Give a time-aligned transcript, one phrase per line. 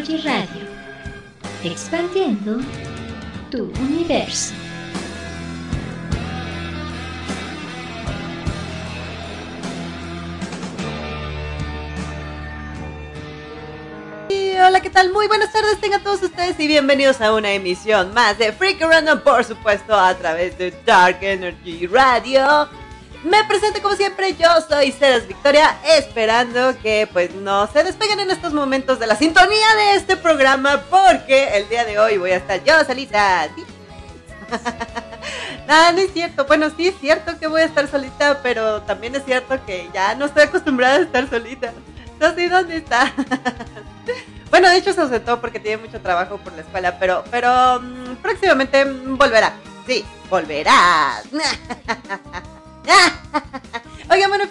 [0.00, 0.64] Radio,
[1.62, 2.58] expandiendo
[3.50, 4.54] tu universo.
[14.66, 15.12] hola, ¿qué tal?
[15.12, 19.20] Muy buenas tardes tengan todos ustedes y bienvenidos a una emisión más de Freak Random,
[19.20, 22.68] por supuesto, a través de Dark Energy Radio.
[23.22, 28.30] Me presento como siempre, yo soy Ceres Victoria, esperando que pues no se despeguen en
[28.30, 32.36] estos momentos de la sintonía de este programa, porque el día de hoy voy a
[32.36, 33.46] estar yo solita.
[35.66, 36.46] Nada, no es cierto.
[36.46, 40.14] Bueno, sí es cierto que voy a estar solita, pero también es cierto que ya
[40.14, 41.74] no estoy acostumbrada a estar solita.
[42.18, 43.12] No sé dónde está.
[44.50, 48.16] bueno, de hecho se ausentó porque tiene mucho trabajo por la escuela, pero, pero mm,
[48.22, 49.52] próximamente volverá.
[49.86, 51.22] Sí, volverá.
[54.10, 54.44] Oigan, bueno.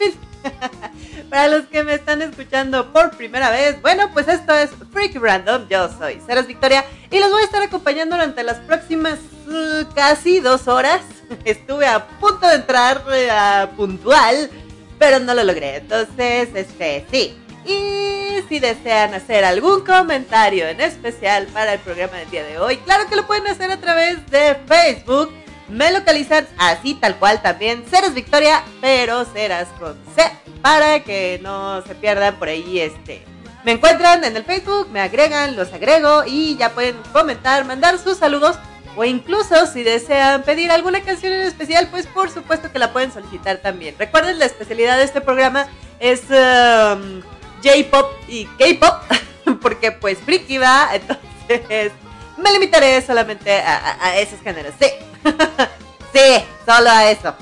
[1.30, 5.68] Para los que me están escuchando por primera vez, bueno, pues esto es Freak Random.
[5.70, 10.40] Yo soy Ceres Victoria y los voy a estar acompañando durante las próximas uh, casi
[10.40, 11.02] dos horas.
[11.46, 14.50] Estuve a punto de entrar uh, puntual,
[14.98, 15.78] pero no lo logré.
[15.78, 17.38] Entonces, este, sí.
[17.66, 22.78] Y si desean hacer algún comentario en especial para el programa del día de hoy,
[22.78, 25.32] claro que lo pueden hacer a través de Facebook
[25.70, 27.86] me localizan así tal cual también.
[27.90, 30.24] Ceres Victoria, pero Ceras con C.
[30.62, 33.24] Para que no se pierdan por ahí este.
[33.64, 38.18] Me encuentran en el Facebook, me agregan, los agrego y ya pueden comentar, mandar sus
[38.18, 38.58] saludos
[38.96, 43.12] o incluso si desean pedir alguna canción en especial, pues por supuesto que la pueden
[43.12, 43.96] solicitar también.
[43.98, 45.68] Recuerden, la especialidad de este programa
[46.00, 47.22] es um,
[47.64, 51.92] J-Pop y K-Pop, porque pues Friki va, entonces
[52.38, 54.74] me limitaré solamente a, a esos géneros.
[54.80, 54.88] Sí.
[56.14, 57.36] sí, solo a eso.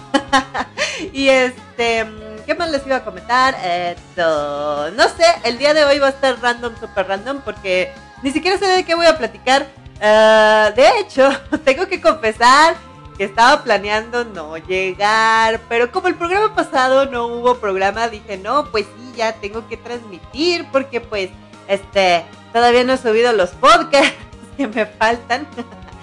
[1.14, 2.06] y este,
[2.46, 3.56] ¿qué más les iba a comentar?
[3.64, 8.32] Esto, no sé, el día de hoy va a estar random, super random, porque ni
[8.32, 9.68] siquiera sé de qué voy a platicar.
[10.02, 11.30] Ah, de hecho,
[11.66, 12.76] tengo que confesar
[13.18, 18.66] que estaba planeando no llegar, pero como el programa pasado no hubo programa, dije, no,
[18.72, 21.32] pues sí, ya tengo que transmitir, porque pues,
[21.68, 22.24] este,
[22.54, 24.14] todavía no he subido los podcasts
[24.56, 25.48] que me faltan.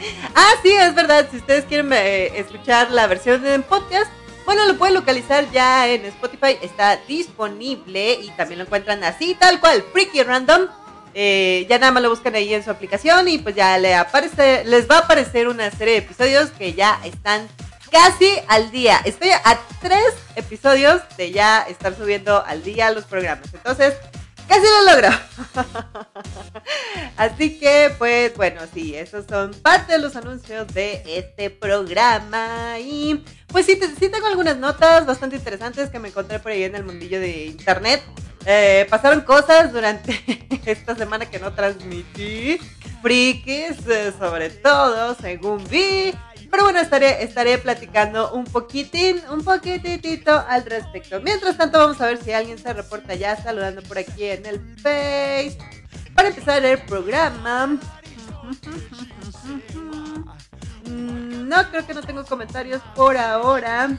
[0.34, 1.28] ah, sí, es verdad.
[1.30, 4.10] Si ustedes quieren eh, escuchar la versión en podcast,
[4.44, 6.58] bueno, lo pueden localizar ya en Spotify.
[6.60, 10.68] Está disponible y también lo encuentran así, tal cual, Freaky Random.
[11.16, 13.94] Eh, ya nada más lo buscan ahí en su aplicación y pues ya le
[14.64, 17.48] les va a aparecer una serie de episodios que ya están
[17.94, 19.00] casi al día.
[19.04, 23.54] Estoy a tres episodios de ya estar subiendo al día los programas.
[23.54, 23.94] Entonces,
[24.48, 25.08] Casi lo logro.
[27.16, 32.78] Así que, pues bueno, sí, esos son parte de los anuncios de este programa.
[32.78, 36.74] Y pues sí, sí tengo algunas notas bastante interesantes que me encontré por ahí en
[36.74, 38.02] el mundillo de internet.
[38.46, 40.20] Eh, pasaron cosas durante
[40.66, 42.58] esta semana que no transmití.
[43.02, 46.14] Frikis, eh, sobre todo, según vi.
[46.54, 51.20] Pero bueno, estaré, estaré platicando un poquitín, un poquitito al respecto.
[51.20, 54.60] Mientras tanto, vamos a ver si alguien se reporta ya saludando por aquí en el
[54.76, 55.58] Face.
[56.14, 57.76] Para empezar el programa.
[60.86, 63.98] No, creo que no tengo comentarios por ahora.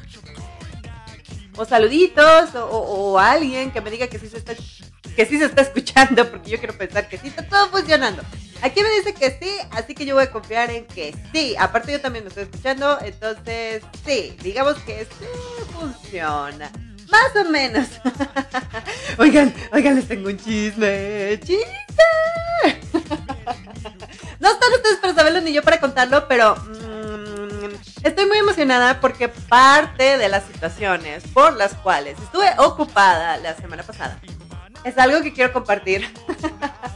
[1.58, 5.62] O saluditos, o, alguien que me diga que sí se está que sí se está
[5.62, 8.24] escuchando, porque yo quiero pensar que sí está todo funcionando.
[8.62, 11.56] Aquí me dice que sí, así que yo voy a confiar en que sí.
[11.60, 15.26] Aparte yo también me estoy escuchando, entonces sí, digamos que sí
[15.74, 16.72] funciona.
[17.10, 17.88] Más o menos.
[19.18, 21.40] oigan, oigan, les tengo un chisme.
[21.42, 21.66] ¡Chisme!
[24.40, 29.30] no están ustedes para saberlo ni yo para contarlo, pero mmm, estoy muy emocionada porque
[29.30, 34.20] parte de las situaciones por las cuales estuve ocupada la semana pasada
[34.86, 36.08] es algo que quiero compartir.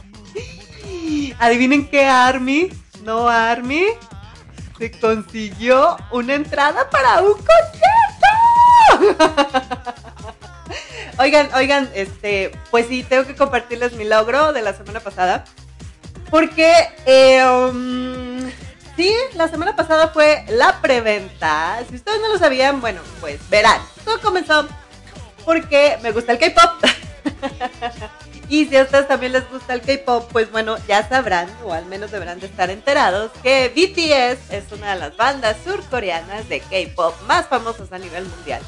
[1.38, 2.70] Adivinen qué Army,
[3.04, 3.84] no Army,
[4.78, 7.90] se consiguió una entrada para un concierto.
[11.18, 15.44] oigan, oigan, este, pues sí, tengo que compartirles mi logro de la semana pasada.
[16.30, 16.72] Porque,
[17.06, 18.52] eh,
[18.96, 21.78] sí, la semana pasada fue la preventa.
[21.88, 23.80] Si ustedes no lo sabían, bueno, pues verán.
[24.04, 24.66] Todo comenzó
[25.44, 26.84] porque me gusta el K-pop.
[28.50, 31.86] y si a ustedes también les gusta el K-pop, pues bueno, ya sabrán, o al
[31.86, 37.14] menos deberán de estar enterados, que BTS es una de las bandas surcoreanas de K-pop
[37.28, 38.60] más famosas a nivel mundial.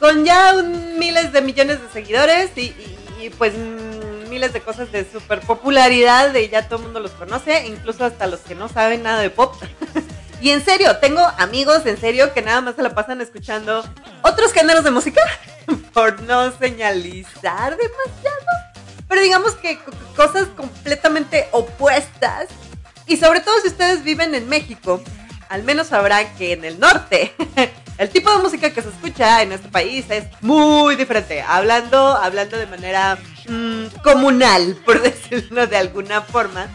[0.00, 2.74] Con ya miles de millones de seguidores y,
[3.36, 3.52] pues
[4.30, 8.26] miles de cosas de super popularidad, de ya todo el mundo los conoce, incluso hasta
[8.26, 9.54] los que no saben nada de pop.
[10.40, 13.84] y en serio, tengo amigos en serio que nada más se la pasan escuchando
[14.22, 15.20] otros géneros de música
[15.92, 18.71] por no señalizar demasiado.
[19.08, 19.78] Pero digamos que
[20.16, 22.48] cosas completamente opuestas.
[23.06, 25.02] Y sobre todo si ustedes viven en México,
[25.48, 27.34] al menos sabrán que en el norte
[27.98, 31.42] el tipo de música que se escucha en este país es muy diferente.
[31.42, 33.18] Hablando, hablando de manera
[33.48, 36.68] mm, comunal, por decirlo de alguna forma.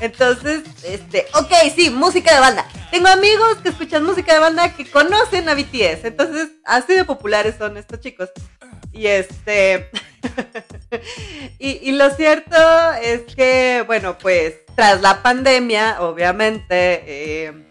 [0.00, 2.66] Entonces, este, ok, sí, música de banda.
[2.90, 6.04] Tengo amigos que escuchan música de banda que conocen a BTS.
[6.04, 8.30] Entonces, así de populares son estos chicos.
[8.92, 9.90] Y este.
[11.58, 12.56] y, lo cierto
[13.02, 17.66] es que, bueno, pues tras la pandemia, obviamente, eh,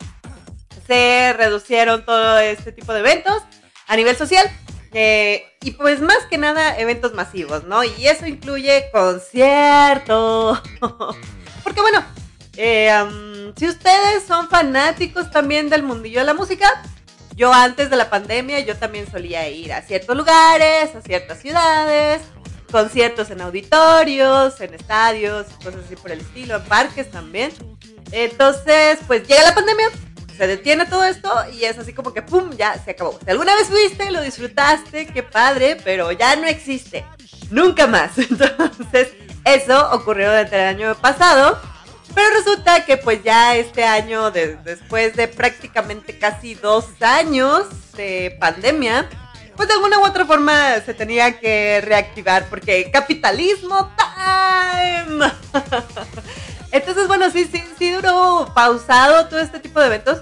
[0.87, 3.41] se reducieron todo este tipo de eventos
[3.87, 4.49] a nivel social.
[4.95, 7.83] Eh, y pues más que nada eventos masivos, ¿no?
[7.83, 10.61] Y eso incluye conciertos.
[11.63, 12.03] Porque bueno,
[12.57, 16.83] eh, si ustedes son fanáticos también del mundillo de la música,
[17.35, 22.21] yo antes de la pandemia yo también solía ir a ciertos lugares, a ciertas ciudades,
[22.73, 27.51] conciertos en auditorios, en estadios, cosas así por el estilo, en parques también.
[28.11, 29.91] Entonces, pues llega la pandemia,
[30.35, 32.49] se detiene todo esto y es así como que ¡pum!
[32.57, 33.19] ya se acabó.
[33.23, 37.05] Si alguna vez fuiste, lo disfrutaste, qué padre, pero ya no existe.
[37.51, 38.17] Nunca más.
[38.17, 39.09] Entonces,
[39.45, 41.59] eso ocurrió desde el año pasado.
[42.15, 47.65] Pero resulta que pues ya este año, después de prácticamente casi dos años
[47.95, 49.07] de pandemia,
[49.55, 55.31] pues de alguna u otra forma se tenía que reactivar porque capitalismo time.
[56.71, 60.21] Entonces, bueno, sí, sí, sí duró pausado todo este tipo de eventos.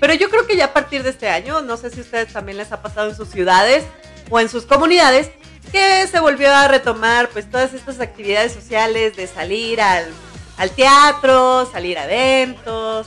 [0.00, 2.32] Pero yo creo que ya a partir de este año, no sé si a ustedes
[2.32, 3.84] también les ha pasado en sus ciudades
[4.30, 5.30] o en sus comunidades,
[5.72, 10.06] que se volvió a retomar pues todas estas actividades sociales de salir al
[10.58, 13.06] al teatro, salir a eventos,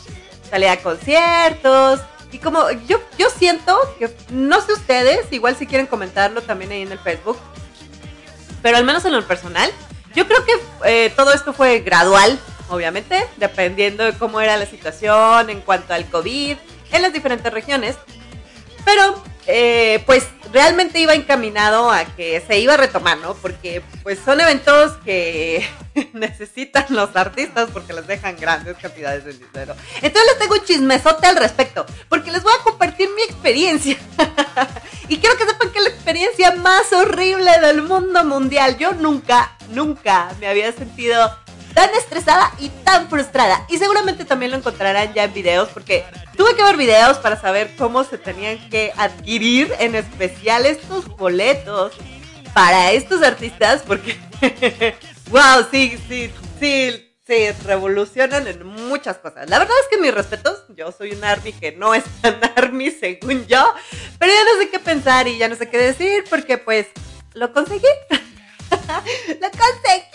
[0.50, 2.00] salir a conciertos.
[2.32, 6.82] Y como yo, yo siento que, no sé ustedes, igual si quieren comentarlo también ahí
[6.82, 7.38] en el Facebook,
[8.62, 9.70] pero al menos en lo personal,
[10.16, 10.54] yo creo que
[10.86, 12.40] eh, todo esto fue gradual,
[12.70, 16.58] obviamente, dependiendo de cómo era la situación en cuanto al COVID
[16.92, 17.98] en las diferentes regiones.
[18.86, 23.34] Pero eh, pues realmente iba encaminado a que se iba a retomar, ¿no?
[23.36, 25.66] Porque pues son eventos que
[26.14, 29.76] necesitan los artistas porque les dejan grandes cantidades de dinero.
[29.96, 33.98] Entonces les tengo un chismesote al respecto, porque les voy a compartir mi experiencia.
[35.08, 38.78] y quiero que sepan que es la experiencia más horrible del mundo mundial.
[38.78, 41.36] Yo nunca, nunca me había sentido
[41.74, 43.66] tan estresada y tan frustrada.
[43.70, 47.76] Y seguramente también lo encontrarán ya en videos porque tuve que ver videos para saber
[47.78, 51.94] cómo se tenían que adquirir en especial estos boletos
[52.54, 54.18] para estos artistas porque,
[55.30, 57.08] wow, sí, sí, sí.
[57.28, 59.50] Se revolucionan en muchas cosas.
[59.50, 62.92] La verdad es que mis respetos, yo soy un army que no es tan army
[62.92, 63.74] según yo,
[64.20, 66.88] pero ya no sé qué pensar y ya no sé qué decir porque pues
[67.34, 67.88] lo conseguí.
[69.42, 70.08] ¡Lo conseguí!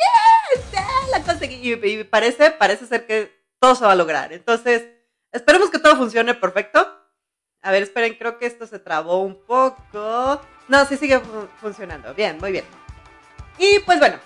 [1.17, 1.73] ¡Lo conseguí!
[1.73, 4.33] Y, parece, parece ser que todo se va a lograr.
[4.33, 4.85] Entonces,
[5.33, 6.93] esperemos que todo funcione perfecto.
[7.63, 10.41] A ver, esperen, creo que esto se trabó un poco.
[10.69, 11.21] No, sí sigue
[11.61, 12.15] funcionando.
[12.15, 12.65] Bien, muy bien.
[13.59, 14.19] Y pues bueno,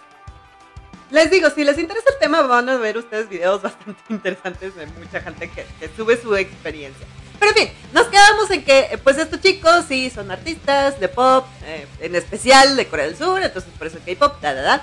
[1.11, 4.87] les digo, si les interesa el tema, van a ver ustedes videos bastante interesantes de
[4.87, 7.06] mucha gente que, que sube su experiencia.
[7.40, 11.46] Pero en fin, nos quedamos en que, pues estos chicos sí son artistas de pop,
[11.64, 14.82] eh, en especial de Corea del Sur, entonces por eso K-pop, da, da, da.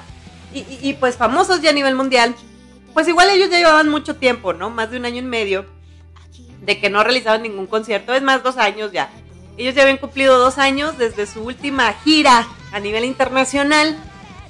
[0.54, 2.36] Y, y, pues famosos ya a nivel mundial,
[2.94, 4.72] pues igual ellos ya llevaban mucho tiempo, ¿no?
[4.72, 5.66] Más de un año y medio
[6.62, 9.12] de que no realizaban ningún concierto, es más, dos años ya.
[9.58, 13.96] Ellos ya habían cumplido dos años desde su última gira a nivel internacional.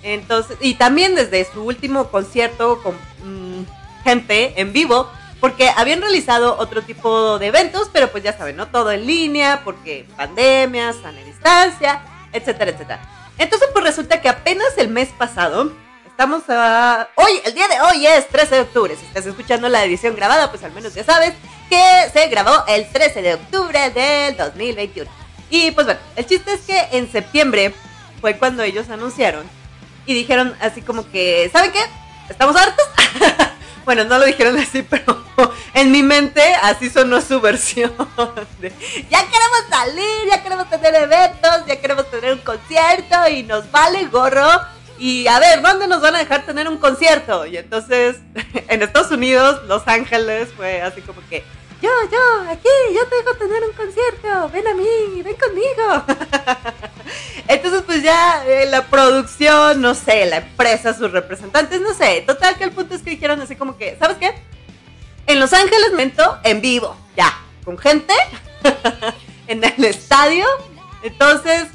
[0.01, 3.65] Entonces, y también desde su último concierto con mm,
[4.03, 8.67] gente en vivo porque habían realizado otro tipo de eventos, pero pues ya saben, ¿no?
[8.67, 12.01] Todo en línea, porque pandemia, sana distancia,
[12.34, 13.00] etcétera, etcétera.
[13.38, 15.72] Entonces, pues resulta que apenas el mes pasado,
[16.08, 17.08] estamos a...
[17.15, 18.96] Hoy, el día de hoy es 13 de octubre.
[18.96, 21.34] Si estás escuchando la edición grabada, pues al menos ya sabes
[21.70, 25.10] que se grabó el 13 de octubre del 2021.
[25.51, 27.74] Y pues bueno, el chiste es que en septiembre
[28.22, 29.48] fue cuando ellos anunciaron
[30.08, 31.86] y dijeron así como que, ¿saben qué?
[32.29, 32.86] ¿Estamos hartos?
[33.88, 35.24] Bueno, no lo dijeron así, pero
[35.74, 37.94] en mi mente así sonó su versión.
[38.58, 44.06] ya queremos salir, ya queremos tener eventos, ya queremos tener un concierto y nos vale
[44.08, 44.50] gorro.
[45.00, 47.46] Y a ver, ¿dónde nos van a dejar tener un concierto?
[47.46, 48.17] Y entonces
[48.67, 51.44] en Estados Unidos, Los Ángeles, fue así como que,
[51.79, 56.03] yo, yo, aquí, yo te dejo tener un concierto, ven a mí, ven conmigo.
[57.48, 62.24] Entonces, pues ya eh, la producción, no sé, la empresa, sus representantes, no sé.
[62.25, 64.34] Total, que el punto es que dijeron así como que, ¿sabes qué?
[65.27, 68.13] En Los Ángeles, mento, en vivo, ya, con gente,
[69.48, 70.46] en el estadio.
[71.03, 71.67] Entonces,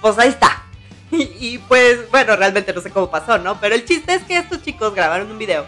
[0.00, 0.64] pues ahí está.
[1.12, 3.60] Y, pues, bueno, realmente no sé cómo pasó, ¿no?
[3.60, 5.64] Pero el chiste es que estos chicos grabaron un video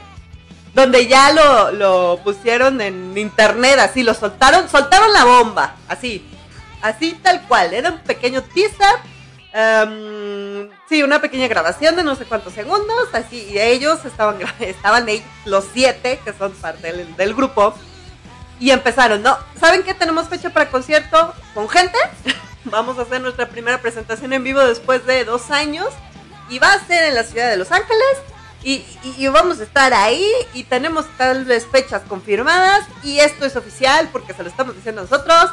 [0.74, 6.24] donde ya lo, lo pusieron en internet, así, lo soltaron, soltaron la bomba, así,
[6.82, 7.72] así tal cual.
[7.72, 8.96] Era un pequeño teaser
[9.54, 15.06] Um, sí, una pequeña grabación de no sé cuántos segundos, así, y ellos estaban, estaban
[15.06, 17.74] ahí, los siete que son parte del, grupo,
[18.60, 19.36] y empezaron, ¿no?
[19.60, 19.94] ¿Saben qué?
[19.94, 21.98] Tenemos fecha para concierto con gente.
[22.64, 25.88] Vamos a hacer nuestra primera presentación en vivo después de dos años,
[26.48, 28.18] y va a ser en la ciudad de Los Ángeles.
[28.64, 28.84] Y,
[29.28, 34.34] vamos a estar ahí y tenemos tal vez fechas confirmadas y esto es oficial porque
[34.34, 35.52] se lo estamos diciendo nosotros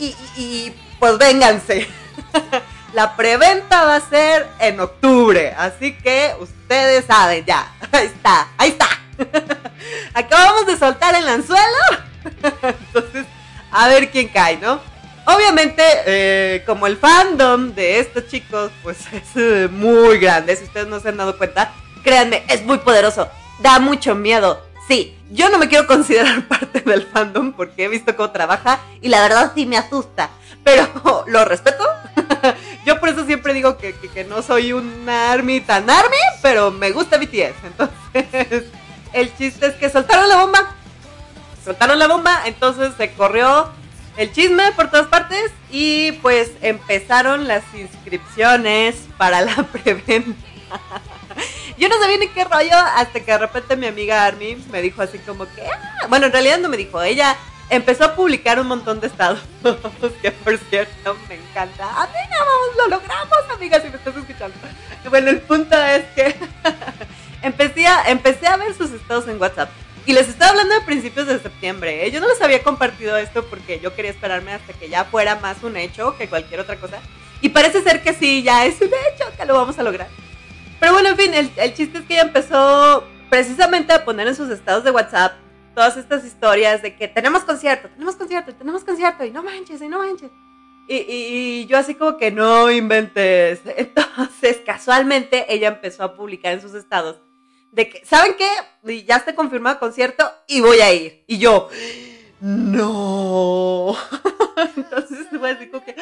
[0.00, 1.86] y, y pues vénganse.
[2.92, 7.72] La preventa va a ser en octubre, así que ustedes saben ya.
[7.92, 8.88] Ahí está, ahí está.
[10.14, 11.62] Acabamos de soltar el anzuelo.
[12.62, 13.26] Entonces,
[13.70, 14.80] a ver quién cae, ¿no?
[15.26, 20.56] Obviamente, eh, como el fandom de estos chicos, pues es eh, muy grande.
[20.56, 23.28] Si ustedes no se han dado cuenta, créanme, es muy poderoso.
[23.60, 24.62] Da mucho miedo.
[24.86, 29.08] Sí, yo no me quiero considerar parte del fandom porque he visto cómo trabaja y
[29.08, 30.30] la verdad sí me asusta.
[30.64, 31.84] Pero lo respeto,
[32.86, 33.94] yo por eso siempre digo que,
[34.28, 37.54] no soy una army tan army, pero me gusta BTS.
[37.64, 38.64] Entonces,
[39.12, 40.74] el chiste es que soltaron la bomba.
[41.64, 43.70] Soltaron la bomba, entonces se corrió
[44.16, 50.34] el chisme por todas partes y pues empezaron las inscripciones para la preventa.
[51.78, 55.02] Yo no sabía ni qué rollo hasta que de repente mi amiga Army me dijo
[55.02, 57.36] así como que, ah", bueno, en realidad no me dijo, ella
[57.70, 59.40] empezó a publicar un montón de estados,
[60.22, 61.84] que por cierto me encanta.
[61.84, 64.56] Amiga, vamos, lo logramos, amiga, si me estás escuchando.
[65.08, 66.34] Bueno, el punto es que
[67.42, 69.70] empecé, a, empecé a ver sus estados en WhatsApp.
[70.06, 72.06] Y les estaba hablando de principios de septiembre.
[72.06, 72.10] ¿eh?
[72.10, 75.62] Yo no les había compartido esto porque yo quería esperarme hasta que ya fuera más
[75.62, 76.98] un hecho que cualquier otra cosa.
[77.42, 80.08] Y parece ser que sí, ya es un hecho, que lo vamos a lograr.
[80.80, 84.34] Pero bueno, en fin, el, el chiste es que ella empezó precisamente a poner en
[84.34, 85.32] sus estados de WhatsApp
[85.78, 89.86] todas estas historias de que tenemos concierto, tenemos concierto, tenemos concierto, y no manches, y
[89.86, 90.28] no manches.
[90.88, 93.60] Y, yo así como que no inventes.
[93.76, 97.20] Entonces, casualmente, ella empezó a publicar en sus estados
[97.70, 99.04] de que, ¿saben qué?
[99.04, 101.22] Ya está confirmado concierto y voy a ir.
[101.28, 101.68] Y yo,
[102.40, 103.94] no.
[104.76, 105.94] Entonces fue así como que,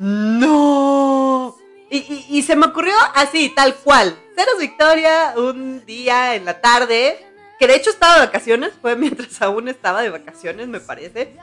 [0.00, 1.56] no.
[1.92, 4.18] Y, y, se me ocurrió así, tal cual.
[4.34, 7.29] Ceros Victoria, un día en la tarde,
[7.60, 11.36] que de hecho estaba de vacaciones, fue mientras aún estaba de vacaciones, me parece.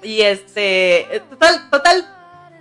[0.00, 2.08] Y este, total, total,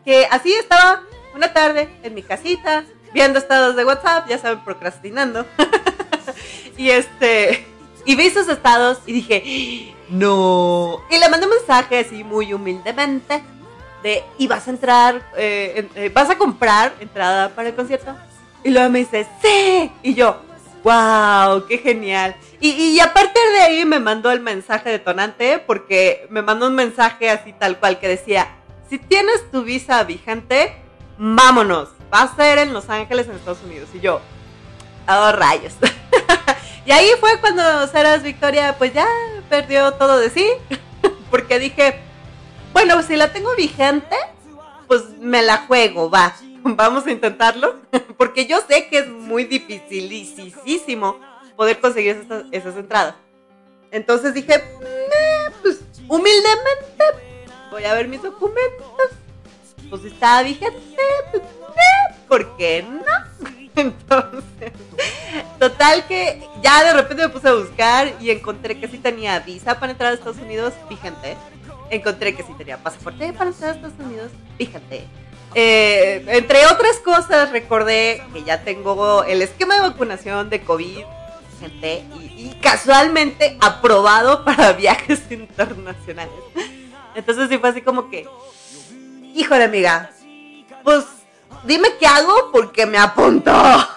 [0.03, 1.03] que así estaba
[1.35, 2.83] una tarde en mi casita,
[3.13, 5.45] viendo estados de WhatsApp, ya saben, procrastinando.
[6.77, 7.63] y este,
[8.05, 11.03] y vi sus estados y dije, no.
[11.11, 13.43] Y le mandé un mensaje así muy humildemente
[14.01, 18.15] de, ¿y vas a entrar, eh, eh, vas a comprar entrada para el concierto?
[18.63, 19.91] Y luego me dice, sí.
[20.01, 20.41] Y yo,
[20.83, 22.35] wow, qué genial.
[22.59, 27.29] Y, a partir de ahí me mandó el mensaje detonante porque me mandó un mensaje
[27.29, 28.47] así tal cual que decía,
[28.89, 30.75] si tienes tu visa vigente,
[31.17, 31.89] vámonos.
[32.11, 33.89] Va a ser en Los Ángeles, en Estados Unidos.
[33.93, 34.21] Y yo,
[35.07, 35.73] oh rayos.
[36.85, 39.05] y ahí fue cuando Saras Victoria pues ya
[39.49, 40.49] perdió todo de sí.
[41.29, 41.99] porque dije,
[42.73, 44.15] bueno, si la tengo vigente,
[44.87, 46.33] pues me la juego, va.
[46.63, 47.75] Vamos a intentarlo.
[48.17, 51.19] porque yo sé que es muy dificilísimo
[51.57, 53.15] poder conseguir esas, entradas.
[53.91, 54.63] Entonces dije,
[55.61, 57.03] pues humildemente
[57.71, 59.09] voy a ver mis documentos.
[59.89, 61.43] Pues estaba vigente, pues,
[62.27, 63.49] ¿por qué no?
[63.75, 64.71] Entonces,
[65.59, 69.79] total que ya de repente me puse a buscar y encontré que sí tenía visa
[69.79, 71.37] para entrar a Estados Unidos vigente.
[71.89, 75.05] Encontré que sí tenía pasaporte para entrar a Estados Unidos vigente.
[75.55, 81.05] Eh, entre otras cosas, recordé que ya tengo el esquema de vacunación de COVID
[81.59, 86.33] gente y, casualmente aprobado para viajes internacionales.
[87.15, 88.27] Entonces sí fue así como que,
[89.33, 90.11] híjole amiga,
[90.83, 91.05] pues
[91.63, 93.51] dime qué hago porque me apuntó.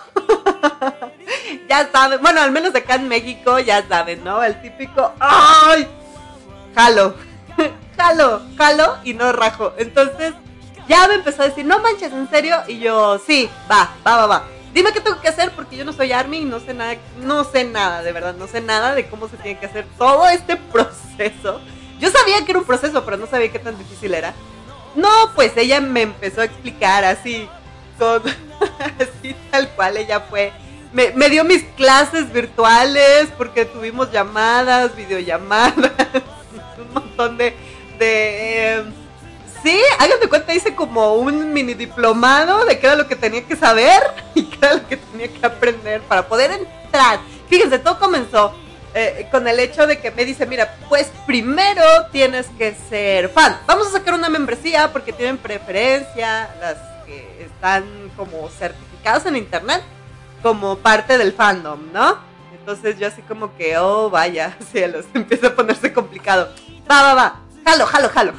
[1.69, 4.43] ya saben, bueno, al menos acá en México ya saben, ¿no?
[4.43, 5.87] El típico, ¡ay!
[6.75, 7.15] Jalo,
[7.97, 9.75] jalo, jalo y no rajo.
[9.77, 10.35] Entonces
[10.89, 12.57] ya me empezó a decir, no manches, ¿en serio?
[12.67, 15.93] Y yo, sí, va, va, va, va dime qué tengo que hacer porque yo no
[15.93, 19.09] soy Army y no sé nada, no sé nada, de verdad, no sé nada de
[19.09, 21.61] cómo se tiene que hacer todo este proceso.
[21.99, 24.35] Yo sabía que era un proceso, pero no sabía qué tan difícil era.
[24.95, 27.49] No, pues ella me empezó a explicar así,
[27.99, 28.23] con,
[28.99, 30.53] así tal cual ella fue.
[30.93, 35.75] Me, me, dio mis clases virtuales porque tuvimos llamadas, videollamadas,
[36.79, 37.55] un montón de,
[37.99, 38.83] de
[39.63, 43.57] Sí, háganme cuenta, hice como un mini diplomado de qué era lo que tenía que
[43.57, 44.03] saber
[44.35, 47.21] y qué era lo que tenía que aprender para poder entrar.
[47.49, 48.55] Fíjense, todo comenzó
[48.95, 53.59] eh, con el hecho de que me dice, mira, pues primero tienes que ser fan.
[53.67, 57.85] Vamos a sacar una membresía porque tienen preferencia las que están
[58.17, 59.83] como certificadas en internet
[60.43, 62.19] como parte del fandom, ¿no?
[62.53, 66.53] Entonces yo así como que, oh, vaya, cielos, empieza a ponerse complicado.
[66.91, 68.33] Va, va, va, jalo, jalo, jalo.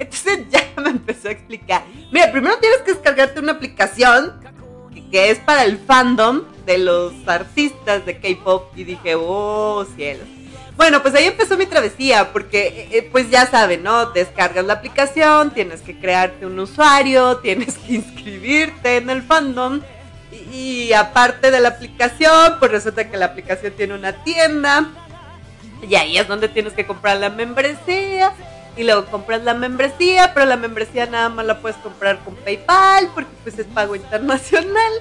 [0.00, 1.84] Entonces ya me empezó a explicar.
[2.10, 4.40] Mira, primero tienes que descargarte una aplicación
[5.12, 8.72] que, es para el fandom de los artistas de K-pop.
[8.76, 10.26] Y dije, oh, cielos.
[10.76, 14.06] Bueno, pues ahí empezó mi travesía, porque eh, eh, pues ya saben, ¿no?
[14.12, 19.82] Descargas la aplicación, tienes que crearte un usuario, tienes que inscribirte en el fandom.
[20.32, 24.88] Y, y aparte de la aplicación, pues resulta que la aplicación tiene una tienda.
[25.86, 28.32] Y ahí es donde tienes que comprar la membresía
[28.80, 33.10] y luego compras la membresía, pero la membresía nada más la puedes comprar con PayPal
[33.12, 34.92] porque pues es pago internacional.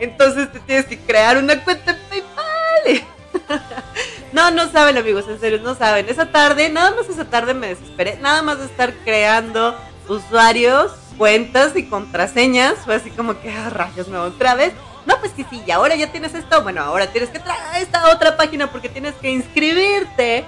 [0.00, 3.62] Entonces te tienes que crear una cuenta en PayPal.
[4.34, 6.10] no, no saben amigos, en serio, no saben.
[6.10, 9.74] Esa tarde, nada más esa tarde me desesperé, nada más de estar creando
[10.10, 12.80] usuarios, cuentas y contraseñas.
[12.84, 14.74] Fue así como que, ah, rayos, me otra vez.
[15.06, 16.62] No, pues que sí, y ahora ya tienes esto.
[16.62, 20.44] Bueno, ahora tienes que traer esta otra página porque tienes que inscribirte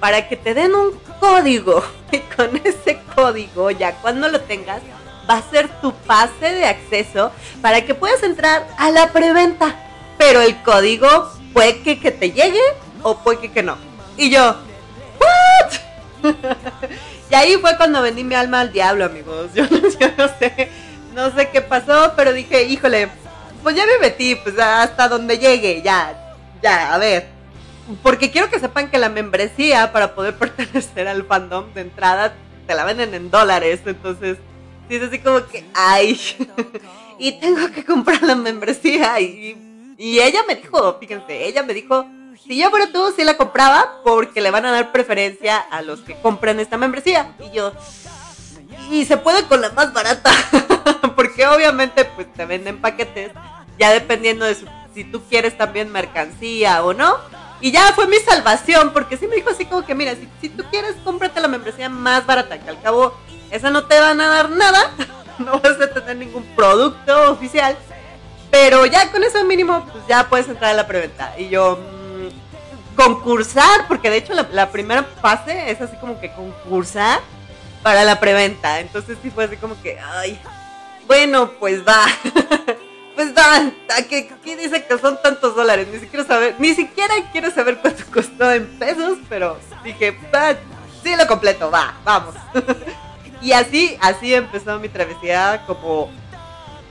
[0.00, 1.82] para que te den un código.
[2.10, 4.80] Y con ese código, ya cuando lo tengas,
[5.28, 9.76] va a ser tu pase de acceso para que puedas entrar a la preventa.
[10.16, 12.62] Pero el código puede que, que te llegue
[13.02, 13.76] o puede que, que no.
[14.16, 14.56] Y yo,
[15.20, 16.32] ¿what?
[17.30, 19.50] y ahí fue cuando vendí mi alma al diablo, amigos.
[19.54, 20.70] Yo, yo no sé,
[21.12, 23.10] no sé qué pasó, pero dije, híjole,
[23.62, 27.37] pues ya me metí, pues hasta donde llegue, ya, ya, a ver
[28.02, 32.34] porque quiero que sepan que la membresía para poder pertenecer al fandom de entrada
[32.66, 33.80] te la venden en dólares.
[33.86, 34.38] Entonces,
[34.88, 36.20] sí es así como que, ay,
[37.18, 39.18] y tengo que comprar la membresía.
[39.20, 42.06] Y, y ella me dijo, fíjense, ella me dijo,
[42.46, 46.00] si yo fuera tú, sí la compraba porque le van a dar preferencia a los
[46.00, 47.34] que compran esta membresía.
[47.40, 47.72] Y yo,
[48.90, 50.30] y se puede con la más barata,
[51.16, 53.32] porque obviamente pues te venden paquetes,
[53.78, 54.56] ya dependiendo de
[54.94, 57.16] si tú quieres también mercancía o no
[57.60, 60.64] y ya fue mi salvación, porque sí me dijo así como que, mira, si, tú
[60.70, 63.14] quieres, cómprate la membresía más barata, que al cabo
[63.50, 64.92] esa no te van a dar nada,
[65.38, 67.76] no vas a tener ningún producto oficial,
[68.50, 71.34] pero ya con eso mínimo, pues ya puedes entrar a la preventa.
[71.36, 76.32] Y yo, mmm, concursar, porque de hecho la, la, primera fase es así como que
[76.32, 77.20] concursar
[77.82, 80.40] para la preventa, entonces sí fue así como que, ay,
[81.06, 82.06] bueno, pues va.
[83.18, 83.68] pues va,
[84.08, 88.04] que aquí dice que son tantos dólares, ni siquiera saber, ni siquiera quiero saber cuánto
[88.14, 90.54] costó en pesos, pero dije, va,
[91.02, 92.36] sí lo completo, va, vamos.
[93.42, 96.12] y así, así empezó mi travesía como,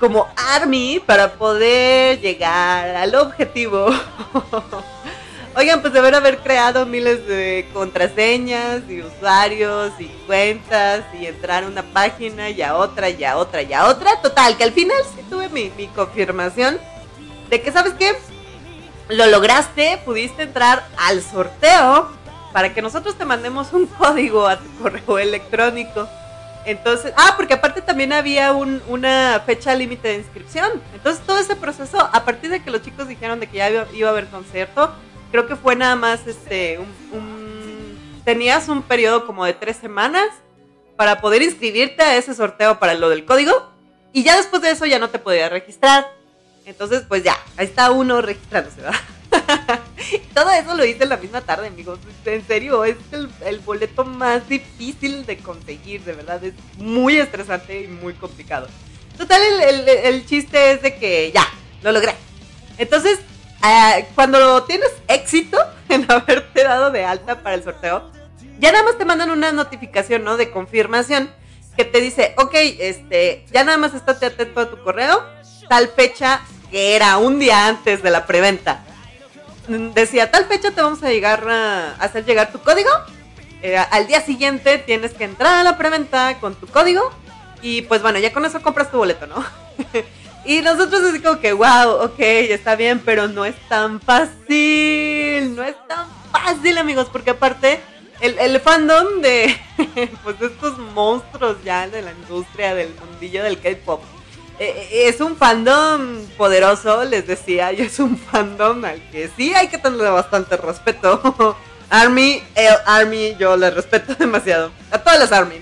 [0.02, 3.88] como Army para poder llegar al objetivo.
[5.58, 11.82] Oigan, pues deber haber creado miles de contraseñas y usuarios y cuentas y entrar una
[11.82, 14.22] página y a otra y a otra y a otra.
[14.22, 16.78] Total, que al final sí tuve mi, mi confirmación
[17.50, 18.15] de que, ¿sabes qué?
[19.10, 22.12] Lo lograste, pudiste entrar al sorteo
[22.54, 26.08] para que nosotros te mandemos un código a tu correo electrónico.
[26.65, 30.84] Entonces, ah, porque aparte también había un, una fecha límite de inscripción.
[30.93, 34.08] Entonces todo ese proceso, a partir de que los chicos dijeron de que ya iba
[34.08, 34.93] a haber concierto,
[35.32, 36.80] creo que fue nada más este
[38.26, 40.28] tenías un periodo como de tres semanas
[40.98, 43.72] para poder inscribirte a ese sorteo para lo del código
[44.12, 46.12] y ya después de eso ya no te podías registrar.
[46.66, 49.00] Entonces, pues ya, ahí está uno registrándose, ¿verdad?
[50.34, 52.00] Todo eso lo hice en la misma tarde, amigos.
[52.26, 56.44] En serio, es el, el, boleto más difícil de conseguir, de verdad.
[56.44, 58.68] Es muy estresante y muy complicado.
[59.18, 61.48] Total, el, el, el chiste es de que ya,
[61.84, 62.16] lo logré.
[62.78, 63.20] Entonces,
[63.63, 65.58] uh, cuando tienes éxito
[65.89, 68.12] en haberte dado de alta para el sorteo,
[68.60, 70.38] ya nada más te mandan una notificación, ¿no?
[70.38, 71.30] De confirmación
[71.76, 75.24] que te dice, ok, este, ya nada más estate atento a tu correo,
[75.70, 76.41] tal fecha
[76.72, 78.84] que era un día antes de la preventa.
[79.67, 82.89] Decía, tal fecha te vamos a llegar a hacer llegar tu código.
[83.62, 87.12] Eh, al día siguiente tienes que entrar a la preventa con tu código.
[87.62, 89.43] Y pues bueno, ya con eso compras tu boleto, ¿no?
[90.47, 95.62] Y nosotros así como que, wow, ok, está bien, pero no es tan fácil, no
[95.62, 97.81] es tan fácil amigos, porque aparte
[98.21, 99.53] el, el fandom de
[100.23, 104.01] pues estos monstruos ya de la industria, del mundillo del K-Pop,
[104.57, 109.53] eh, eh, es un fandom poderoso, les decía, y es un fandom al que sí
[109.53, 111.57] hay que tenerle bastante respeto.
[111.89, 114.71] Army, el Army, yo les respeto demasiado.
[114.91, 115.60] A todas las Army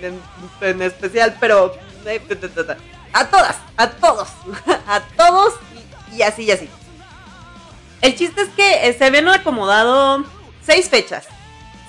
[0.61, 2.21] en, especial, pero eh,
[3.13, 4.29] a todas, a todos,
[4.87, 5.53] a todos
[6.15, 6.69] y, así y así.
[8.01, 10.23] El chiste es que eh, se habían acomodado
[10.63, 11.25] seis fechas.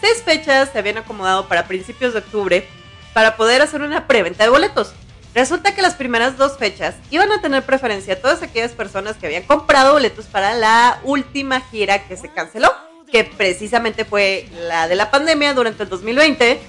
[0.01, 2.69] Seis fechas se habían acomodado para principios de octubre
[3.13, 4.93] para poder hacer una preventa de boletos.
[5.35, 9.43] Resulta que las primeras dos fechas iban a tener preferencia todas aquellas personas que habían
[9.43, 12.73] comprado boletos para la última gira que se canceló
[13.11, 16.61] que precisamente fue la de la pandemia durante el 2020,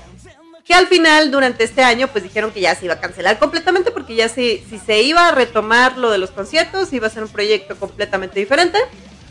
[0.67, 3.91] que al final durante este año pues dijeron que ya se iba a cancelar completamente
[3.91, 7.23] porque ya si, si se iba a retomar lo de los conciertos iba a ser
[7.23, 8.77] un proyecto completamente diferente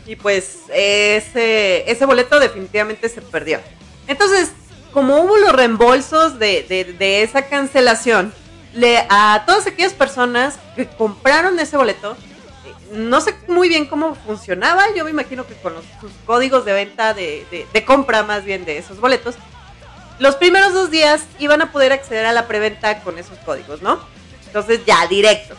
[0.07, 3.59] y pues ese, ese boleto definitivamente se perdió.
[4.07, 4.51] Entonces,
[4.93, 8.33] como hubo los reembolsos de, de, de esa cancelación,
[8.73, 12.15] le, a todas aquellas personas que compraron ese boleto,
[12.93, 14.83] no sé muy bien cómo funcionaba.
[14.95, 18.65] Yo me imagino que con los, sus códigos de venta, de, de, compra más bien
[18.65, 19.35] de esos boletos,
[20.19, 23.99] los primeros dos días iban a poder acceder a la preventa con esos códigos, ¿no?
[24.45, 25.55] Entonces ya directo.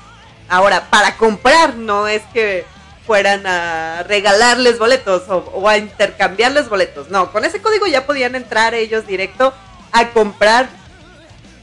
[0.48, 2.64] Ahora, para comprar, no es que
[3.06, 7.08] fueran a regalarles boletos o, o, a intercambiarles boletos.
[7.10, 9.52] No, con ese código ya podían entrar ellos directo
[9.92, 10.68] a comprar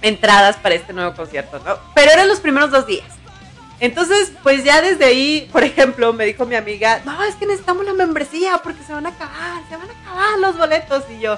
[0.01, 1.77] entradas para este nuevo concierto, ¿no?
[1.93, 3.05] Pero eran los primeros dos días.
[3.79, 7.86] Entonces, pues ya desde ahí, por ejemplo, me dijo mi amiga, no, es que necesitamos
[7.86, 11.03] la membresía porque se van a acabar, se van a acabar los boletos.
[11.10, 11.38] Y yo,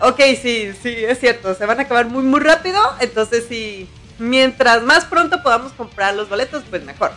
[0.00, 2.80] ok, sí, sí, es cierto, se van a acabar muy, muy rápido.
[3.00, 7.12] Entonces, sí, mientras más pronto podamos comprar los boletos, pues mejor.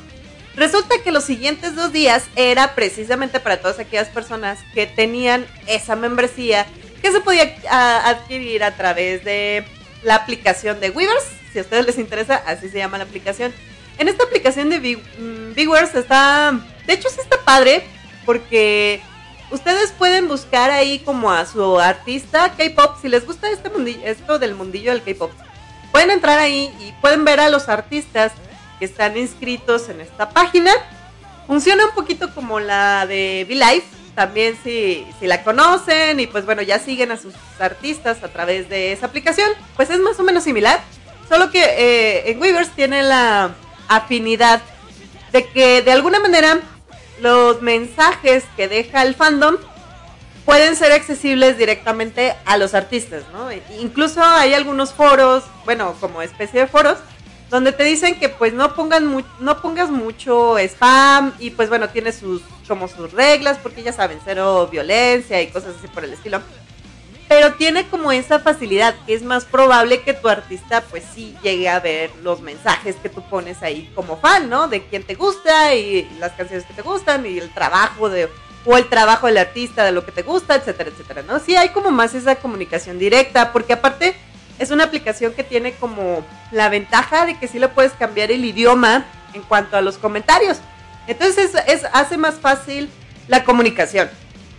[0.56, 5.96] Resulta que los siguientes dos días era precisamente para todas aquellas personas que tenían esa
[5.96, 6.66] membresía
[7.02, 9.66] que se podía adquirir a través de
[10.04, 11.26] la aplicación de Weavers.
[11.54, 13.54] Si a ustedes les interesa, así se llama la aplicación
[13.98, 16.60] en esta aplicación de mm, está.
[16.86, 17.84] De hecho, sí está padre.
[18.26, 19.02] Porque
[19.52, 22.98] ustedes pueden buscar ahí como a su artista K-pop.
[23.02, 25.32] Si les gusta este mundillo, esto del mundillo del K-pop,
[25.92, 28.32] pueden entrar ahí y pueden ver a los artistas
[28.80, 30.72] que están inscritos en esta página.
[31.48, 33.88] Funciona un poquito como la de V-Life.
[34.16, 38.68] También si, si la conocen y pues bueno, ya siguen a sus artistas a través
[38.68, 40.82] de esa aplicación, pues es más o menos similar.
[41.30, 43.54] Solo que eh, en Weavers tiene la,
[43.88, 44.62] afinidad
[45.32, 46.60] de que de alguna manera
[47.22, 49.58] los mensajes que deja el fandom
[50.46, 53.50] pueden ser accesibles directamente a los artistas, ¿no?
[53.80, 56.98] Incluso hay algunos foros, bueno, como especie de foros,
[57.50, 62.12] donde te dicen que pues no pongan no pongas mucho spam y pues bueno, tiene
[62.12, 66.42] sus como sus reglas porque ya saben, cero violencia y cosas así por el estilo
[67.28, 71.68] pero tiene como esa facilidad que es más probable que tu artista pues sí llegue
[71.68, 74.68] a ver los mensajes que tú pones ahí como fan, ¿no?
[74.68, 78.30] De quién te gusta y las canciones que te gustan y el trabajo de
[78.66, 81.40] o el trabajo del artista de lo que te gusta, etcétera, etcétera, ¿no?
[81.40, 84.16] Sí hay como más esa comunicación directa porque aparte
[84.60, 88.44] es una aplicación que tiene como la ventaja de que sí le puedes cambiar el
[88.44, 90.58] idioma en cuanto a los comentarios.
[91.08, 92.90] Entonces es hace más fácil
[93.28, 94.10] la comunicación.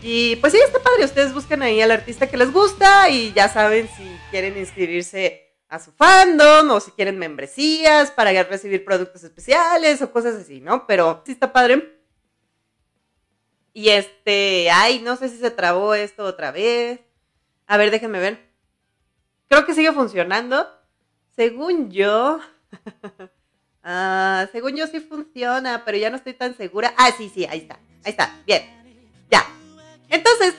[0.03, 1.05] Y pues sí, está padre.
[1.05, 5.79] Ustedes buscan ahí al artista que les gusta y ya saben si quieren inscribirse a
[5.79, 10.87] su fandom o si quieren membresías para recibir productos especiales o cosas así, ¿no?
[10.87, 11.99] Pero sí está padre.
[13.73, 17.01] Y este, ay, no sé si se trabó esto otra vez.
[17.67, 18.49] A ver, déjenme ver.
[19.49, 20.67] Creo que sigue funcionando.
[21.37, 22.41] Según yo.
[23.85, 26.95] ah, según yo sí funciona, pero ya no estoy tan segura.
[26.97, 27.79] Ah, sí, sí, ahí está.
[28.05, 28.43] Ahí está.
[28.47, 28.63] Bien.
[29.31, 29.45] Ya.
[30.09, 30.55] Entonces,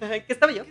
[0.00, 0.64] ¿qué estaba yo?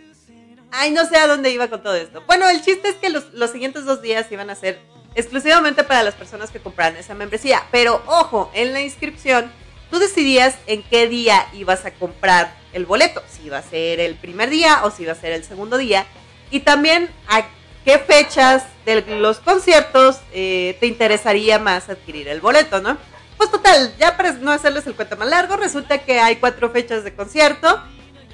[0.70, 2.22] Ay, no sé a dónde iba con todo esto.
[2.26, 4.78] Bueno, el chiste es que los, los siguientes dos días iban a ser
[5.14, 7.64] exclusivamente para las personas que compraran esa membresía.
[7.70, 9.50] Pero ojo, en la inscripción
[9.90, 13.22] tú decidías en qué día ibas a comprar el boleto.
[13.28, 16.06] Si iba a ser el primer día o si iba a ser el segundo día.
[16.50, 17.46] Y también a
[17.84, 22.98] qué fechas de los conciertos eh, te interesaría más adquirir el boleto, ¿no?
[23.36, 27.04] Pues total, ya para no hacerles el cuento más largo, resulta que hay cuatro fechas
[27.04, 27.82] de concierto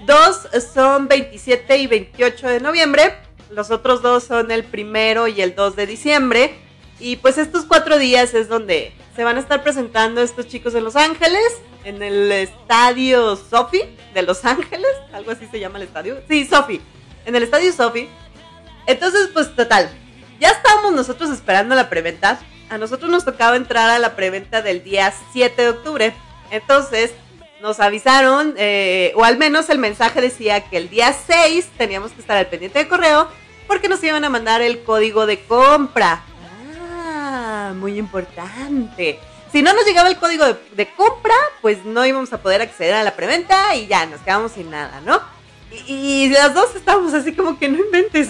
[0.07, 3.15] Dos son 27 y 28 de noviembre.
[3.51, 6.55] Los otros dos son el primero y el 2 de diciembre.
[7.01, 10.85] Y pues estos cuatro días es donde se van a estar presentando estos chicos en
[10.85, 13.81] Los Ángeles, en el estadio Sofi
[14.13, 16.21] de Los Ángeles, algo así se llama el estadio.
[16.29, 16.81] Sí, Sofi,
[17.25, 18.09] en el estadio Sofi.
[18.87, 19.91] Entonces, pues total,
[20.41, 22.39] ya estábamos nosotros esperando la preventa.
[22.71, 26.15] A nosotros nos tocaba entrar a la preventa del día 7 de octubre.
[26.51, 27.13] Entonces,
[27.61, 32.21] nos avisaron, eh, o al menos el mensaje decía que el día 6 teníamos que
[32.21, 33.29] estar al pendiente de correo
[33.67, 36.25] porque nos iban a mandar el código de compra.
[36.81, 39.19] Ah, muy importante.
[39.53, 43.05] Si no nos llegaba el código de, compra, pues no íbamos a poder acceder a
[43.05, 45.21] la preventa y ya nos quedamos sin nada, ¿no?
[45.87, 48.29] Y, las dos estábamos así como que no inventes.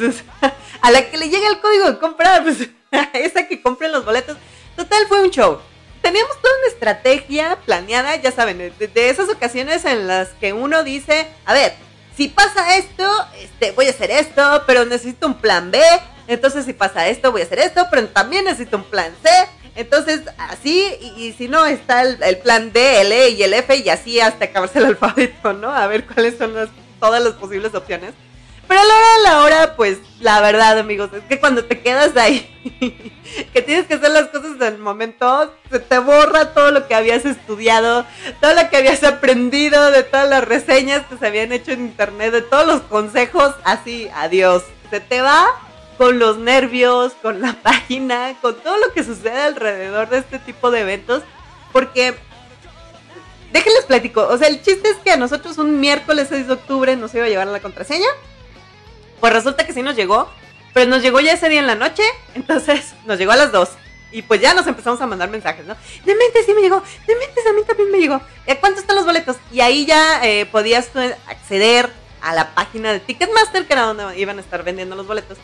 [0.80, 2.68] a la que le llega el código de compra, pues
[3.14, 4.36] esa que compre los boletos.
[4.76, 5.60] Total, fue un show.
[6.04, 11.26] Teníamos toda una estrategia planeada, ya saben, de, esas ocasiones en las que uno dice,
[11.46, 11.72] a ver,
[12.14, 15.80] si pasa esto, este, voy a hacer esto, pero necesito un plan B.
[16.28, 19.30] Entonces, si pasa esto, voy a hacer esto, pero también necesito un plan C.
[19.76, 23.88] Entonces, así, y, si no, está el, plan D, el E y el F, y
[23.88, 25.70] así hasta acabarse el alfabeto, ¿no?
[25.70, 26.68] A ver cuáles son las,
[27.00, 28.12] todas las posibles opciones.
[28.66, 31.80] Pero a la hora de la hora, pues la verdad, amigos, es que cuando te
[31.80, 32.48] quedas ahí,
[33.52, 36.94] que tienes que hacer las cosas en el momento, se te borra todo lo que
[36.94, 38.06] habías estudiado,
[38.40, 42.32] todo lo que habías aprendido, de todas las reseñas que se habían hecho en internet,
[42.32, 44.64] de todos los consejos, así, adiós.
[44.90, 45.46] Se te va
[45.98, 50.70] con los nervios, con la página, con todo lo que sucede alrededor de este tipo
[50.70, 51.22] de eventos,
[51.72, 52.14] porque
[53.52, 56.96] déjenles platico, o sea, el chiste es que a nosotros un miércoles 6 de octubre
[56.96, 58.08] nos iba a llevar la contraseña,
[59.24, 60.28] pues resulta que sí nos llegó,
[60.74, 62.02] pero nos llegó ya ese día en la noche,
[62.34, 63.70] entonces nos llegó a las 2.
[64.12, 65.74] Y pues ya nos empezamos a mandar mensajes, ¿no?
[66.04, 68.20] De sí me llegó, de mente a mí también me llegó.
[68.60, 69.36] ¿Cuántos están los boletos?
[69.50, 70.90] Y ahí ya eh, podías
[71.26, 71.88] acceder
[72.20, 75.38] a la página de Ticketmaster, que era donde iban a estar vendiendo los boletos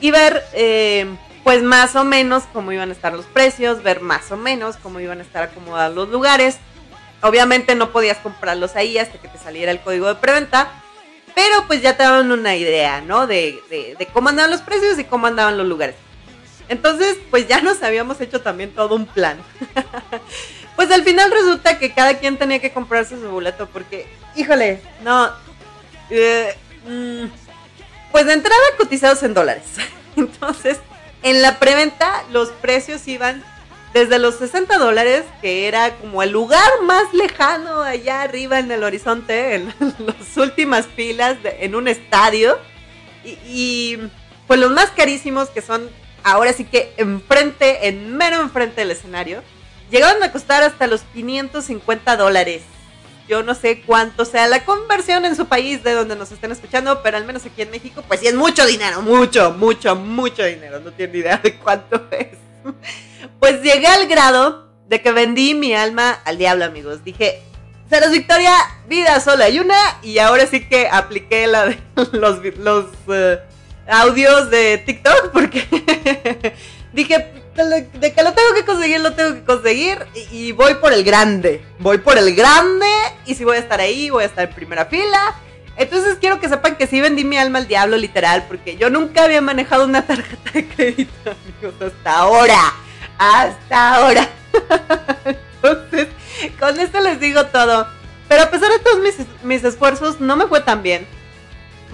[0.00, 1.06] y ver eh,
[1.44, 4.98] pues más o menos cómo iban a estar los precios, ver más o menos cómo
[4.98, 6.58] iban a estar acomodados los lugares.
[7.22, 10.82] Obviamente no podías comprarlos ahí hasta que te saliera el código de preventa,
[11.34, 13.26] pero pues ya te daban una idea, ¿no?
[13.26, 15.96] De, de, cómo andaban los precios y cómo andaban los lugares.
[16.68, 19.38] Entonces, pues ya nos habíamos hecho también todo un plan.
[20.76, 25.30] pues al final resulta que cada quien tenía que comprarse su boleto porque, híjole, no...
[26.10, 27.24] Eh, mm,
[28.12, 29.64] pues de entrada cotizados en dólares.
[30.16, 30.78] Entonces,
[31.22, 33.44] en la preventa los precios iban
[33.92, 38.84] desde los 60 dólares, que era como el lugar más lejano allá arriba en el
[38.84, 42.58] horizonte, en las últimas filas en un estadio,
[43.24, 43.98] y,
[44.46, 45.90] pues los más carísimos, que son
[46.22, 49.42] ahora sí que enfrente, en mero enfrente del escenario,
[49.90, 52.62] llegaban a costar hasta los 550 dólares
[53.30, 57.00] yo no sé cuánto sea la conversión en su país de donde nos estén escuchando,
[57.00, 60.80] pero al menos aquí en México, pues sí es mucho dinero, mucho, mucho, mucho dinero.
[60.80, 62.36] No tiene idea de cuánto es.
[63.40, 67.02] Pues llegué al grado de que vendí mi alma al diablo, amigos.
[67.02, 67.42] Dije,
[67.88, 68.54] Ceros Victoria,
[68.86, 71.78] vida sola y una, y ahora sí que apliqué la de
[72.12, 73.40] los, los eh,
[73.88, 75.66] audios de TikTok, porque
[76.92, 79.98] dije, de que lo tengo que conseguir, lo tengo que conseguir.
[80.30, 81.62] Y, voy por el grande.
[81.78, 82.86] Voy por el grande.
[83.26, 85.34] Y si voy a estar ahí, voy a estar en primera fila.
[85.76, 88.44] Entonces quiero que sepan que sí vendí mi alma al diablo, literal.
[88.48, 91.74] Porque yo nunca había manejado una tarjeta de crédito, amigos.
[91.80, 92.74] Hasta ahora.
[93.20, 94.28] Hasta ahora.
[95.24, 96.08] Entonces,
[96.58, 97.86] con esto les digo todo.
[98.28, 98.98] Pero a pesar de todos
[99.44, 101.06] mis, esfuerzos, no me fue tan bien.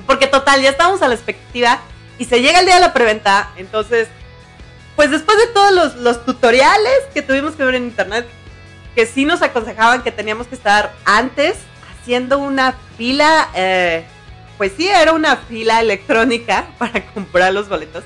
[0.07, 1.81] Porque total, ya estábamos a la expectativa.
[2.19, 3.51] Y se llega el día de la preventa.
[3.57, 4.09] Entonces
[4.97, 8.27] pues después de todos los, tutoriales que tuvimos que ver en internet,
[8.95, 11.57] que sí nos aconsejaban que teníamos que estar antes
[12.01, 14.07] haciendo una fila, eh,
[14.57, 18.05] pues sí, era una fila electrónica para comprar los boletos.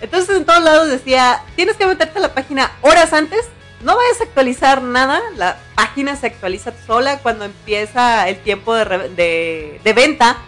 [0.00, 3.46] Entonces en todos lados decía, tienes que meterte a la página horas antes,
[3.82, 9.80] no vayas a actualizar nada, la página se actualiza sola cuando empieza el tiempo de,
[9.94, 10.38] venta.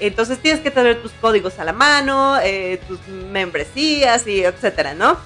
[0.00, 5.18] Entonces tienes que tener tus códigos a la mano, eh, tus membresías y etcétera, ¿no?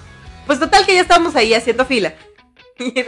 [0.46, 2.14] Pues total que ya estábamos ahí haciendo fila.
[2.78, 3.04] Y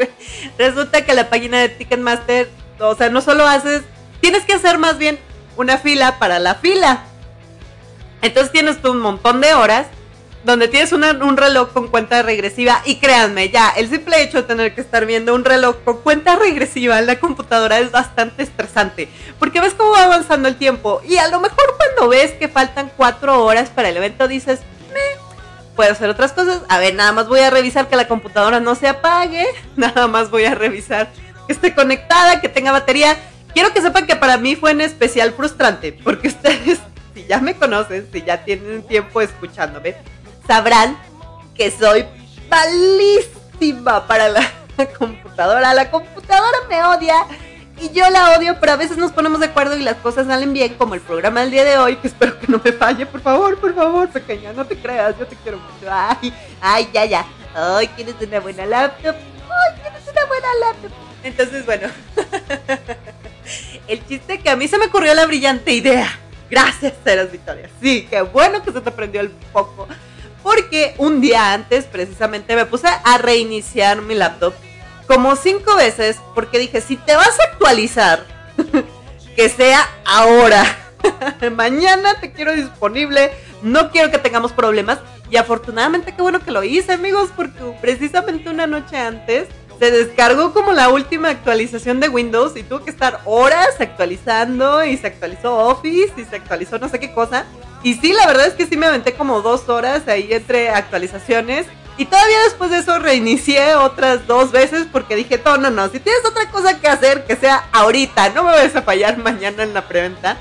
[0.58, 3.82] resulta que la página de Ticketmaster, o sea, no solo haces,
[4.20, 5.18] tienes que hacer más bien
[5.56, 7.04] una fila para la fila.
[8.20, 9.86] Entonces tienes un montón de horas
[10.44, 14.74] donde tienes un reloj con cuenta regresiva y créanme, ya, el simple hecho de tener
[14.74, 19.60] que estar viendo un reloj con cuenta regresiva en la computadora es bastante estresante, porque
[19.60, 23.44] ves cómo va avanzando el tiempo y a lo mejor cuando ves que faltan cuatro
[23.44, 24.60] horas para el evento dices,
[24.92, 25.00] me,
[25.74, 26.62] puedo hacer otras cosas.
[26.68, 29.46] A ver, nada más voy a revisar que la computadora no se apague.
[29.76, 31.10] Nada más voy a revisar
[31.46, 33.16] que esté conectada, que tenga batería.
[33.52, 36.80] Quiero que sepan que para mí fue en especial frustrante, porque ustedes,
[37.14, 39.96] si ya me conocen, si ya tienen tiempo escuchándome,
[40.46, 40.98] sabrán
[41.54, 42.06] que soy
[42.50, 44.50] malísima para la
[44.98, 45.74] computadora.
[45.74, 47.14] La computadora me odia
[47.80, 50.52] y yo la odio, pero a veces nos ponemos de acuerdo y las cosas salen
[50.52, 53.20] bien, como el programa del día de hoy, que espero que no me falle, por
[53.20, 55.90] favor, por favor, pequeña, no te creas, yo te quiero mucho.
[55.90, 57.26] Ay, ay, ya, ya.
[57.54, 59.14] Ay, ¿quieres una buena laptop?
[59.16, 60.90] Ay, ¿quieres una buena laptop?
[61.24, 61.88] Entonces, bueno,
[63.88, 66.18] el chiste que a mí se me ocurrió la brillante idea.
[66.50, 67.68] Gracias, Ceros Victoria.
[67.80, 69.88] Sí, qué bueno que se te prendió el foco.
[70.44, 74.54] Porque un día antes, precisamente, me puse a reiniciar mi laptop
[75.08, 78.24] como cinco veces porque dije, si te vas a actualizar,
[79.36, 80.64] que sea ahora.
[81.56, 84.98] mañana te quiero disponible, no quiero que tengamos problemas.
[85.30, 90.52] Y afortunadamente qué bueno que lo hice, amigos, porque precisamente una noche antes se descargó
[90.52, 95.56] como la última actualización de Windows y tuvo que estar horas actualizando y se actualizó
[95.56, 97.44] Office y se actualizó no sé qué cosa.
[97.84, 101.66] Y sí, la verdad es que sí me aventé como dos horas ahí entre actualizaciones.
[101.98, 106.00] Y todavía después de eso reinicié otras dos veces porque dije, no, no, no, si
[106.00, 109.74] tienes otra cosa que hacer, que sea ahorita, no me vayas a fallar mañana en
[109.74, 110.38] la preventa.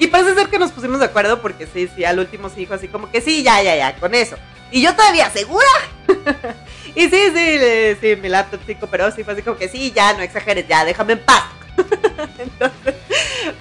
[0.00, 2.74] Y parece ser que nos pusimos de acuerdo porque sí, sí, al último sí dijo
[2.74, 4.36] así como que sí, ya, ya, ya, con eso.
[4.72, 5.64] Y yo todavía, ¿segura?
[6.96, 10.14] y sí, sí, sí, mi laptop sí pero sí fue así como que sí, ya,
[10.14, 11.44] no exageres, ya, déjame en paz.
[12.38, 12.94] Entonces,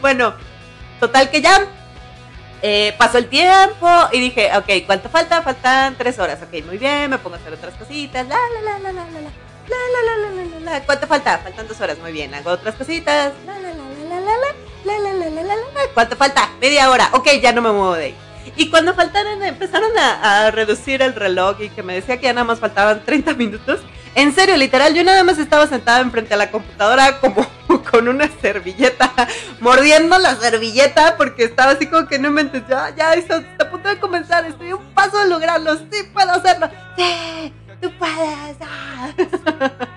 [0.01, 0.33] bueno,
[0.99, 1.67] total que ya
[2.61, 5.41] eh, pasó el tiempo y dije, ok, ¿cuánto falta?
[5.41, 6.39] Faltan tres horas.
[6.41, 8.27] Ok, muy bien, me pongo a hacer otras cositas.
[8.27, 10.85] La, la, la, la, la, la, la, la, la, la, la, la.
[10.85, 11.37] ¿Cuánto falta?
[11.39, 11.97] Faltan dos horas.
[11.99, 13.33] Muy bien, hago otras cositas.
[13.45, 14.37] La, la, la, la, la,
[14.85, 15.81] la, la, la, la, la, la.
[15.93, 16.49] ¿Cuánto falta?
[16.59, 17.09] Media hora.
[17.13, 18.15] Ok, ya no me muevo de ahí.
[18.55, 22.33] Y cuando faltaron, empezaron a, a reducir el reloj y que me decía que ya
[22.33, 23.79] nada más faltaban 30 minutos.
[24.13, 27.47] En serio, literal, yo nada más estaba sentada enfrente a la computadora como
[27.91, 29.11] con una servilleta,
[29.61, 33.87] mordiendo la servilleta porque estaba así como que no me ya, ya, está a punto
[33.87, 38.57] de comenzar, estoy un paso de lograrlo, sí puedo hacerlo, sí, tú puedes.
[38.61, 39.11] Ah.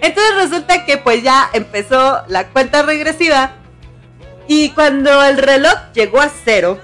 [0.00, 3.52] Entonces resulta que pues ya empezó la cuenta regresiva
[4.48, 6.80] y cuando el reloj llegó a cero,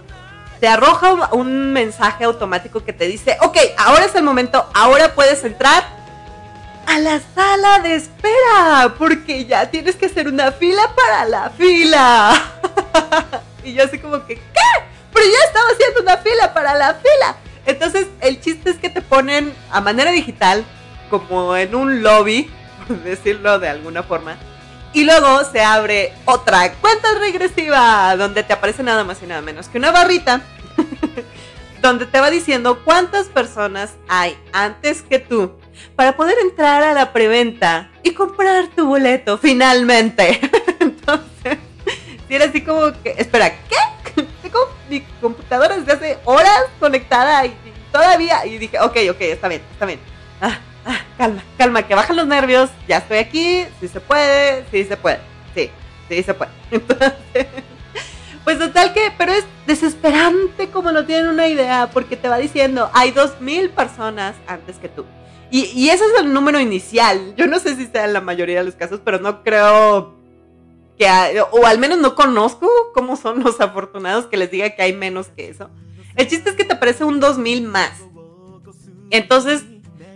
[0.60, 5.42] te arroja un mensaje automático que te dice, ok, ahora es el momento, ahora puedes
[5.44, 5.97] entrar
[6.88, 12.32] a la sala de espera, porque ya tienes que hacer una fila para la fila.
[13.64, 14.68] y yo así como que, ¿qué?
[15.12, 17.36] Pero ya estaba haciendo una fila para la fila.
[17.66, 20.64] Entonces, el chiste es que te ponen a manera digital,
[21.10, 22.50] como en un lobby,
[22.88, 24.38] por decirlo de alguna forma.
[24.94, 29.68] Y luego se abre otra cuenta regresiva, donde te aparece nada más y nada menos
[29.68, 30.40] que una barrita,
[31.82, 35.52] donde te va diciendo cuántas personas hay antes que tú
[35.96, 40.40] para poder entrar a la preventa y comprar tu boleto finalmente.
[40.80, 41.58] Entonces,
[42.26, 44.22] si era así como que, espera, ¿qué?
[44.42, 47.54] Tengo mi computadora desde hace horas conectada y,
[47.92, 50.00] todavía, y dije, ok, ok, está bien, está bien.
[50.40, 54.84] Ah, ah, calma, calma, que bajan los nervios, ya estoy aquí, si se puede, sí
[54.84, 55.20] se puede,
[55.54, 55.70] sí,
[56.08, 56.52] sí se puede.
[56.70, 57.12] Entonces,
[58.44, 62.90] pues total que, pero es desesperante como no tienen una idea, porque te va diciendo,
[62.94, 65.04] hay dos mil personas antes que tú.
[65.50, 67.34] Y, ese es el número inicial.
[67.36, 70.14] Yo no sé si sea en la mayoría de los casos, pero no creo
[70.98, 71.08] que,
[71.52, 75.28] o al menos no conozco cómo son los afortunados que les diga que hay menos
[75.28, 75.70] que eso.
[76.16, 77.92] El chiste es que te aparece un 2000 más.
[79.10, 79.64] Entonces,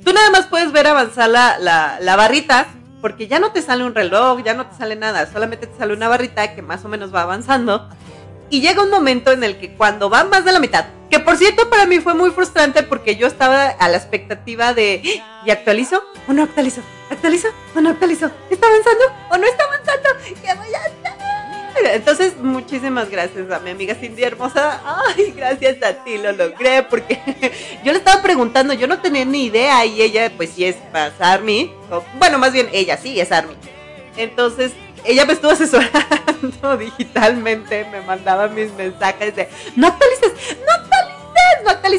[0.05, 2.67] tú nada más puedes ver avanzar la, la, la barrita,
[3.01, 5.95] porque ya no te sale un reloj, ya no te sale nada, solamente te sale
[5.95, 7.89] una barrita que más o menos va avanzando.
[8.51, 11.37] Y llega un momento en el que cuando va más de la mitad, que por
[11.37, 15.03] cierto para mí fue muy frustrante porque yo estaba a la expectativa de,
[15.45, 16.81] ¿y actualizo o no actualizo?
[17.11, 18.31] ¿Actualizo o no actualizo?
[18.49, 20.09] ¿Está avanzando o no está avanzando?
[20.25, 21.93] ¿Qué voy a hacer?
[21.97, 24.81] Entonces, muchísimas gracias a mi amiga Cindy Hermosa.
[24.87, 27.21] Ay, gracias a ti lo logré porque
[27.85, 31.13] yo le estaba preguntando, yo no tenía ni idea y ella pues sí es más
[31.21, 31.71] Army.
[32.19, 33.55] bueno, más bien ella sí es Army.
[34.17, 34.73] Entonces,
[35.05, 40.82] ella me estuvo asesorando digitalmente, me mandaba mis mensajes de no actualices, no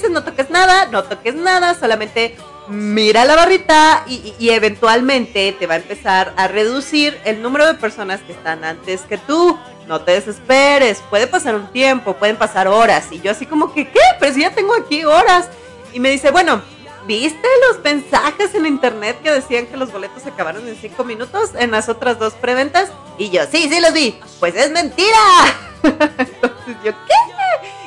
[0.09, 2.35] no toques nada, no toques nada, solamente
[2.67, 8.21] mira la barrita y, eventualmente te va a empezar a reducir el número de personas
[8.21, 9.57] que están antes que tú.
[9.87, 13.07] No te desesperes, puede pasar un tiempo, pueden pasar horas.
[13.11, 13.99] Y yo así como que, ¿qué?
[14.19, 15.49] Pero si ya tengo aquí horas.
[15.91, 16.61] Y me dice, bueno,
[17.05, 21.51] ¿Viste los mensajes en internet que decían que los boletos se acabaron en cinco minutos
[21.59, 22.91] en las otras dos preventas?
[23.17, 24.17] Y yo, sí, sí los vi.
[24.39, 25.17] Pues es mentira.
[25.83, 27.32] Entonces yo, ¿qué?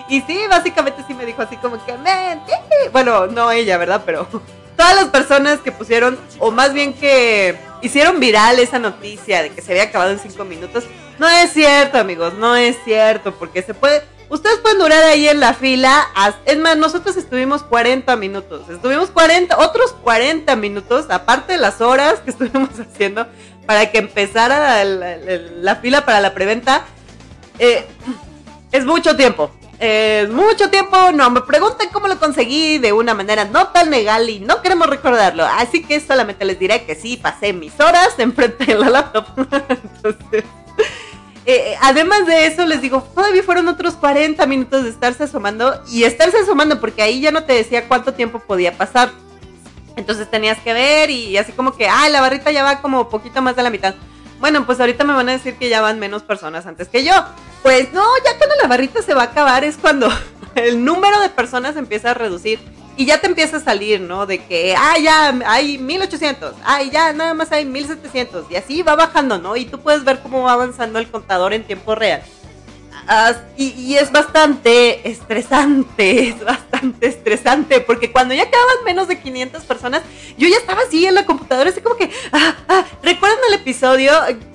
[0.09, 2.63] Y sí, básicamente sí me dijo así como que mentira.
[2.93, 4.03] Bueno, no ella, ¿verdad?
[4.05, 4.27] Pero
[4.77, 9.63] todas las personas que pusieron, o más bien que hicieron viral esa noticia de que
[9.63, 10.85] se había acabado en cinco minutos,
[11.19, 15.39] no es cierto, amigos, no es cierto, porque se puede Ustedes pueden durar ahí en
[15.39, 16.09] la fila.
[16.45, 18.69] Es más, nosotros estuvimos 40 minutos.
[18.69, 23.27] Estuvimos 40, otros 40 minutos, aparte de las horas que estuvimos haciendo
[23.67, 26.85] para que empezara la, fila para la preventa.
[27.59, 27.87] Eh,
[28.73, 29.51] es mucho tiempo.
[29.79, 31.13] Es mucho tiempo.
[31.13, 34.89] No me pregunten cómo lo conseguí de una manera no tan legal y no queremos
[34.89, 35.45] recordarlo.
[35.45, 39.27] Así que solamente les diré que sí, pasé mis horas enfrente de la laptop.
[39.69, 40.45] Entonces.
[41.49, 45.81] Eh, eh, además de eso, les digo, todavía fueron otros 40 minutos de estarse asomando
[45.89, 49.13] y estarse asomando porque ahí ya no te decía cuánto tiempo podía pasar.
[49.95, 53.41] Entonces tenías que ver y así como que, ah, la barrita ya va como poquito
[53.43, 53.95] más de la mitad.
[54.41, 57.13] Bueno, pues ahorita me van a decir que ya van menos personas antes que yo.
[57.63, 60.09] pues no, ya cuando la barrita se va a acabar es cuando
[60.55, 62.59] el número de personas empieza a reducir
[62.97, 64.27] y ya te empieza a salir, ¿no?
[64.27, 68.97] De que, ah, ya hay 1800, ah, ya nada más hay 1700 y así va
[68.97, 69.57] bajando, ¿no?
[69.57, 72.23] Y tú puedes ver cómo va avanzando el contador en tiempo real.
[73.57, 80.03] Y, es bastante estresante, es bastante estresante, porque cuando ya quedaban menos de 500 personas,
[80.37, 84.13] yo ya estaba así en la computadora, así como que, ah, ah, ¿recuerdan el episodio?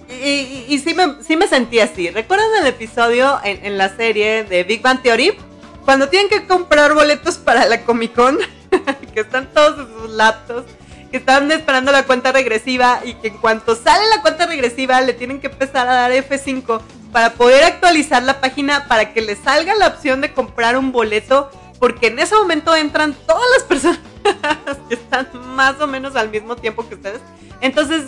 [0.09, 2.09] Y, sí, me, sí me sentí así.
[2.09, 5.37] ¿Recuerdan el episodio en, en la serie de Big Bang Theory?
[5.85, 8.37] cuando tienen que comprar boletos para la Comic Con,
[9.13, 10.71] que están todos en sus laptops,
[11.11, 15.13] que están esperando la cuenta regresiva y que en cuanto sale la cuenta regresiva le
[15.13, 16.81] tienen que empezar a dar F5
[17.11, 21.51] para poder actualizar la página para que les salga la opción de comprar un boleto,
[21.79, 23.99] porque en ese momento entran todas las personas
[24.87, 27.19] que están más o menos al mismo tiempo que ustedes.
[27.59, 28.05] Entonces,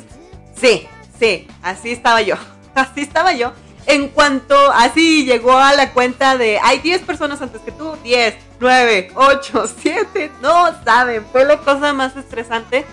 [0.55, 0.87] sí,
[1.19, 2.35] sí, así estaba yo.
[2.75, 3.53] Así estaba yo
[3.85, 8.35] en cuanto así llegó a la cuenta de hay 10 personas antes que tú, 10,
[8.59, 12.85] 9, 8, 7, no saben, fue la cosa más estresante.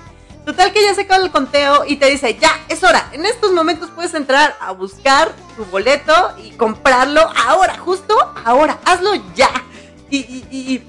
[0.45, 3.53] Total que ya se acaba el conteo y te dice, ya, es hora, en estos
[3.53, 6.13] momentos puedes entrar a buscar tu boleto
[6.43, 9.51] y comprarlo ahora, justo ahora, hazlo ya.
[10.09, 10.83] Y, y, y,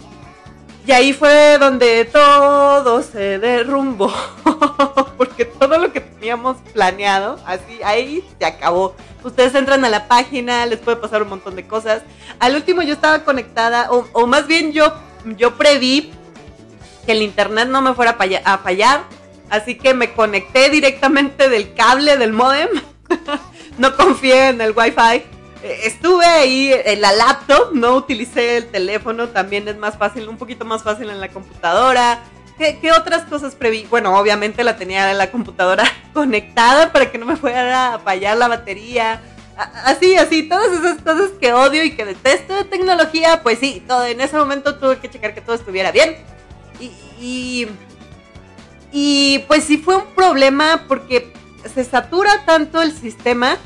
[0.85, 4.11] y ahí fue donde todo se derrumbó,
[5.17, 8.95] porque todo lo que teníamos planeado, así, ahí se acabó.
[9.23, 12.01] Ustedes entran a la página, les puede pasar un montón de cosas.
[12.39, 14.91] Al último yo estaba conectada, o, más bien yo,
[15.37, 16.11] yo preví
[17.05, 19.03] que el internet no me fuera a fallar,
[19.51, 22.69] así que me conecté directamente del cable del modem.
[23.77, 25.23] no confié en el wifi.
[25.63, 30.65] Estuve ahí en la laptop, no utilicé el teléfono, también es más fácil, un poquito
[30.65, 32.23] más fácil en la computadora.
[32.57, 33.87] ¿Qué, otras cosas preví?
[33.89, 35.83] Bueno, obviamente la tenía en la computadora
[36.13, 39.21] conectada para que no me fuera a fallar la batería.
[39.85, 44.05] Así, así, todas esas cosas que odio y que detesto de tecnología, pues sí, todo,
[44.05, 46.17] en ese momento tuve que checar que todo estuviera bien.
[47.19, 47.67] Y,
[48.91, 51.31] y, pues sí fue un problema porque
[51.71, 53.57] se satura tanto el sistema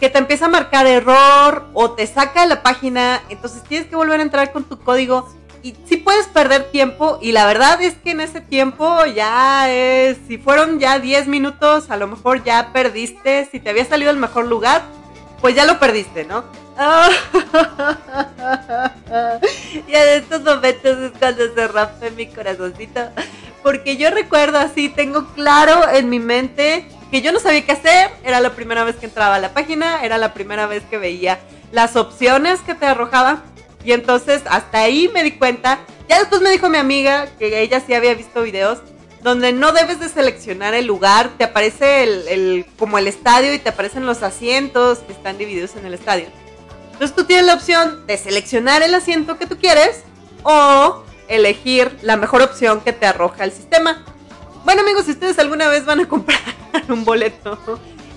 [0.00, 3.96] que te empieza a marcar error o te saca de la página, entonces tienes que
[3.96, 5.28] volver a entrar con tu código
[5.62, 10.18] y sí puedes perder tiempo y la verdad es que en ese tiempo ya es,
[10.28, 14.16] si fueron ya 10 minutos, a lo mejor ya perdiste, si te había salido el
[14.16, 14.82] mejor lugar,
[15.40, 16.44] pues ya lo perdiste, ¿no?
[19.88, 23.00] y en estos momentos es cuando se rompe mi corazoncito,
[23.62, 28.10] porque yo recuerdo así, tengo claro en mi mente que yo no sabía qué hacer,
[28.24, 31.38] era la primera vez que entraba a la página, era la primera vez que veía
[31.72, 33.44] las opciones que te arrojaba
[33.84, 35.78] y entonces hasta ahí me di cuenta.
[36.08, 38.78] Ya después me dijo mi amiga que ella sí había visto videos
[39.22, 43.70] donde no debes de seleccionar el lugar, te aparece el, como el estadio y te
[43.70, 46.26] aparecen los asientos que están divididos en el estadio.
[46.92, 50.04] Entonces tú tienes la opción de seleccionar el asiento que tú quieres
[50.44, 54.04] o elegir la mejor opción que te arroja el sistema.
[54.66, 56.40] Bueno amigos, si ustedes alguna vez van a comprar
[56.88, 57.56] un boleto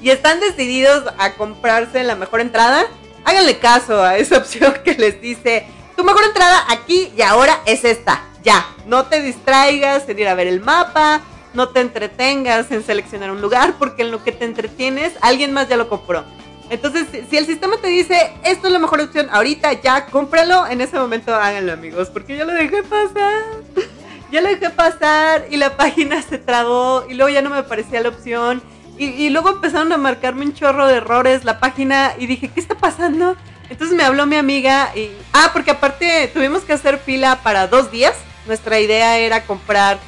[0.02, 2.88] y están decididos a comprarse la mejor entrada,
[3.24, 7.86] háganle caso a esa opción que les dice, tu mejor entrada aquí y ahora es
[7.86, 8.24] esta.
[8.42, 11.22] Ya, no te distraigas en ir a ver el mapa,
[11.54, 15.70] no te entretengas en seleccionar un lugar, porque en lo que te entretienes, alguien más
[15.70, 16.26] ya lo compró.
[16.72, 20.82] Entonces, si el sistema te dice, esto es la mejor opción, ahorita ya cómpralo, en
[20.82, 23.44] ese momento háganlo amigos, porque yo lo dejé pasar.
[24.32, 28.02] Ya lo dejé pasar y la página se trabó y luego ya no me aparecía
[28.02, 28.62] la opción
[29.00, 32.76] y, luego empezaron a marcarme un chorro de errores la página y dije, ¿qué está
[32.76, 33.38] pasando?
[33.70, 35.12] Entonces me habló mi amiga y...
[35.32, 38.14] Ah, porque aparte tuvimos que hacer fila para dos días.
[38.46, 40.00] Nuestra idea era comprar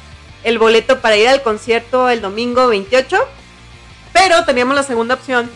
[0.44, 3.16] el boleto para ir al concierto el domingo 28.
[4.12, 5.50] Pero teníamos la segunda opción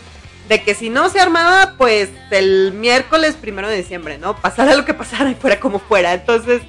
[0.49, 4.35] de que si no se armaba, pues el miércoles primero de diciembre, ¿no?
[4.35, 6.13] Pasara lo que pasara y fuera como fuera.
[6.13, 6.63] Entonces,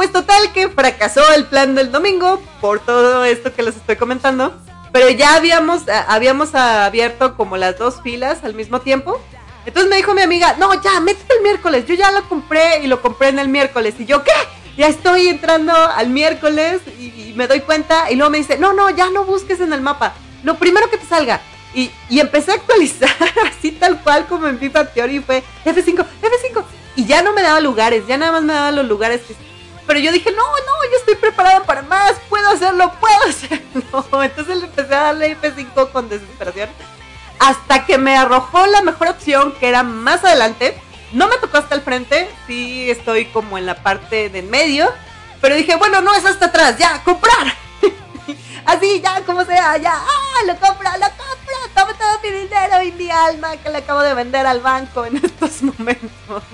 [0.00, 4.54] pues total que fracasó el plan del domingo por todo esto que les estoy comentando.
[4.92, 9.20] Pero ya habíamos, habíamos abierto como las dos filas al mismo tiempo.
[9.66, 11.84] Entonces me dijo mi amiga, no, ya, métete el miércoles.
[11.84, 13.94] Yo ya lo compré y lo compré en el miércoles.
[13.98, 14.30] Y yo, ¿qué?
[14.74, 18.10] Ya estoy entrando al miércoles y, me doy cuenta.
[18.10, 20.14] Y luego me dice, no, no, ya no busques en el mapa.
[20.44, 21.42] Lo primero que te salga.
[21.74, 23.14] Y, y empecé a actualizar
[23.50, 26.64] así tal cual como en FIFA Theory fue F5, F5.
[26.96, 29.49] Y ya no me daba lugares, ya nada más me daba los lugares que
[29.90, 34.22] pero yo dije, no, no, yo estoy preparada para más, puedo hacerlo, puedo hacerlo.
[34.22, 36.70] Entonces le empecé a darle F5 con desesperación.
[37.40, 40.80] Hasta que me arrojó la mejor opción, que era más adelante.
[41.10, 44.88] No me tocó hasta el frente, sí estoy como en la parte de medio.
[45.40, 47.52] Pero dije, bueno, no es hasta atrás, ya, comprar.
[48.66, 52.92] Así, ya, como sea, ya, ah, lo compro, lo compro, toma todo mi dinero y
[52.92, 56.44] mi alma que le acabo de vender al banco en estos momentos.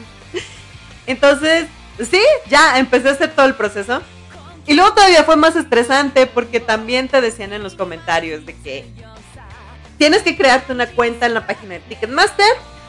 [1.06, 1.66] Entonces,
[1.98, 4.02] sí, ya empecé a hacer todo el proceso.
[4.66, 8.84] Y luego todavía fue más estresante porque también te decían en los comentarios de que
[9.96, 12.46] tienes que crearte una cuenta en la página de Ticketmaster.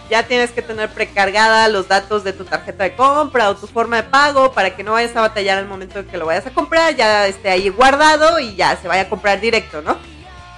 [0.09, 3.97] Ya tienes que tener precargada los datos de tu tarjeta de compra o tu forma
[3.97, 6.51] de pago para que no vayas a batallar al momento en que lo vayas a
[6.51, 9.97] comprar, ya esté ahí guardado y ya se vaya a comprar directo, ¿no?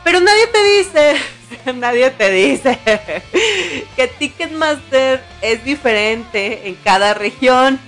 [0.03, 1.15] Pero nadie te dice,
[1.73, 2.79] nadie te dice
[3.95, 7.79] que Ticketmaster es diferente en cada región.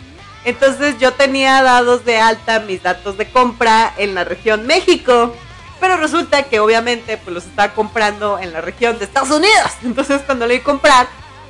[0.44, 5.36] Entonces yo tenía dados de alta mis datos de compra en la región México.
[5.80, 9.72] Pero resulta que obviamente pues los estaba comprando en la región de Estados Unidos.
[9.84, 11.08] Entonces cuando le a comprar,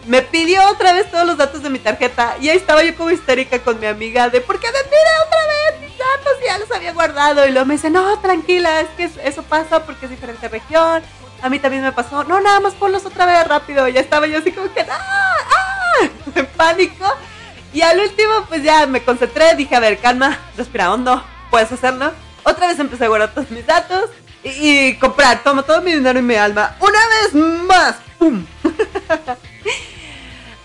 [0.07, 2.35] me pidió otra vez todos los datos de mi tarjeta.
[2.39, 5.39] Y ahí estaba yo como histérica con mi amiga de ¿por qué me pide otra
[5.47, 6.33] vez mis datos?
[6.45, 7.45] Ya los había guardado.
[7.45, 11.03] Y luego me dice, no, tranquila, es que eso pasa porque es diferente región.
[11.41, 13.87] A mí también me pasó, no, nada más ponlos otra vez rápido.
[13.87, 14.89] Ya estaba yo así como que, ¡ah!
[14.89, 16.07] ¡ah!
[16.35, 17.05] En pánico.
[17.73, 22.11] Y al último, pues ya me concentré, dije, a ver, calma, respira hondo, puedes hacerlo.
[22.43, 24.09] Otra vez empecé a guardar todos mis datos
[24.43, 26.75] y, comprar, toma todo mi dinero y mi alma.
[26.79, 28.45] Una vez más, ¡pum!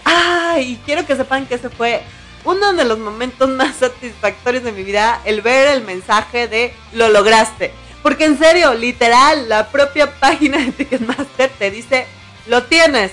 [0.04, 2.02] Ay, quiero que sepan que ese fue
[2.44, 7.08] uno de los momentos más satisfactorios de mi vida, el ver el mensaje de lo
[7.08, 7.72] lograste.
[8.02, 12.06] Porque en serio, literal, la propia página de Ticketmaster te dice,
[12.46, 13.10] lo tienes,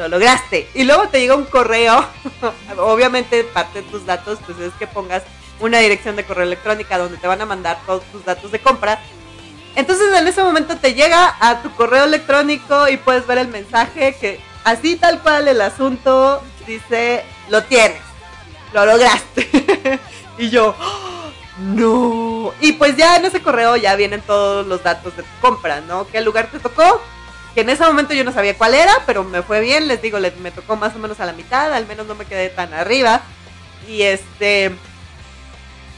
[0.00, 0.68] lo lograste.
[0.74, 2.04] Y luego te llega un correo,
[2.78, 5.22] obviamente parte de tus datos, pues es que pongas
[5.60, 9.00] una dirección de correo electrónica donde te van a mandar todos tus datos de compra.
[9.76, 14.16] Entonces en ese momento te llega a tu correo electrónico y puedes ver el mensaje
[14.20, 18.00] que así tal cual el asunto dice, lo tienes,
[18.72, 20.00] lo lograste.
[20.38, 20.74] y yo,
[21.58, 22.52] no.
[22.60, 26.06] Y pues ya en ese correo ya vienen todos los datos de tu compra, ¿no?
[26.08, 27.00] ¿Qué lugar te tocó?
[27.54, 30.18] Que en ese momento yo no sabía cuál era, pero me fue bien, les digo,
[30.40, 33.22] me tocó más o menos a la mitad, al menos no me quedé tan arriba.
[33.88, 34.72] Y este...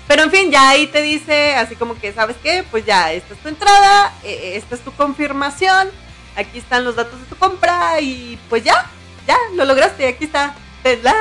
[0.08, 2.64] Pero en fin, ya ahí te dice, así como que, ¿sabes qué?
[2.70, 5.88] Pues ya, esta es tu entrada, e, e, esta es tu confirmación,
[6.36, 8.90] aquí están los datos de tu compra y pues ya,
[9.26, 10.54] ya, lo lograste, aquí está.
[11.02, 11.14] La,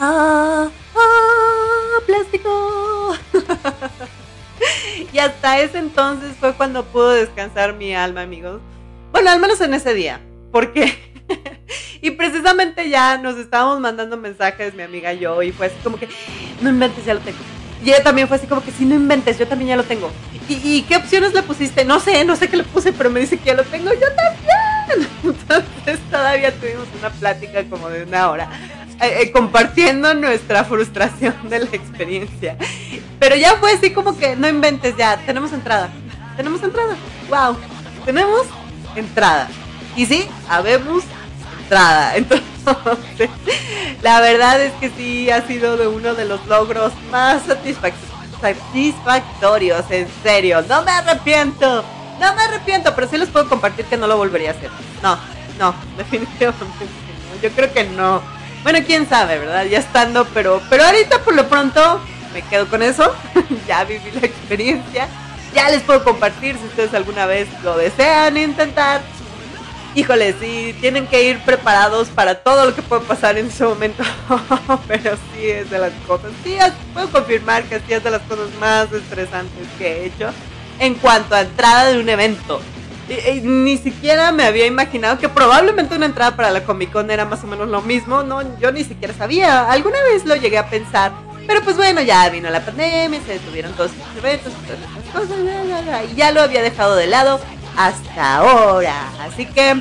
[0.00, 3.14] ah, ah, plástico.
[5.12, 8.60] y hasta ese entonces fue cuando pudo descansar mi alma, amigos.
[9.14, 10.18] Bueno, al menos en ese día.
[10.50, 10.92] Porque.
[12.02, 15.96] y precisamente ya nos estábamos mandando mensajes, mi amiga y yo, y fue así como
[15.98, 16.08] que,
[16.60, 17.38] no inventes, ya lo tengo.
[17.84, 20.10] Y ella también fue así como que, sí, no inventes, yo también ya lo tengo.
[20.48, 21.84] ¿Y, qué opciones le pusiste?
[21.84, 24.08] No sé, no sé qué le puse, pero me dice que ya lo tengo, yo
[24.16, 25.08] también.
[25.22, 28.48] Entonces todavía tuvimos una plática como de una hora.
[29.00, 32.56] Eh, eh, compartiendo nuestra frustración de la experiencia.
[33.20, 35.88] Pero ya fue así como que, no inventes ya, tenemos entrada.
[36.36, 36.96] Tenemos entrada.
[37.28, 37.56] Wow.
[38.04, 38.48] Tenemos
[38.96, 39.48] entrada.
[39.96, 41.04] Y sí, habemos
[41.62, 42.16] entrada.
[42.16, 43.30] Entonces,
[44.02, 50.08] la verdad es que sí ha sido de uno de los logros más satisfactorios, en
[50.22, 50.64] serio.
[50.68, 51.84] No me arrepiento,
[52.20, 54.70] no me arrepiento, pero sí les puedo compartir que no lo volvería a hacer.
[55.02, 55.18] No,
[55.58, 57.42] no, definitivamente no.
[57.42, 58.22] Yo creo que no.
[58.62, 59.64] Bueno, quién sabe, ¿verdad?
[59.66, 62.00] Ya estando, pero, pero ahorita por lo pronto
[62.32, 63.14] me quedo con eso.
[63.68, 65.08] ya viví la experiencia
[65.54, 69.00] ya les puedo compartir si ustedes alguna vez lo desean intentar.
[69.94, 74.02] Híjole, sí, tienen que ir preparados para todo lo que puede pasar en ese momento.
[74.88, 76.32] Pero sí es de las cosas.
[76.42, 76.56] Sí,
[76.92, 80.30] puedo confirmar que sí es de las cosas más estresantes que he hecho
[80.80, 82.60] en cuanto a entrada de un evento.
[83.42, 87.44] ni siquiera me había imaginado que probablemente una entrada para la Comic Con era más
[87.44, 88.24] o menos lo mismo.
[88.24, 89.70] No, yo ni siquiera sabía.
[89.70, 91.12] Alguna vez lo llegué a pensar
[91.46, 96.10] pero pues bueno, ya vino la pandemia, se detuvieron todos los eventos, todas estas cosas,
[96.10, 97.40] y ya lo había dejado de lado
[97.76, 99.10] hasta ahora.
[99.20, 99.74] Así que,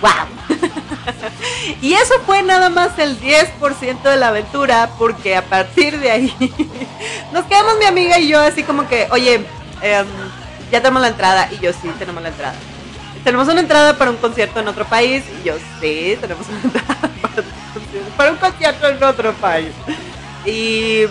[0.00, 0.10] wow.
[1.82, 6.34] y eso fue nada más el 10% de la aventura, porque a partir de ahí
[7.32, 9.46] nos quedamos mi amiga y yo así como que, oye,
[9.82, 10.06] em,
[10.70, 12.54] ya tenemos la entrada, y yo sí, tenemos la entrada.
[13.24, 17.10] Tenemos una entrada para un concierto en otro país, y yo sí, tenemos una entrada
[18.16, 19.72] para un concierto en otro país.
[20.44, 21.04] Y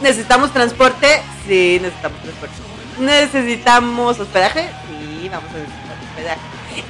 [0.00, 2.54] necesitamos transporte, sí, necesitamos transporte.
[2.98, 6.40] Necesitamos hospedaje, sí, vamos a necesitar hospedaje.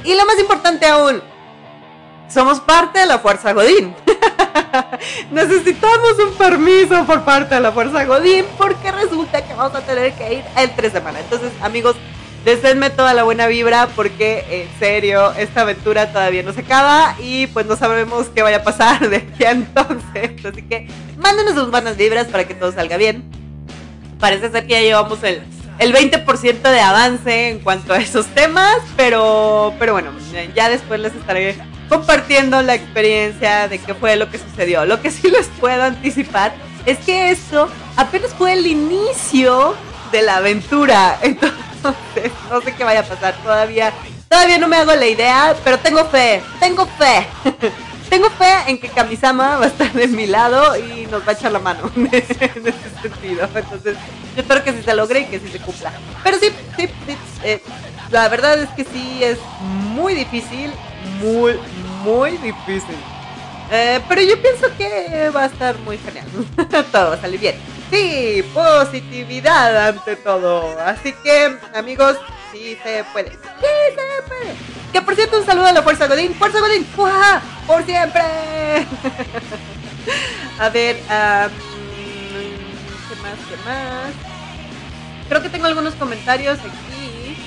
[0.03, 1.21] Y lo más importante aún,
[2.29, 3.95] somos parte de la Fuerza Godín.
[5.31, 10.13] Necesitamos un permiso por parte de la Fuerza Godín porque resulta que vamos a tener
[10.13, 11.21] que ir en tres semanas.
[11.23, 11.95] Entonces, amigos,
[12.45, 17.47] Deseenme toda la buena vibra porque en serio esta aventura todavía no se acaba y
[17.47, 20.45] pues no sabemos qué vaya a pasar de aquí a entonces.
[20.45, 20.87] Así que
[21.17, 23.23] mándenos sus buenas vibras para que todo salga bien.
[24.19, 25.41] Parece ser que ya llevamos el
[25.79, 30.11] el 20% de avance en cuanto a esos temas, pero, pero bueno,
[30.53, 31.55] ya después les estaré
[31.87, 34.85] compartiendo la experiencia de qué fue lo que sucedió.
[34.85, 36.53] Lo que sí les puedo anticipar
[36.85, 39.73] es que esto apenas fue el inicio
[40.11, 41.17] de la aventura.
[41.21, 41.57] Entonces,
[42.49, 43.93] no sé qué vaya a pasar todavía.
[44.27, 47.27] Todavía no me hago la idea, pero tengo fe, tengo fe.
[48.09, 51.35] tengo fe en que Kamisama va a estar de mi lado y nos va a
[51.35, 52.33] echar la mano en ese
[53.01, 53.47] sentido.
[53.53, 53.97] Entonces,
[54.35, 55.91] yo espero que sí se logre y que sí se cumpla.
[56.23, 57.17] Pero sí, sí, sí.
[57.43, 57.63] Eh,
[58.11, 60.71] la verdad es que sí es muy difícil,
[61.21, 61.59] muy,
[62.03, 62.95] muy difícil.
[63.71, 66.25] Eh, pero yo pienso que va a estar muy genial.
[66.91, 67.55] todo salir bien.
[67.91, 70.79] Sí, positividad ante todo.
[70.79, 72.17] Así que, amigos,
[72.51, 73.31] sí se puede.
[73.31, 73.37] Sí
[73.95, 74.55] se puede.
[74.91, 76.33] Que por cierto, un saludo a la Fuerza Godín.
[76.33, 76.85] ¡Fuerza Godín!
[76.85, 77.41] ¡Fuah!
[77.67, 78.21] ¡Por siempre!
[80.59, 81.05] a ver, ¿qué
[83.21, 83.37] más?
[83.49, 84.11] ¿Qué más?
[85.27, 87.37] Creo que tengo algunos comentarios aquí.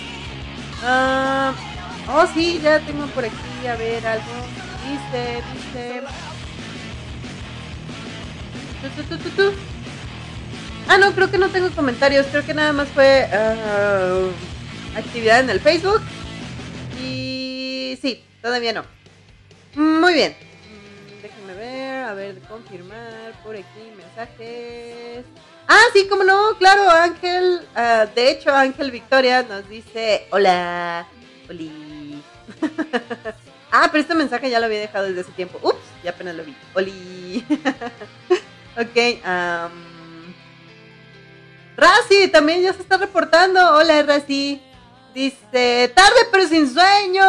[0.85, 1.53] Uh,
[2.13, 3.67] oh, sí, ya tengo por aquí.
[3.69, 4.62] A ver, algo.
[4.89, 6.03] Dice, dice.
[9.09, 9.53] Tu, tu, tu,
[10.89, 12.27] ah, no, creo que no tengo comentarios.
[12.27, 16.03] Creo que nada más fue uh, actividad en el Facebook.
[17.01, 18.85] Y sí, todavía no.
[19.75, 20.35] Muy bien.
[20.35, 25.25] Mm, déjenme ver, a ver, confirmar por aquí mensajes.
[25.69, 27.61] Ah, sí, como no, claro, Ángel.
[27.77, 31.07] Uh, de hecho, Ángel Victoria nos dice: Hola,
[31.49, 32.21] Oli.
[33.73, 35.59] ah, pero este mensaje ya lo había dejado desde hace tiempo.
[35.63, 36.55] Ups, ya apenas lo vi.
[36.75, 37.45] Oli.
[38.77, 38.97] ok,
[39.27, 39.93] um,
[41.77, 43.61] Razi también ya se está reportando.
[43.77, 44.63] Hola, Razi.
[45.15, 47.25] Dice, tarde pero sin sueño.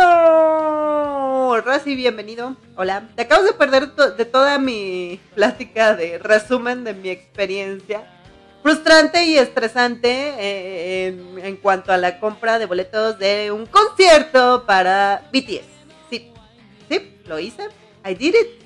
[1.62, 2.56] Razi, bienvenido.
[2.76, 3.10] Hola.
[3.16, 8.10] Te acabas de perder de toda mi plática de resumen de mi experiencia.
[8.62, 14.66] Frustrante y estresante eh, en, en, cuanto a la compra de boletos de un concierto
[14.66, 15.73] para BTS.
[16.90, 17.64] Sí, lo hice.
[18.06, 18.64] I did it.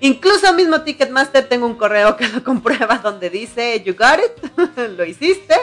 [0.00, 5.04] Incluso mismo Ticketmaster tengo un correo que lo comprueba donde dice, you got it, lo
[5.04, 5.54] hiciste.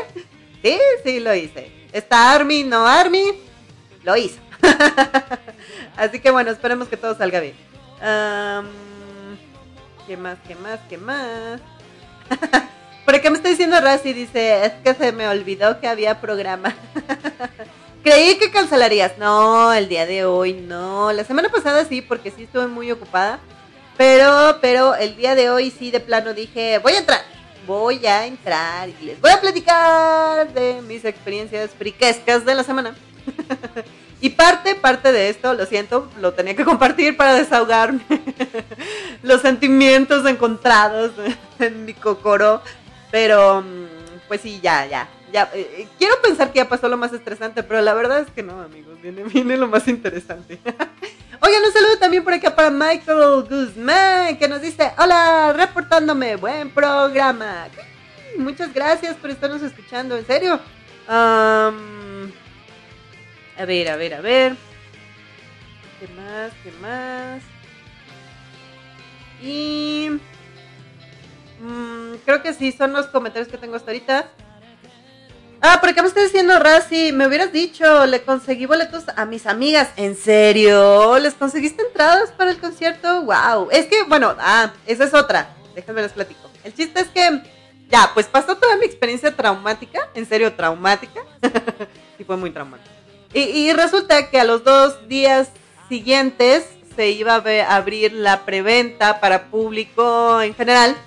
[0.64, 1.72] Sí, sí, lo hice.
[1.92, 3.34] Está Army, no Army,
[4.04, 4.40] lo hizo.
[5.98, 7.56] Así que bueno, esperemos que todo salga bien.
[10.08, 11.62] ¿Qué más, qué más, qué más?
[13.06, 14.14] ¿Por qué me está diciendo Razi?
[14.14, 16.74] Dice, es que se me olvidó que había programa.
[18.04, 19.18] Creí que cancelarías.
[19.18, 21.12] No, el día de hoy no.
[21.12, 23.40] La semana pasada sí, porque sí estuve muy ocupada.
[23.98, 27.22] Pero, pero el día de hoy sí de plano dije, voy a entrar,
[27.68, 32.96] voy a entrar y les voy a platicar de mis experiencias friquescas de la semana.
[34.22, 38.02] y parte, parte de esto, lo siento, lo tenía que compartir para desahogarme.
[39.24, 41.12] Los sentimientos encontrados
[41.60, 42.62] en mi cocoro.
[43.12, 45.08] Pero, mm, pues sí, ya, ya.
[45.32, 48.32] Ya, eh, eh, quiero pensar que ya pasó lo más estresante, pero la verdad es
[48.32, 49.02] que no, amigos.
[49.02, 50.60] Viene, viene lo más interesante.
[51.44, 56.70] Oigan, un saludo también por acá para Michael Guzmán, que nos dice, hola, reportándome, buen
[56.70, 57.68] programa.
[58.38, 60.60] Muchas gracias por estarnos escuchando, en serio.
[61.08, 61.72] a
[63.66, 64.56] ver, a ver, a ver.
[66.00, 66.52] ¿Qué más?
[66.64, 67.42] ¿Qué más?
[69.42, 70.10] Y...
[71.60, 74.30] Mm, creo que sí, son los comentarios que tengo hasta ahorita.
[75.64, 79.46] Ah, por acá me está diciendo Razi, me hubieras dicho, le conseguí boletos a mis
[79.46, 79.90] amigas.
[79.96, 81.20] ¿En serio?
[81.20, 83.22] ¿Les conseguiste entradas para el concierto?
[83.22, 83.70] Wow.
[83.72, 85.54] Es que, bueno, ah, esa es otra.
[85.76, 86.50] Déjenme les platico.
[86.64, 87.44] El chiste es que,
[87.90, 91.22] ya, pues pasó toda mi experiencia traumática, en serio, traumática.
[92.18, 92.90] sí, fue muy traumática.
[93.32, 95.50] Y, resulta que a los dos días
[95.90, 100.98] siguientes se iba a abrir la preventa para público en general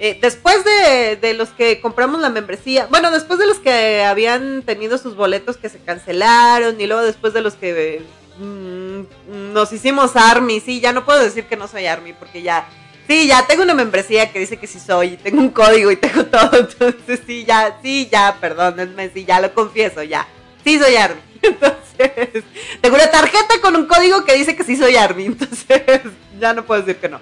[0.00, 4.96] eh, después de, los que compramos la membresía, bueno, después de los que habían tenido
[4.96, 8.02] sus boletos que se cancelaron y luego después de los que
[8.38, 12.68] mm, nos hicimos Army, sí, ya no puedo decir que no soy Army porque ya,
[13.08, 16.24] sí, ya tengo una membresía que dice que sí soy, tengo un código y tengo
[16.26, 20.28] todo, entonces sí, ya, sí, ya, perdónenme, sí, ya lo confieso, ya,
[20.64, 21.20] sí soy Army.
[21.42, 22.44] Entonces,
[22.80, 26.02] tengo una tarjeta con un código que dice que sí soy Army, entonces
[26.40, 27.20] ya no puedo decir que no.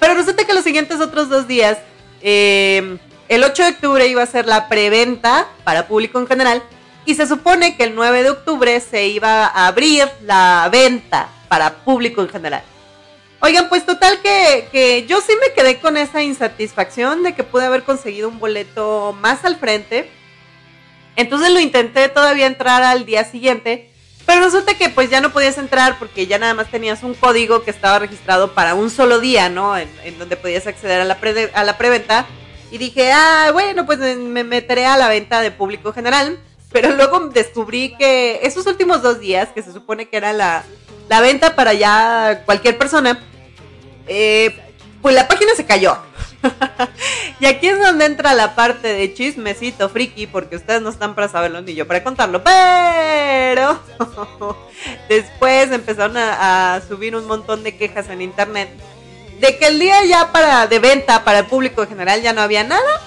[0.00, 1.78] Pero resulta que los siguientes otros dos días
[2.26, 2.96] eh,
[3.28, 6.62] el 8 de octubre iba a ser la preventa para público en general
[7.04, 11.84] y se supone que el 9 de octubre se iba a abrir la venta para
[11.84, 12.62] público en general.
[13.40, 17.66] Oigan, pues total que, que, yo sí me quedé con esa insatisfacción de que pude
[17.66, 20.10] haber conseguido un boleto más al frente.
[21.16, 23.90] Entonces lo intenté todavía entrar al día siguiente,
[24.26, 27.62] pero resulta que pues ya no podías entrar porque ya nada más tenías un código
[27.62, 29.76] que estaba registrado para un solo día, ¿no?
[29.76, 31.18] En, donde podías acceder a la,
[31.54, 32.26] a la preventa.
[32.70, 36.38] Y dije, ah, bueno, pues me meteré a la venta de público general.
[36.72, 40.64] Pero luego descubrí que esos últimos dos días, que se supone que era la,
[41.08, 43.22] la venta para ya cualquier persona,
[44.08, 44.58] eh,
[45.00, 45.96] pues la página se cayó.
[47.40, 51.28] y aquí es donde entra la parte de chismecito friki, porque ustedes no están para
[51.28, 53.80] saberlo ni yo para contarlo, pero
[55.08, 58.68] después empezaron a, subir un montón de quejas en internet
[59.40, 62.40] de que el día ya para de venta para el público en general ya no
[62.40, 63.00] había nada.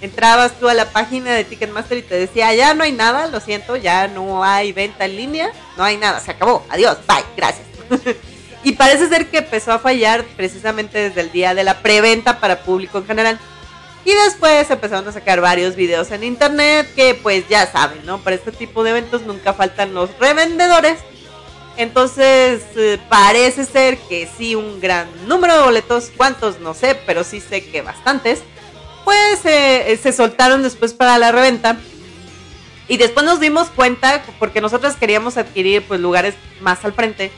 [0.00, 3.40] Entrabas tú a la página de Ticketmaster y te decía, ya no hay nada, lo
[3.40, 7.66] siento, ya no hay venta en línea, no hay nada, se acabó, adiós, bye, gracias.
[8.64, 12.60] Y parece ser que empezó a fallar precisamente desde el día de la preventa para
[12.60, 13.38] público en general.
[14.04, 18.18] Y después empezaron a sacar varios videos en internet que pues ya saben, ¿no?
[18.18, 20.98] Para este tipo de eventos nunca faltan los revendedores.
[21.76, 27.22] Entonces eh, parece ser que sí un gran número de boletos, cuántos no sé, pero
[27.22, 28.40] sí sé que bastantes,
[29.04, 31.76] pues eh, se soltaron después para la reventa.
[32.88, 37.30] Y después nos dimos cuenta, porque nosotros queríamos adquirir pues lugares más al frente,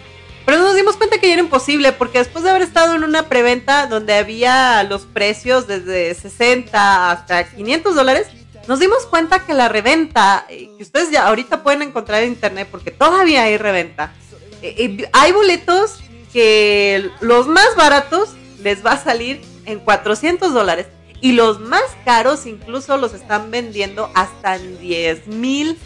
[0.50, 3.28] pero nos dimos cuenta que ya era imposible, porque después de haber estado en una
[3.28, 8.26] preventa donde había los precios desde 60 hasta 500 dólares,
[8.66, 12.66] nos dimos cuenta que la reventa, eh, que ustedes ya ahorita pueden encontrar en internet,
[12.68, 14.12] porque todavía hay reventa,
[14.60, 16.00] eh, eh, hay boletos
[16.32, 18.30] que los más baratos
[18.60, 20.88] les va a salir en 400 dólares
[21.20, 25.78] y los más caros incluso los están vendiendo hasta en 10 mil,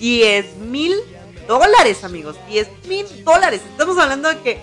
[0.00, 0.96] 10 mil
[1.46, 2.36] dólares, amigos.
[2.48, 3.60] 10 mil dólares.
[3.70, 4.58] Estamos hablando de que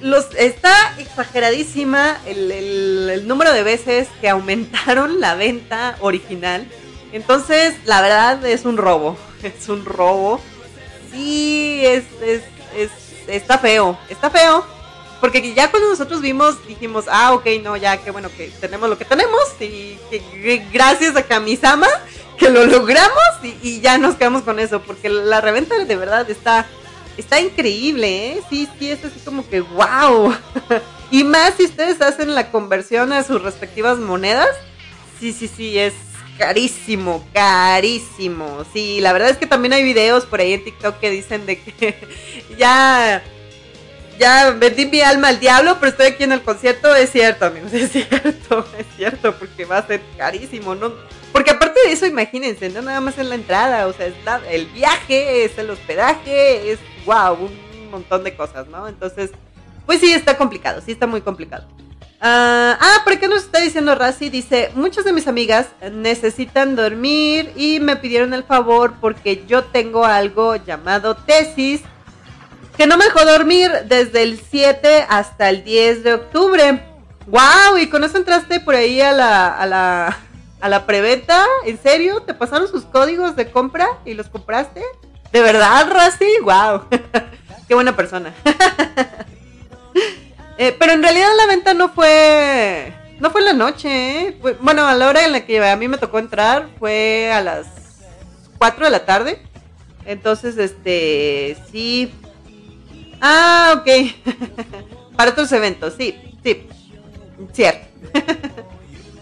[0.00, 6.66] los, está exageradísima el, el, número de veces que aumentaron la venta original.
[7.12, 9.16] Entonces, la verdad es un robo.
[9.42, 10.40] Es un robo.
[11.12, 12.42] Sí, es, es,
[12.76, 12.90] es,
[13.28, 13.96] está feo.
[14.08, 14.64] Está feo.
[15.20, 18.98] Porque ya cuando nosotros vimos, dijimos, ah, ok, no, ya, qué bueno que tenemos lo
[18.98, 19.40] que tenemos.
[19.60, 19.96] Y
[20.72, 21.88] gracias a Kamisama
[22.38, 23.22] que lo logramos
[23.62, 26.66] y, ya nos quedamos con eso, porque la reventa de verdad está,
[27.16, 28.42] está increíble, ¿eh?
[28.48, 30.34] Sí, sí, es así como que wow.
[31.10, 34.48] y más si ustedes hacen la conversión a sus respectivas monedas,
[35.20, 35.94] sí, sí, sí, es
[36.38, 38.64] carísimo, carísimo.
[38.72, 41.60] Sí, la verdad es que también hay videos por ahí en TikTok que dicen de
[41.60, 41.98] que
[42.58, 43.22] ya
[44.18, 46.94] ya vendí mi alma al diablo, pero estoy aquí en el concierto.
[46.94, 50.92] Es cierto, amigos, es cierto, es cierto, porque va a ser carísimo, ¿no?
[51.32, 54.14] Porque aparte de eso, imagínense, no nada más en la entrada, o sea, es
[54.50, 58.88] el viaje, es el hospedaje, es wow, un montón de cosas, ¿no?
[58.88, 59.30] Entonces,
[59.86, 61.66] pues sí, está complicado, sí está muy complicado.
[62.20, 64.30] ah, ah ¿por qué nos está diciendo Razi?
[64.30, 70.04] Dice, muchas de mis amigas necesitan dormir y me pidieron el favor porque yo tengo
[70.04, 71.82] algo llamado tesis
[72.76, 76.82] que no me dejó dormir desde el 7 hasta el 10 de octubre.
[77.26, 77.76] ¡Wow!
[77.80, 80.18] ¿Y con eso entraste por ahí a la, a la,
[80.60, 81.44] a la preventa?
[81.64, 82.22] ¿En serio?
[82.22, 84.82] ¿Te pasaron sus códigos de compra y los compraste?
[85.32, 86.26] ¿De verdad, Rasty?
[86.42, 86.82] ¡Wow!
[87.68, 88.34] ¡Qué buena persona!
[90.58, 92.94] eh, pero en realidad la venta no fue...
[93.20, 94.38] No fue en la noche, ¿eh?
[94.60, 97.66] bueno, a la hora en la que a mí me tocó entrar fue a las
[98.58, 99.42] 4 de la tarde.
[100.04, 102.12] Entonces, este, sí,
[103.20, 103.88] Ah, ok.
[105.16, 106.66] Para otros eventos, sí, sí.
[107.52, 107.86] Cierto.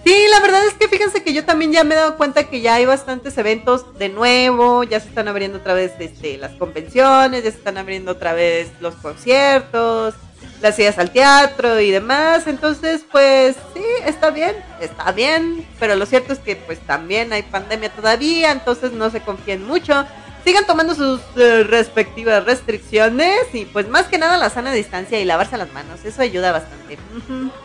[0.06, 2.60] Sí, la verdad es que fíjense que yo también ya me he dado cuenta que
[2.60, 7.42] ya hay bastantes eventos de nuevo, ya se están abriendo otra vez este, las convenciones,
[7.42, 10.14] ya se están abriendo otra vez los conciertos,
[10.62, 12.46] las ideas al teatro y demás.
[12.46, 17.42] Entonces, pues sí, está bien, está bien, pero lo cierto es que pues también hay
[17.42, 20.06] pandemia todavía, entonces no se confíen mucho
[20.44, 25.24] sigan tomando sus eh, respectivas restricciones y pues más que nada la sana distancia y
[25.24, 26.04] lavarse las manos.
[26.04, 26.96] Eso ayuda bastante.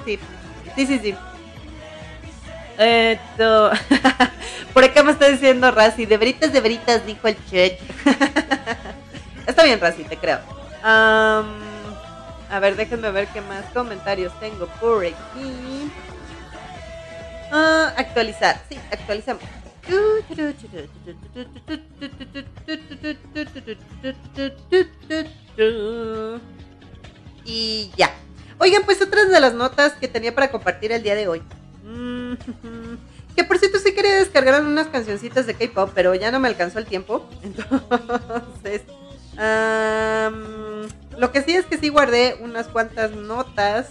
[0.03, 0.17] sí,
[0.75, 1.15] sí, sí, sí.
[4.73, 7.79] Por acá me está diciendo Razi, de veritas, de veritas, dijo el chet.
[9.47, 10.39] está bien, Razi, te creo.
[10.83, 11.43] a
[12.61, 15.91] ver, déjenme ver qué más comentarios tengo por aquí.
[17.51, 19.43] Ah, actualizar, sí, actualizamos.
[27.43, 28.11] Y ya.
[28.59, 31.41] Oigan, pues otras de las notas que tenía para compartir el día de hoy.
[33.35, 36.79] Que por cierto sí quería descargar unas cancioncitas de K-pop, pero ya no me alcanzó
[36.79, 37.29] el tiempo.
[37.43, 38.81] Entonces,
[41.17, 43.89] lo que sí es que sí guardé unas cuantas notas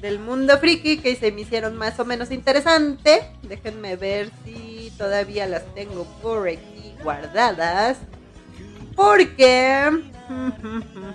[0.00, 3.22] del mundo friki que se me hicieron más o menos interesante.
[3.42, 7.98] Déjenme ver si todavía las tengo por aquí guardadas.
[8.96, 10.02] Porque...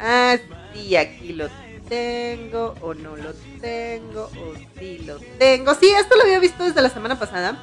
[0.00, 0.36] Ah,
[0.72, 1.67] sí, aquí lo tengo
[2.80, 5.74] o no lo tengo o sí lo tengo.
[5.74, 7.56] Sí, esto lo había visto desde la semana pasada.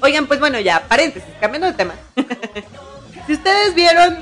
[0.00, 1.94] Oigan, pues bueno, ya, paréntesis, cambiando de tema.
[3.26, 4.18] si ustedes vieron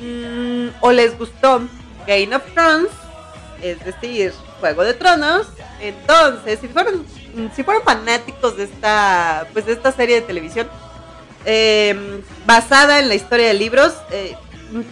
[0.00, 1.68] mm, o les gustó
[2.06, 2.90] Game of Thrones,
[3.62, 5.46] es decir, Juego de Tronos,
[5.80, 7.06] entonces, si fueron,
[7.54, 10.68] si fueron fanáticos de esta, pues de esta serie de televisión,
[11.44, 14.34] eh, basada en la historia de libros, eh,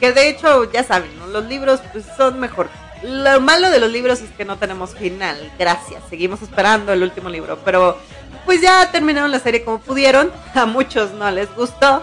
[0.00, 2.68] que de hecho, ya saben, los libros pues, son mejor.
[3.02, 7.28] Lo malo de los libros es que no tenemos final, gracias, seguimos esperando el último
[7.28, 7.98] libro, pero
[8.46, 12.02] pues ya terminaron la serie como pudieron, a muchos no les gustó.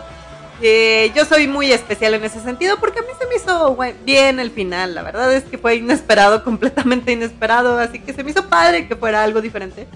[0.62, 4.40] Eh, yo soy muy especial en ese sentido porque a mí se me hizo bien
[4.40, 8.48] el final, la verdad es que fue inesperado, completamente inesperado, así que se me hizo
[8.48, 9.88] padre que fuera algo diferente.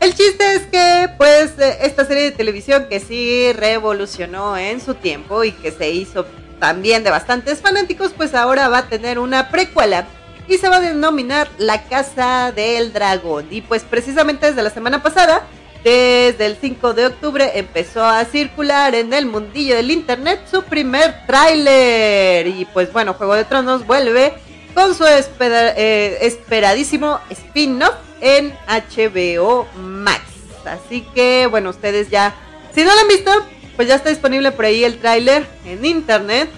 [0.00, 4.94] El chiste es que, pues, eh, esta serie de televisión que sí revolucionó en su
[4.94, 6.26] tiempo y que se hizo
[6.62, 10.06] también de bastantes fanáticos, pues ahora va a tener una precuela
[10.46, 13.48] y se va a denominar La Casa del Dragón.
[13.50, 15.44] Y pues precisamente desde la semana pasada,
[15.82, 21.26] desde el 5 de octubre, empezó a circular en el mundillo del internet su primer
[21.26, 22.46] tráiler.
[22.46, 24.32] Y pues bueno, Juego de Tronos vuelve
[24.72, 30.22] con su eh, esperadísimo spin-off en HBO Max.
[30.64, 32.36] Así que bueno, ustedes ya,
[32.72, 33.32] si no lo han visto,
[33.76, 36.48] pues ya está disponible por ahí el tráiler en internet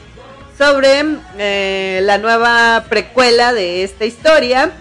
[0.56, 1.02] sobre
[1.38, 4.72] eh, la nueva precuela de esta historia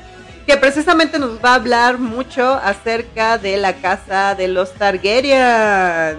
[0.45, 6.17] que precisamente nos va a hablar mucho acerca de la casa de los Targaryen.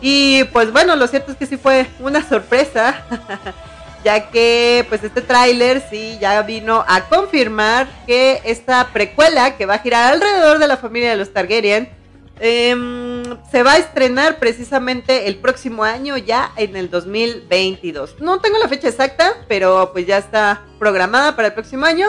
[0.00, 3.02] Y pues bueno, lo cierto es que sí fue una sorpresa,
[4.04, 9.74] ya que pues este tráiler sí ya vino a confirmar que esta precuela que va
[9.74, 11.88] a girar alrededor de la familia de los Targaryen
[12.40, 18.20] Em, se va a estrenar precisamente el próximo año, ya en el 2022.
[18.20, 22.08] No tengo la fecha exacta, pero pues ya está programada para el próximo año.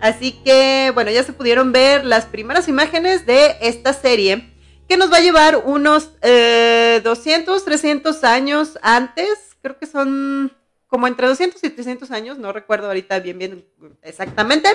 [0.00, 4.52] Así que, bueno, ya se pudieron ver las primeras imágenes de esta serie,
[4.88, 9.56] que nos va a llevar unos 200, eh, 300 años antes.
[9.60, 10.52] Creo que son
[10.88, 13.64] como entre 200 y 300 años, no recuerdo ahorita bien, bien
[14.02, 14.68] exactamente.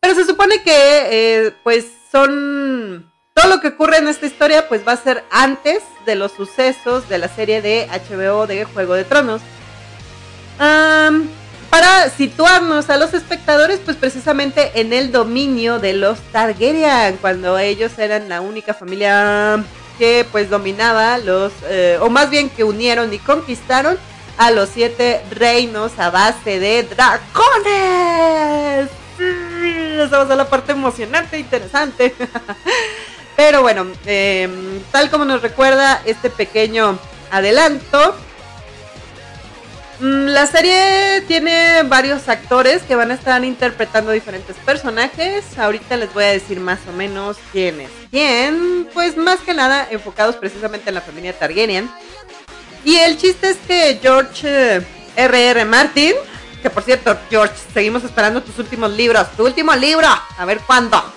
[0.00, 0.72] Pero se supone que,
[1.46, 5.82] eh, pues, son todo lo que ocurre en esta historia pues va a ser antes
[6.04, 9.40] de los sucesos de la serie de HBO de Juego de Tronos.
[10.58, 17.98] para situarnos a los espectadores pues precisamente en el dominio de los Targaryen, cuando ellos
[17.98, 19.64] eran la única familia
[19.98, 23.98] que pues dominaba los, eh, o más bien que unieron y conquistaron
[24.36, 28.90] a los siete reinos a base de dragones.
[29.18, 32.14] esa va a ser la parte emocionante e interesante.
[33.36, 36.98] Pero bueno, em, tal como nos recuerda este pequeño
[37.30, 38.16] adelanto,
[40.00, 45.58] mm, la serie tiene varios actores que van a estar interpretando diferentes personajes.
[45.58, 48.88] Ahorita les voy a decir más o menos quién es quién.
[48.92, 51.90] Pues más que nada enfocados precisamente en la familia Targaryen.
[52.84, 54.82] Y el chiste es que George
[55.16, 55.60] R.R.
[55.60, 56.14] Eh, Martin,
[56.62, 59.26] que por cierto, George, seguimos esperando tus últimos libros.
[59.36, 61.02] Tu último libro, a ver cuándo.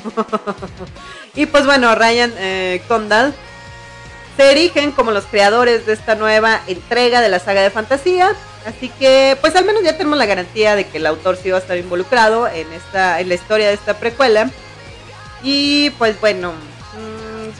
[1.38, 3.36] Y pues bueno, Ryan eh, Condal
[4.38, 8.34] se erigen como los creadores de esta nueva entrega de la saga de fantasía.
[8.66, 11.58] Así que, pues al menos ya tenemos la garantía de que el autor sí va
[11.58, 14.50] a estar involucrado en esta, en la historia de esta precuela.
[15.43, 16.54] Y pues bueno,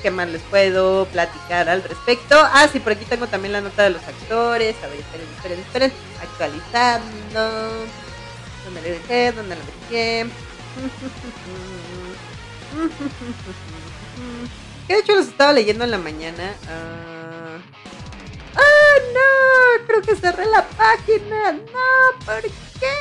[0.06, 2.36] ¿qué más les puedo platicar al respecto?
[2.40, 4.76] Ah, sí, por aquí tengo también la nota de los actores.
[4.84, 5.92] A ver, esperen, esperen, esperen.
[6.22, 7.72] Actualizando.
[8.66, 9.32] ¿Dónde le dejé?
[9.32, 10.28] ¿Dónde le dejé?
[14.88, 16.54] Que de hecho los estaba leyendo en la mañana.
[16.70, 17.58] Ah,
[18.56, 19.88] ¡Ah, no!
[19.88, 21.54] Creo que cerré la página.
[21.54, 22.94] No, ¿por qué?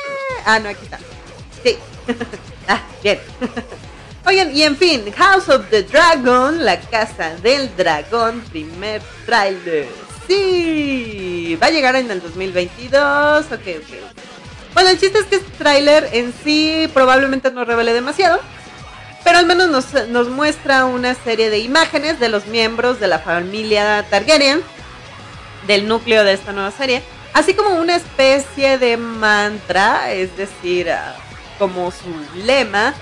[0.43, 0.97] Ah, no, aquí está.
[1.63, 1.77] Sí.
[2.67, 3.19] ah, bien.
[4.25, 9.87] Oigan, y en fin, House of the Dragon, la casa del dragón, primer trailer.
[10.27, 13.45] Sí, va a llegar en el 2022.
[13.45, 14.73] Ok, ok.
[14.73, 18.39] Bueno, el chiste es que este tráiler en sí probablemente no revele demasiado
[19.25, 24.05] pero al menos nos, muestra una serie de imágenes de los miembros de la familia
[24.07, 24.61] Targaryen,
[25.65, 27.01] del núcleo de esta nueva serie,
[27.33, 31.15] así como una especie de mantra, es decir, ah,
[31.57, 32.93] como su lema.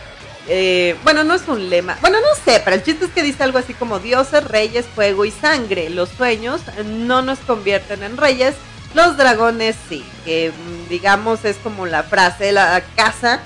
[0.47, 1.97] Eh, bueno, no es un lema.
[2.01, 5.25] Bueno, no sé, pero el chiste es que dice algo así como dioses, reyes, fuego
[5.25, 5.89] y sangre.
[5.89, 8.55] Los sueños no nos convierten en reyes,
[8.93, 13.41] los dragones sí, que mm, digamos es como la frase de la casa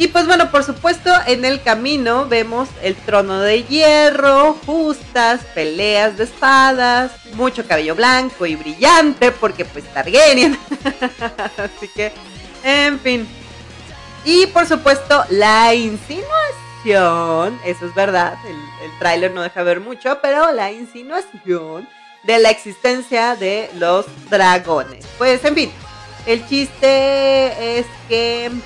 [0.00, 6.16] y pues bueno, por supuesto, en el camino vemos el trono de hierro, justas, peleas
[6.16, 10.58] de espadas, mucho cabello blanco y brillante, porque pues Targaryen.
[11.58, 12.12] Así que,
[12.64, 13.28] en fin.
[14.24, 20.18] Y por supuesto, la insinuación, eso es verdad, el, el tráiler no deja ver mucho,
[20.20, 21.88] pero la insinuación
[22.24, 25.06] de la existencia de los dragones.
[25.18, 25.72] Pues en fin,
[26.26, 28.50] el chiste es que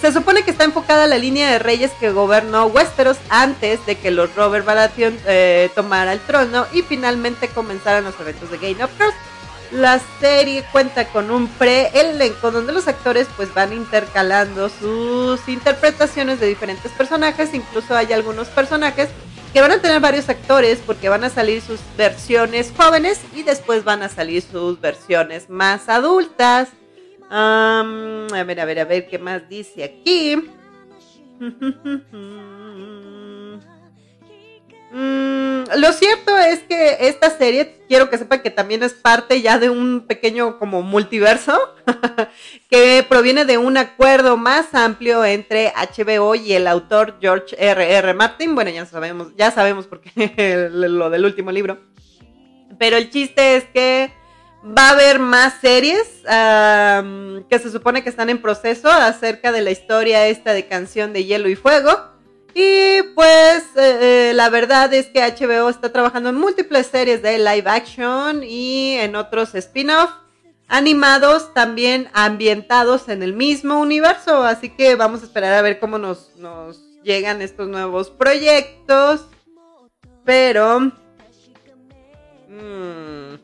[0.00, 4.10] se supone que está enfocada la línea de reyes que gobernó Westeros antes de que
[4.10, 8.90] los Robert Baratheon eh, tomara el trono y finalmente comenzaran los eventos de Game of
[8.96, 9.14] Thrones.
[9.72, 16.46] La serie cuenta con un pre-elenco donde los actores pues van intercalando sus interpretaciones de
[16.46, 19.08] diferentes personajes, incluso hay algunos personajes
[19.52, 23.84] que van a tener varios actores porque van a salir sus versiones jóvenes y después
[23.84, 26.68] van a salir sus versiones más adultas.
[27.30, 27.82] a
[28.46, 30.36] ver, a ver, a ver qué más dice aquí.
[34.92, 39.58] Mm, lo cierto es que esta serie, quiero que sepan que también es parte ya
[39.58, 41.58] de un pequeño como multiverso
[42.70, 47.94] que proviene de un acuerdo más amplio entre HBO y el autor George R.
[47.96, 48.14] R.
[48.14, 48.54] Martin.
[48.54, 51.78] Bueno, ya sabemos, ya sabemos por qué lo del último libro.
[52.78, 54.12] Pero el chiste es que
[54.66, 56.22] va a haber más series
[57.48, 61.24] que se supone que están en proceso acerca de la historia esta de Canción de
[61.24, 62.15] Hielo y Fuego.
[62.58, 67.64] Y pues eh, la verdad es que HBO está trabajando en múltiples series de live
[67.66, 70.10] action y en otros spin-off
[70.66, 74.42] animados también ambientados en el mismo universo.
[74.42, 79.26] Así que vamos a esperar a ver cómo nos, nos llegan estos nuevos proyectos.
[80.24, 80.80] Pero...
[82.48, 83.36] Mm,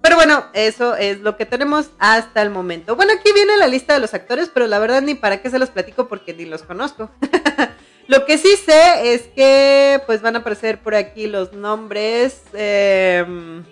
[0.00, 2.96] pero bueno, eso es lo que tenemos hasta el momento.
[2.96, 5.58] Bueno, aquí viene la lista de los actores, pero la verdad ni para qué se
[5.58, 7.10] los platico porque ni los conozco.
[8.10, 13.62] Lo que sí sé es que pues van a aparecer por aquí los nombres em,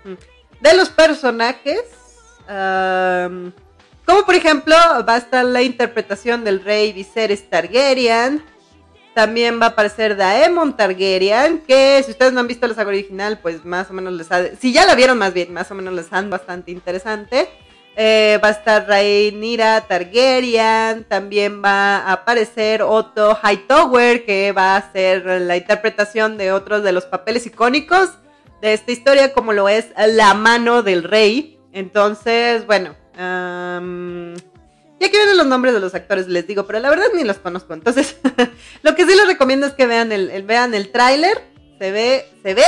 [0.60, 1.82] de los personajes.
[2.46, 8.44] como por ejemplo va a estar la interpretación del rey Viserys Targaryen.
[9.14, 13.40] También va a aparecer Daemon Targaryen, que si ustedes no han visto la saga original,
[13.40, 14.54] pues más o menos les ha...
[14.60, 17.48] Si ya la vieron más bien, más o menos les han bastante interesante.
[17.94, 24.76] Eh, va a estar Rhaenyra Targaryen, también va a aparecer Otto Hightower, que va a
[24.78, 28.10] hacer la interpretación de otros de los papeles icónicos
[28.62, 31.58] de esta historia, como lo es la mano del rey.
[31.72, 37.06] Entonces, bueno, ya que vienen los nombres de los actores, les digo, pero la verdad
[37.14, 37.74] ni los conozco.
[37.74, 38.16] Entonces,
[38.82, 41.42] lo que sí les recomiendo es que vean el, el vean el tráiler.
[41.78, 42.64] Se ve, se ve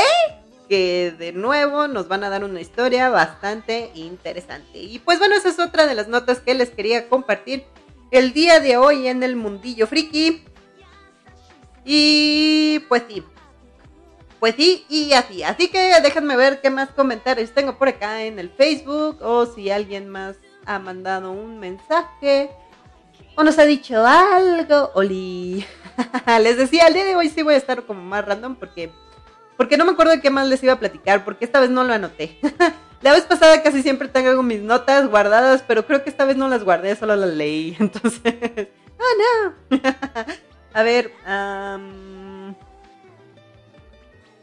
[1.19, 4.79] de nuevo nos van a dar una historia bastante interesante.
[4.79, 7.65] Y pues bueno, esa es otra de las notas que les quería compartir
[8.11, 10.45] el día de hoy en el mundillo friki.
[11.85, 13.23] Y pues sí.
[14.41, 15.43] Pues sí, y así.
[15.43, 19.19] Así que déjenme ver qué más comentarios tengo por acá en el Facebook.
[19.23, 22.51] O si alguien más ha mandado un mensaje.
[23.37, 24.91] O nos ha dicho algo.
[24.95, 25.65] Oli.
[26.41, 28.93] Les decía, el día de hoy sí voy a estar como más random porque
[29.57, 31.85] porque no me acuerdo de qué más les iba a platicar, porque esta vez no
[31.85, 32.39] lo anoté.
[33.03, 36.49] La vez pasada casi siempre tengo mis notas guardadas, pero creo que esta vez no
[36.49, 37.77] las guardé, solo las leí.
[37.79, 39.79] Entonces, oh no.
[40.73, 41.13] a ver,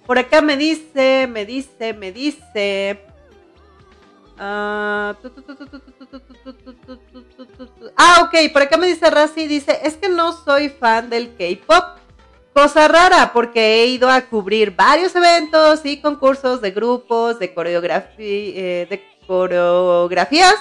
[0.06, 3.04] por acá me dice, me dice, me dice.
[7.98, 12.01] ah, ok, por acá me dice Razi, dice, es que no soy fan del K-Pop.
[12.54, 17.54] Cosa rara, porque he ido a cubrir varios eventos y concursos de grupos, de,
[18.18, 20.56] eh, de coreografías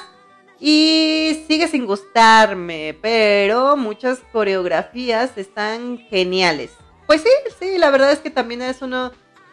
[0.60, 6.70] y sigue sin gustarme, pero muchas coreografías están geniales.
[7.08, 9.10] Pues sí, sí, la verdad es que también es uno,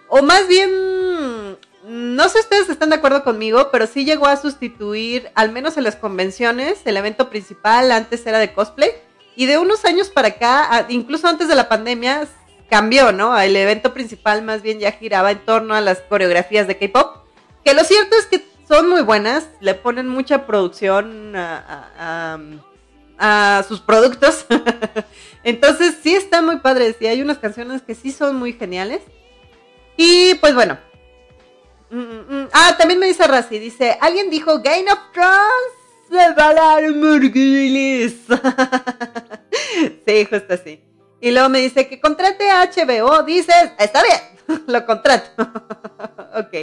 [0.07, 1.57] o más bien,
[1.87, 5.75] no sé si ustedes están de acuerdo conmigo, pero sí llegó a sustituir, al menos
[5.77, 8.91] en las convenciones, el evento principal antes era de cosplay
[9.37, 12.27] y de unos años para acá, incluso antes de la pandemia,
[12.71, 13.39] cambió, ¿no?
[13.39, 17.17] El evento principal más bien ya giraba en torno a las coreografías de K-pop.
[17.63, 22.39] Que lo cierto es que son muy buenas, le ponen mucha producción a,
[23.67, 24.47] sus productos.
[25.43, 29.03] Entonces sí están muy padres y hay unas canciones que sí son muy geniales.
[29.97, 30.79] Y pues bueno.
[31.91, 32.47] Mm, mm, mm.
[32.53, 35.77] Ah, también me dice Razi, dice, alguien dijo Game of Thrones
[36.09, 36.83] se va a dar
[40.07, 40.81] sí, justo así.
[41.19, 43.23] Y luego me dice que contrate a HBO.
[43.23, 45.29] Dices, está bien, lo contrato.
[46.35, 46.53] ok.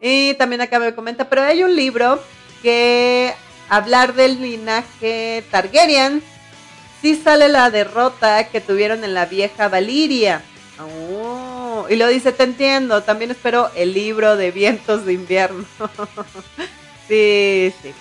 [0.00, 2.22] Y también acá me comenta, pero hay un libro
[2.62, 3.34] que
[3.68, 6.22] hablar del linaje Targaryen,
[7.00, 10.42] sí sale la derrota que tuvieron en la vieja Valiria.
[10.78, 15.66] Oh, y lo dice, te entiendo, también espero el libro de vientos de invierno.
[17.08, 17.92] sí, sí.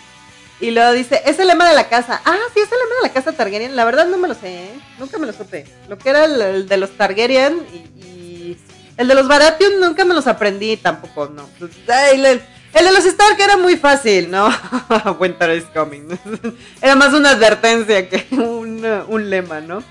[0.61, 2.21] Y luego dice, es el lema de la casa.
[2.25, 3.75] Ah, sí, es el lema de la casa Targaryen.
[3.75, 4.79] La verdad no me lo sé, ¿eh?
[4.97, 5.65] Nunca me lo supe.
[5.87, 8.57] Lo que era el, de los Targaryen y,
[8.97, 11.47] el de los Baratheon nunca me los aprendí tampoco, no.
[11.57, 11.71] Pues,
[12.11, 14.49] el, de los Stark era muy fácil, ¿no?
[15.19, 16.09] Winter is coming.
[16.81, 19.81] era más una advertencia que un, un lema, ¿no?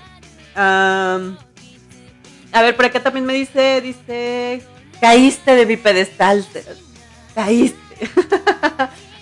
[0.55, 1.17] a
[2.61, 4.61] ver, por acá también me dice, dice,
[5.01, 6.45] caíste de mi pedestal.
[7.33, 7.79] Caíste.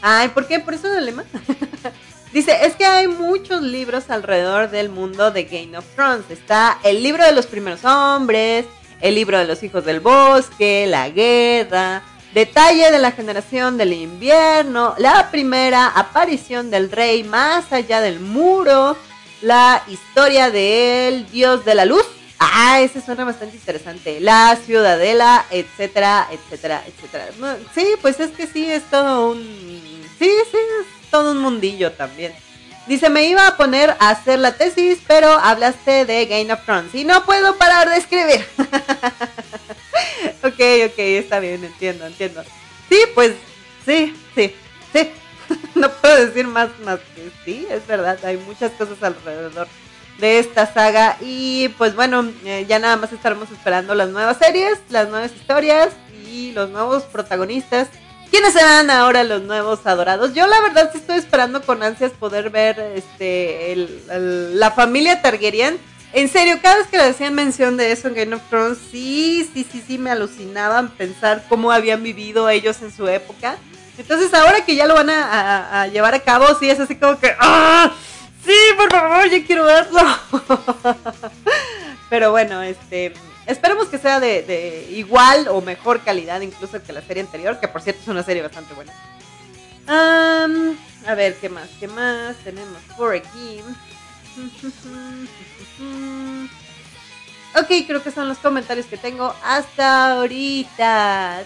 [0.02, 0.60] Ay, ¿por qué?
[0.60, 1.24] ¿Por eso el lema?
[2.34, 6.26] Dice, es que hay muchos libros alrededor del mundo de Game of Thrones.
[6.30, 8.66] Está el libro de los primeros hombres,
[9.02, 14.94] el libro de los hijos del bosque, la guerra, detalle de la generación del invierno,
[14.98, 18.98] la primera aparición del rey más allá del muro,
[19.42, 22.06] la historia del dios de la luz.
[22.40, 24.20] Ah, ese suena bastante interesante.
[24.20, 27.28] La ciudadela, etcétera, etcétera, etcétera.
[27.74, 29.88] Sí, pues es que sí, es todo un
[30.20, 32.34] Sí, sí, es todo un mundillo también.
[32.88, 36.96] Dice, me iba a poner a hacer la tesis, pero hablaste de Game of Thrones
[36.96, 38.46] y no puedo parar de escribir.
[40.44, 42.44] ok, ok, está bien, entiendo, entiendo.
[42.90, 43.34] Sí, pues,
[43.86, 44.56] sí, sí,
[44.94, 45.12] sí.
[45.76, 49.68] no puedo decir más, más que sí, es verdad, hay muchas cosas alrededor
[50.20, 54.80] de esta saga y pues bueno, eh, ya nada más estaremos esperando las nuevas series,
[54.90, 55.90] las nuevas historias
[56.28, 57.90] y los nuevos protagonistas
[58.30, 60.34] ¿Quiénes serán ahora los nuevos adorados?
[60.34, 65.80] Yo la verdad estoy esperando con ansias poder ver este la familia Targaryen.
[66.14, 69.50] En serio, cada vez que le hacían mención de eso en Game of Thrones, sí,
[69.54, 73.58] sí, sí, sí, me alucinaban pensar cómo habían vivido ellos en su época.
[73.98, 77.20] Entonces ahora que ya lo van a, a llevar a cabo, sí, es así como
[77.20, 77.94] que, ¡ah!
[78.48, 80.00] Sí, por favor, ya quiero verlo.
[82.10, 83.14] Pero bueno, este,
[83.48, 87.82] Esperemos que sea de, igual o mejor calidad incluso que la serie anterior, que por
[87.82, 88.92] cierto es una serie bastante buena.
[89.88, 91.70] a ver, ¿qué más?
[91.80, 93.62] ¿Qué más tenemos por aquí?
[97.56, 101.46] ok, creo que son los comentarios que tengo hasta ahorita.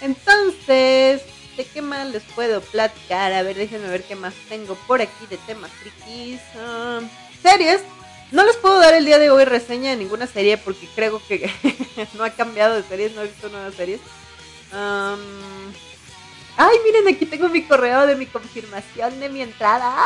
[0.00, 1.22] Entonces,
[1.56, 3.32] ¿de qué más les puedo platicar?
[3.32, 6.40] A ver, déjenme ver qué más tengo por aquí de temas frikis.
[7.42, 7.82] series.
[8.32, 11.50] No les puedo dar el día de hoy reseña de ninguna serie porque creo que
[12.14, 14.00] no ha cambiado de series, no he visto nuevas series.
[16.56, 19.96] Ay, miren, aquí tengo mi correo de mi confirmación de mi entrada.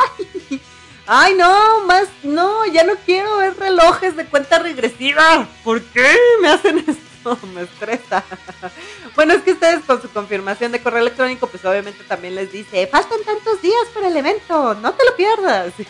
[1.07, 5.47] Ay, no, más, no, ya no quiero ver relojes de cuenta regresiva.
[5.63, 7.08] ¿Por qué me hacen esto?
[7.53, 8.23] Me estresa.
[9.15, 12.87] Bueno, es que ustedes con su confirmación de correo electrónico, pues obviamente también les dice,
[12.87, 15.73] faltan tantos días para el evento, no te lo pierdas.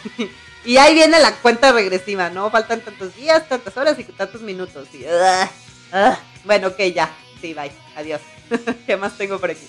[0.65, 2.51] Y ahí viene la cuenta regresiva, ¿no?
[2.51, 4.89] Faltan tantos días, tantas horas y tantos minutos.
[5.09, 5.49] Ah,
[5.93, 6.19] ah.
[6.43, 7.09] bueno, ok, ya.
[7.39, 7.71] Sí, bye.
[7.95, 8.19] Adiós.
[8.85, 9.65] ¿Qué más tengo por aquí?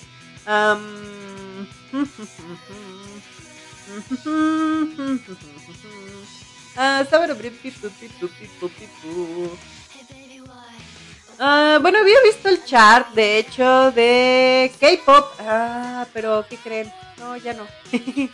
[11.80, 15.32] Bueno, había visto el chart, de hecho, de K-pop.
[15.40, 16.92] Ah, pero ¿qué creen?
[17.18, 17.66] No, ya no.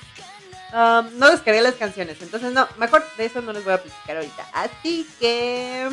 [0.73, 4.17] Um, no descargué las canciones, entonces no, mejor de eso no les voy a platicar
[4.17, 4.47] ahorita.
[4.53, 5.89] Así que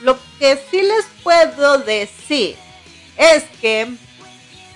[0.00, 2.56] lo que sí les puedo decir
[3.16, 3.94] es que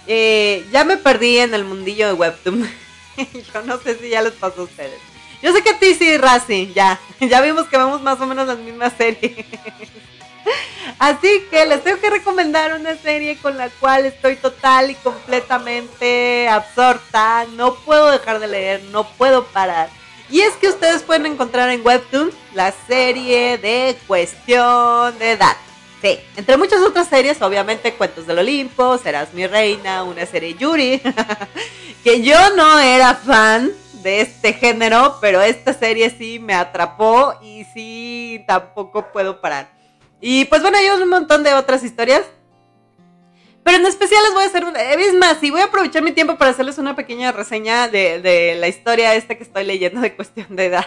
[0.07, 2.71] eh, ya me perdí en el mundillo de Webtoon.
[3.55, 5.01] Yo no sé si ya les pasó a ustedes.
[5.43, 7.01] Yo sé que a ti sí, Razi, ya.
[7.21, 9.47] Ya vimos que vemos más o menos las mismas series.
[10.99, 16.49] Así que les tengo que recomendar una serie con la cual estoy total y completamente
[16.49, 17.47] absorta.
[17.55, 19.89] No puedo dejar de leer, no puedo parar.
[20.31, 25.57] Y es que ustedes pueden encontrar en Webtoon la serie de Cuestión de Edad.
[26.03, 31.01] Sí, entre muchas otras series, obviamente Cuentos del Olimpo, Serás mi reina, una serie Yuri,
[32.05, 37.65] que yo no era fan de este género, pero esta serie sí me atrapó y
[37.73, 39.76] sí tampoco puedo parar.
[40.21, 42.23] Y pues bueno, hay un montón de otras historias.
[43.67, 44.81] Pero en especial les voy a hacer una.
[44.81, 48.69] Es más, y voy a aprovechar mi tiempo para hacerles una pequeña reseña de, la
[48.69, 50.87] historia esta que estoy leyendo de cuestión de edad.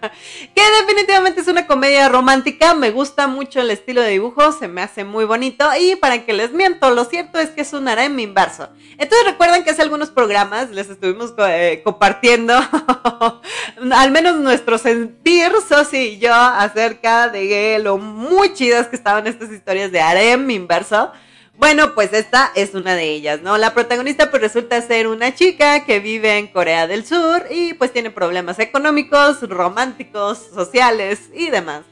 [0.52, 2.74] que definitivamente es una comedia romántica.
[2.74, 5.68] Me gusta mucho el estilo de dibujo, se me hace muy bonito.
[5.78, 8.70] Y para que les miento, lo cierto es que es un harem inverso.
[8.98, 12.54] Entonces recuerdan que hace algunos programas les estuvimos eh, compartiendo,
[13.92, 19.52] al menos nuestro sentir, Sosi y yo, acerca de lo muy chidas que estaban estas
[19.52, 21.12] historias de harem inverso.
[21.58, 23.56] Bueno, pues esta es una de ellas, ¿no?
[23.56, 27.94] La protagonista pues resulta ser una chica que vive en Corea del Sur y pues
[27.94, 31.82] tiene problemas económicos, románticos, sociales y demás.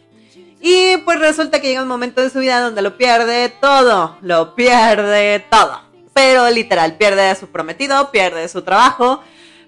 [0.60, 4.54] Y pues resulta que llega un momento de su vida donde lo pierde todo, lo
[4.54, 5.80] pierde todo.
[6.12, 9.22] pero literal, pierde a su prometido, pierde su trabajo.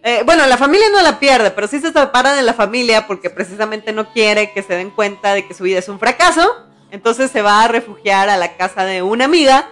[0.05, 3.31] Eh, bueno, la familia no la pierde, pero sí se separa de la familia porque
[3.31, 6.67] precisamente no quiere que se den cuenta de que su vida es un fracaso.
[6.91, 9.69] Entonces se va a refugiar a la casa de una amiga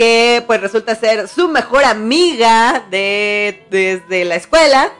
[0.00, 4.90] que pues resulta ser su mejor amiga de, desde la escuela.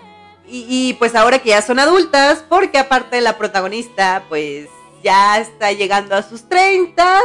[0.47, 4.69] Y, y, pues ahora que ya son adultas, porque aparte la protagonista pues
[5.03, 7.19] ya está llegando a sus 30,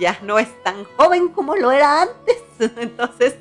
[0.00, 2.38] ya no es tan joven como lo era antes.
[2.76, 3.36] Entonces,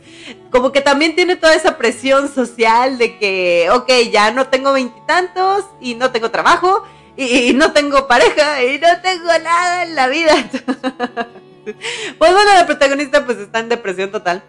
[0.51, 5.65] como que también tiene toda esa presión social de que, ok, ya no tengo veintitantos
[5.79, 6.83] y, no tengo trabajo
[7.17, 10.35] y, no tengo pareja y no tengo nada en la vida.
[11.63, 14.43] pues bueno, la protagonista pues está en depresión total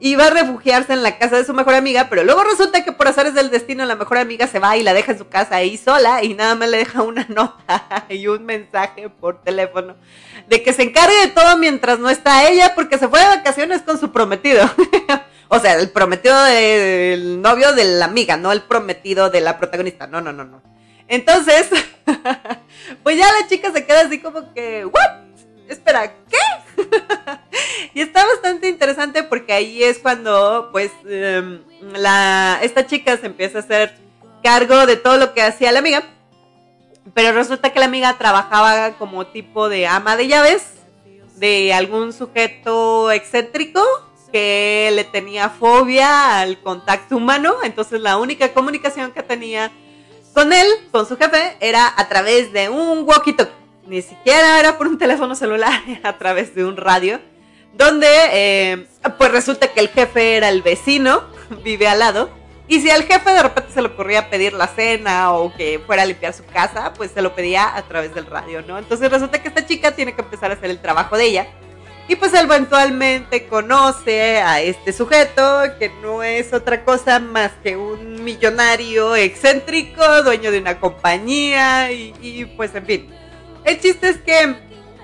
[0.00, 2.92] y va a refugiarse en la casa de su mejor amiga, pero luego resulta que
[2.92, 5.56] por azares del destino la mejor amiga se va y la deja en su casa
[5.56, 9.96] ahí sola y nada más le deja una nota y un mensaje por teléfono
[10.48, 13.82] de que se encargue de todo mientras no está ella porque se fue de vacaciones
[13.82, 14.70] con su prometido.
[15.48, 20.06] o sea, el prometido del novio de la amiga, no el prometido de la protagonista.
[20.06, 20.62] No, no, no, no.
[21.08, 21.68] Entonces,
[23.02, 25.27] pues ya la chica se queda así como que, ¿what?
[25.68, 26.82] Espera, ¿qué?
[27.94, 31.62] y está bastante interesante porque ahí es cuando, pues, em,
[31.92, 33.96] la, esta chica se empieza a hacer
[34.42, 36.02] cargo de todo lo que hacía la amiga.
[37.14, 40.78] Pero resulta que la amiga trabajaba como tipo de ama de llaves
[41.36, 43.82] de algún sujeto excéntrico
[44.32, 47.56] que le tenía fobia al contacto humano.
[47.62, 49.70] Entonces la única comunicación que tenía
[50.34, 53.48] con él, con su jefe, era a través de un walkie-talkie.
[53.88, 57.20] Ni siquiera era por un teléfono celular, a través de un radio
[57.72, 58.86] donde eh,
[59.18, 61.22] pues resulta que el jefe era el vecino,
[61.64, 62.28] vive al lado,
[62.66, 66.02] y si al jefe de repente se le ocurría pedir la cena o que fuera
[66.02, 68.76] a limpiar su casa, pues se lo pedía a través del radio, ¿no?
[68.76, 71.46] Entonces resulta que esta chica tiene que empezar a hacer el trabajo de ella.
[72.08, 78.22] Y pues eventualmente conoce a este sujeto que no es otra cosa más que un
[78.24, 83.17] millonario excéntrico, dueño de una compañía y pues en fin.
[83.68, 84.56] El chiste es que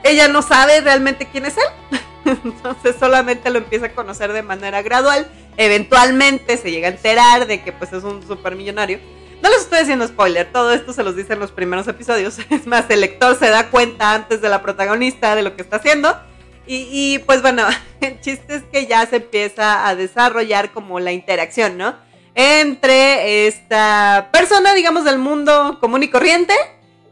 [0.04, 2.00] ella no sabe realmente quién es él.
[2.44, 5.30] Entonces solamente lo empieza a conocer de manera gradual.
[5.58, 9.00] Eventualmente se llega a enterar de que pues es un supermillonario.
[9.42, 12.38] No les estoy haciendo spoiler, todo esto se los dice en los primeros episodios.
[12.50, 15.76] Es más, el lector se da cuenta antes de la protagonista de lo que está
[15.76, 16.18] haciendo.
[16.66, 17.66] Y, y pues bueno,
[18.00, 21.94] el chiste es que ya se empieza a desarrollar como la interacción, ¿no?
[22.34, 26.54] Entre esta persona, digamos, del mundo común y corriente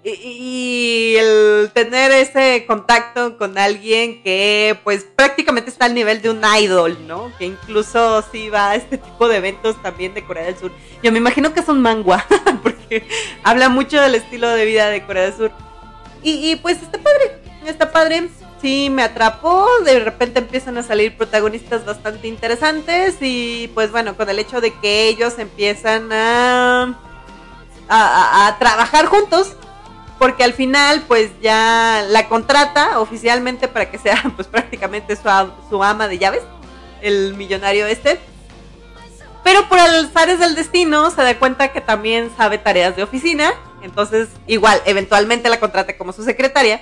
[0.04, 6.42] y, el tener ese contacto con alguien que pues prácticamente está al nivel de un
[6.60, 7.30] idol, ¿no?
[7.38, 10.72] Que incluso sí va a este tipo de eventos también de Corea del Sur.
[11.02, 12.26] Yo me imagino que es un mangua,
[12.62, 13.06] porque
[13.44, 15.52] habla mucho del estilo de vida de Corea del Sur.
[16.22, 18.28] Y, y pues está padre, está padre.
[18.60, 24.28] Sí, me atrapó, de repente empiezan a salir protagonistas bastante interesantes y pues bueno, con
[24.30, 26.96] el hecho de que ellos empiezan a,
[27.88, 29.56] a, a trabajar juntos,
[30.22, 36.06] porque al final pues ya la contrata oficialmente para que sea pues prácticamente su, ama
[36.06, 36.42] de llaves,
[37.00, 38.20] el millonario este.
[39.42, 44.28] Pero por alzares del destino se da cuenta que también sabe tareas de oficina, entonces
[44.46, 46.80] igual eventualmente la contrata como su secretaria.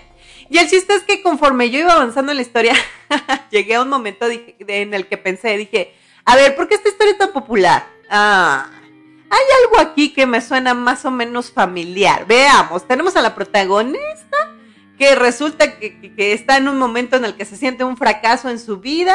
[0.51, 2.75] Y el chiste es que conforme yo iba avanzando en la historia,
[3.51, 5.95] llegué a un momento en el que pensé, dije,
[6.27, 7.87] a ver, ¿por qué esta historia es tan popular?
[8.11, 8.67] Ah,
[9.31, 12.27] hay algo aquí que me suena más o menos familiar.
[12.27, 14.36] Veamos, tenemos a la protagonista
[14.98, 18.59] que resulta que, está en un momento en el que se siente un fracaso en
[18.59, 19.15] su vida,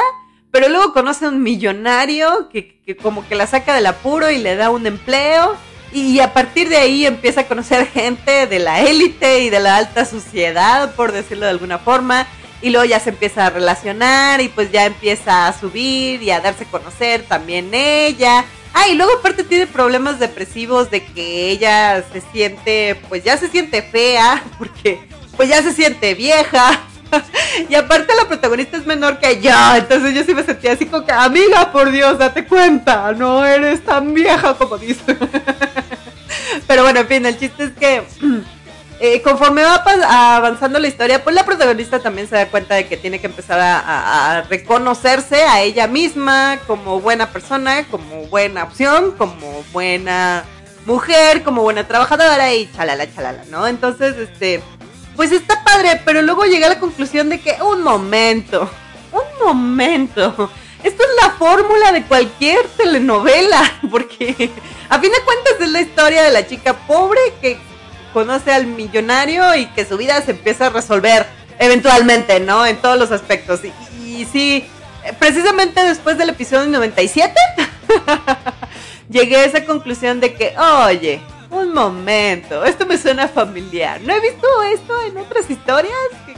[0.52, 4.56] pero luego conoce a un millonario que, como que la saca del apuro y le
[4.56, 5.56] da un empleo.
[5.92, 9.78] Y a partir de ahí empieza a conocer gente de la élite y de la
[9.78, 12.26] alta sociedad, por decirlo de alguna forma.
[12.62, 16.40] Y luego ya se empieza a relacionar y pues ya empieza a subir y a
[16.40, 18.46] darse a conocer también ella.
[18.78, 23.48] Ah, y luego aparte tiene problemas depresivos de que ella se siente, pues ya se
[23.48, 25.00] siente fea, porque
[25.38, 26.82] pues ya se siente vieja.
[27.70, 31.06] y aparte la protagonista es menor que yo, entonces yo sí me sentía así como
[31.06, 35.18] que, amiga, por Dios, date cuenta, no eres tan vieja como dice.
[36.68, 38.04] Pero bueno, en fin, el chiste es que
[39.00, 39.84] eh, conforme va
[40.38, 43.60] avanzando la historia, pues la protagonista también se da cuenta de que tiene que empezar
[43.60, 50.46] a, reconocerse a ella misma como buena persona, como buena opción, como buena
[50.86, 53.68] mujer, como buena trabajadora y chalala, chalala, ¿no?
[53.68, 54.62] Entonces, este,
[55.16, 58.70] pues está padre, pero luego llega a la conclusión de que, un momento,
[59.12, 60.50] un momento,
[60.84, 64.50] esto es la fórmula de cualquier telenovela, porque
[64.90, 67.58] a fin de cuentas es la historia de la chica pobre que
[68.16, 71.26] conoce al millonario y que su vida se empieza a resolver
[71.60, 72.66] eventualmente, ¿no?
[72.66, 73.60] En todos los aspectos.
[74.06, 74.66] Y, sí,
[75.20, 77.34] precisamente después del episodio 97,
[79.10, 81.20] llegué a esa conclusión de que, oye,
[81.50, 84.00] un momento, esto me suena familiar.
[84.00, 85.92] ¿No he visto esto en otras historias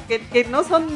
[0.08, 0.88] que, no son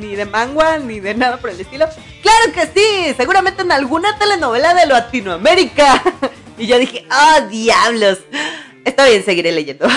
[0.00, 1.84] ni de manga ni de nada por el estilo?
[2.22, 6.02] Claro que sí, seguramente en alguna telenovela de Latinoamérica.
[6.56, 8.20] y yo dije, oh diablos.
[8.84, 9.86] Está bien, seguiré leyendo.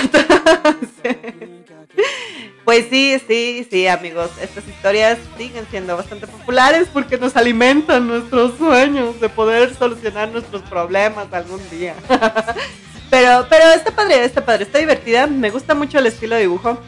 [2.66, 4.32] Pues sí, sí, sí, amigos.
[4.42, 10.64] Estas historias siguen siendo bastante populares porque nos alimentan nuestros sueños de poder solucionar nuestros
[10.64, 11.94] problemas algún día.
[13.12, 15.28] pero, pero está padre, está padre, está divertida.
[15.28, 16.80] Me gusta mucho el estilo de dibujo.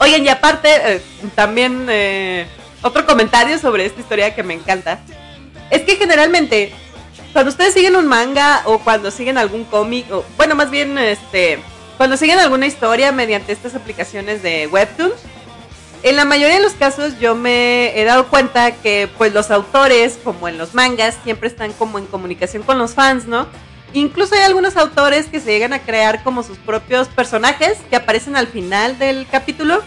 [0.00, 1.02] Oigan, y aparte, eh,
[1.34, 2.46] también eh,
[2.82, 5.00] otro comentario sobre esta historia que me encanta.
[5.70, 6.74] Es que generalmente,
[7.38, 11.60] cuando ustedes siguen un manga o cuando siguen algún cómic, o bueno, más bien, este
[11.96, 15.14] cuando siguen alguna historia mediante estas aplicaciones de Webtoons,
[16.02, 20.18] en la mayoría de los casos yo me he dado cuenta que pues los autores,
[20.24, 23.46] como en los mangas, siempre están como en comunicación con los fans, ¿no?
[23.92, 28.34] Incluso hay algunos autores que se llegan a crear como sus propios personajes que aparecen
[28.34, 29.80] al final del capítulo,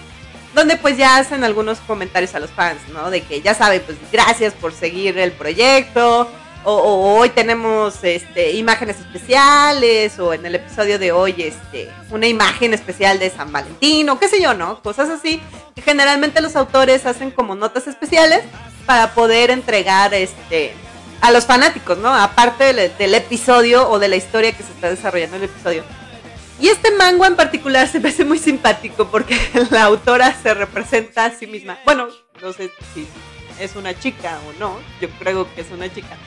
[0.55, 3.11] donde pues ya hacen algunos comentarios a los fans, ¿no?
[3.11, 6.31] De que ya saben, pues gracias por seguir el proyecto,
[6.63, 12.73] o, hoy tenemos este, imágenes especiales, o en el episodio de hoy este, una imagen
[12.73, 14.81] especial de San Valentín, o qué sé yo, ¿no?
[14.81, 15.41] Cosas así,
[15.75, 18.43] que generalmente los autores hacen como notas especiales
[18.85, 20.73] para poder entregar este,
[21.21, 22.13] a los fanáticos, ¿no?
[22.13, 25.83] Aparte del, episodio o de la historia que se está desarrollando en el episodio.
[26.59, 29.39] Y este mango en particular se me hace muy simpático porque
[29.71, 31.79] la autora se representa a sí misma.
[31.85, 32.07] Bueno,
[32.39, 33.07] no sé si
[33.59, 36.17] es una chica o no, yo creo que es una chica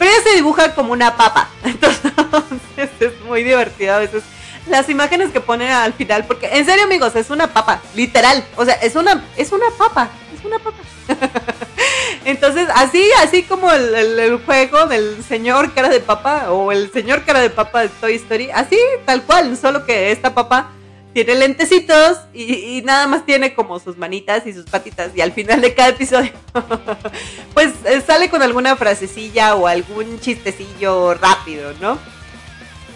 [0.00, 1.50] pero ella se dibuja como una papa.
[1.62, 4.22] Entonces es muy divertido a veces
[4.66, 8.42] las imágenes que pone al final, porque en serio amigos, es una papa, literal.
[8.56, 10.78] O sea, es una, es una papa, es una papa.
[12.24, 17.24] Entonces, así, así como el, el, juego del señor cara de papa o el señor
[17.26, 20.70] cara de papa de Toy Story, así tal cual, solo que esta papa
[21.12, 25.60] tiene lentecitos y, nada más tiene como sus manitas y sus patitas y al final
[25.60, 26.32] de cada episodio
[27.54, 31.98] pues eh, sale con alguna frasecilla o algún chistecillo rápido, ¿no?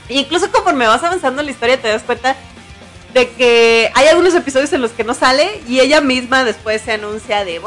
[0.08, 2.36] E incluso conforme vas avanzando en la historia te das cuenta
[3.12, 6.92] de que hay algunos episodios en los que no sale y ella misma después se
[6.92, 7.60] anuncia de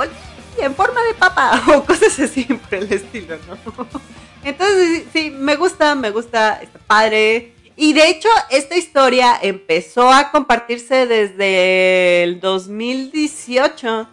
[0.59, 3.87] en forma de papa o cosas así por el estilo, ¿no?
[4.43, 7.53] Entonces sí, me gusta, me gusta, está padre.
[7.79, 14.07] Y de hecho, esta historia empezó a compartirse desde el 2018,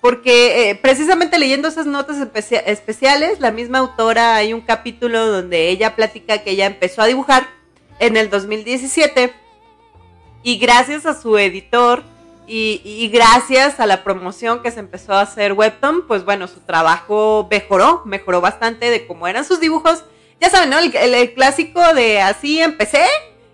[0.00, 2.16] porque eh, precisamente leyendo esas notas
[2.66, 7.46] especiales, la misma autora, hay un capítulo donde ella platica que ella empezó a dibujar
[8.00, 9.32] en el 2017
[10.42, 12.02] y gracias a su editor
[12.48, 17.46] y, gracias a la promoción que se empezó a hacer Webtoon, pues bueno, su trabajo
[17.48, 20.04] mejoró, mejoró bastante de cómo eran sus dibujos
[20.40, 20.78] ya saben, ¿no?
[20.78, 23.04] El, clásico de así empecé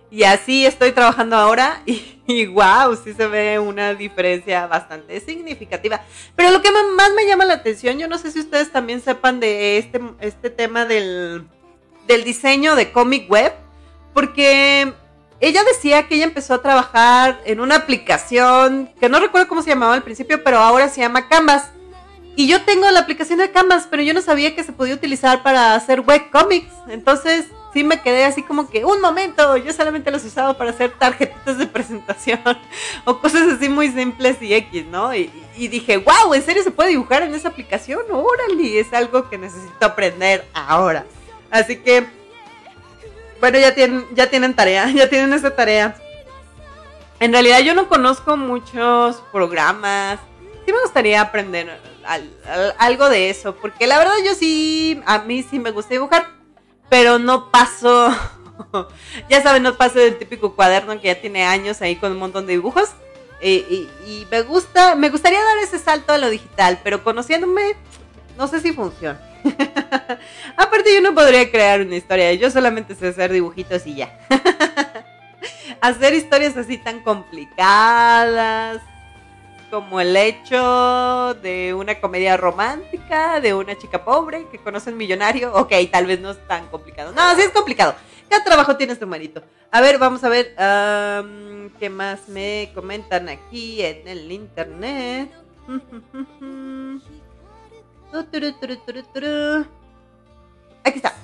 [0.09, 6.01] y así estoy trabajando ahora y, wow, sí se ve una diferencia bastante significativa.
[6.35, 9.39] Pero lo que más me llama la atención, yo no sé si ustedes también sepan
[9.39, 11.47] de este, este tema del,
[12.07, 13.53] del diseño de comic web,
[14.13, 14.93] porque
[15.41, 19.71] ella decía que ella empezó a trabajar en una aplicación que no recuerdo cómo se
[19.71, 21.71] llamaba al principio, pero ahora se llama Canvas.
[22.35, 25.43] Y yo tengo la aplicación de Canvas, pero yo no sabía que se podía utilizar
[25.43, 26.71] para hacer webcomics.
[26.87, 30.91] Entonces sí me quedé así como que, un momento, yo solamente los usaba para hacer
[30.91, 32.39] tarjetitas de presentación
[33.05, 35.13] o cosas así muy simples y X, ¿no?
[35.13, 38.01] Y, dije, wow, ¿en serio se puede dibujar en esa aplicación?
[38.09, 41.05] Órale, es algo que necesito aprender ahora.
[41.49, 42.07] Así que,
[43.39, 45.95] bueno, ya tienen, ya tienen tarea, ya tienen esa tarea.
[47.19, 50.19] En realidad yo no conozco muchos programas.
[50.65, 51.90] Sí me gustaría aprender
[52.77, 56.27] algo de eso, porque la verdad yo sí, a mí sí me gusta dibujar,
[56.89, 58.13] pero no paso,
[59.29, 62.45] ya saben, no paso del típico cuaderno que ya tiene años ahí con un montón
[62.45, 62.89] de dibujos.
[63.43, 67.75] Y, me gusta, me gustaría dar ese salto a lo digital, pero conociéndome,
[68.37, 69.19] no sé si funciona.
[70.57, 74.19] Aparte yo no podría crear una historia, yo solamente sé hacer dibujitos y ya.
[75.81, 78.81] hacer historias así tan complicadas,
[79.71, 85.53] como el hecho de una comedia romántica, de una chica pobre que conoce un millonario.
[85.55, 87.13] Ok, tal vez no es tan complicado.
[87.13, 87.95] No, sí es complicado.
[88.29, 89.41] ¿Qué trabajo tienes tu manito?
[89.71, 90.53] A ver, vamos a ver
[91.79, 95.31] qué más me comentan aquí en el internet.
[100.83, 101.15] Aquí está.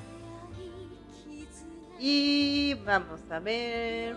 [2.00, 4.16] Y vamos a ver.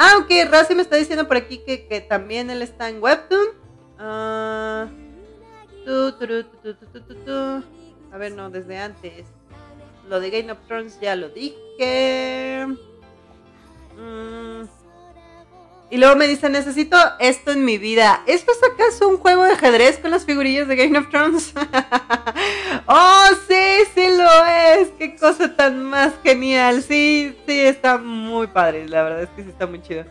[0.00, 0.30] Ah, ok,
[0.76, 3.48] me está diciendo por aquí que, también él está en Webtoon.
[8.12, 9.26] A ver, no, desde antes.
[10.08, 12.64] Lo de Game of Thrones ya lo dije.
[13.96, 14.62] Mm.
[15.90, 18.22] Y luego me dice, necesito esto en mi vida.
[18.26, 21.54] ¿Esto es acaso un juego de ajedrez con las figurillas de Game of Thrones?
[22.86, 24.88] oh, sí, sí lo es.
[24.98, 26.82] Qué cosa tan más genial.
[26.82, 28.86] Sí, sí, está muy padre.
[28.86, 30.04] La verdad es que sí está muy chido.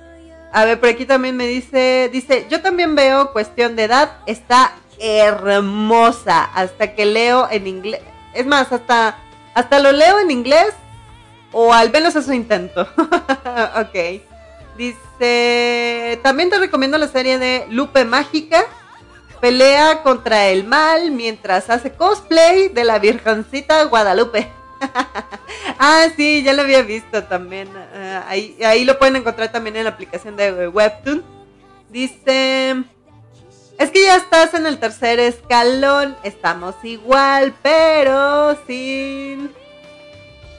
[0.52, 4.18] A ver, por aquí también me dice, dice, yo también veo cuestión de edad.
[4.26, 6.44] Está hermosa.
[6.56, 8.02] Hasta que leo en inglés.
[8.34, 9.20] Es más, hasta,
[9.54, 10.74] hasta lo leo en inglés.
[11.52, 12.82] O al menos es su intento.
[13.78, 14.27] ok.
[14.78, 18.64] Dice, también te recomiendo la serie de Lupe Mágica.
[19.42, 24.52] Pelea contra el mal mientras hace cosplay de la Virgencita Guadalupe.
[25.80, 27.70] ah, sí, ya lo había visto también.
[27.76, 31.24] Ah, ahí, ahí lo pueden encontrar también en la aplicación de Webtoon.
[31.90, 32.84] Dice,
[33.80, 36.16] es que ya estás en el tercer escalón.
[36.24, 39.52] Estamos igual, pero sin...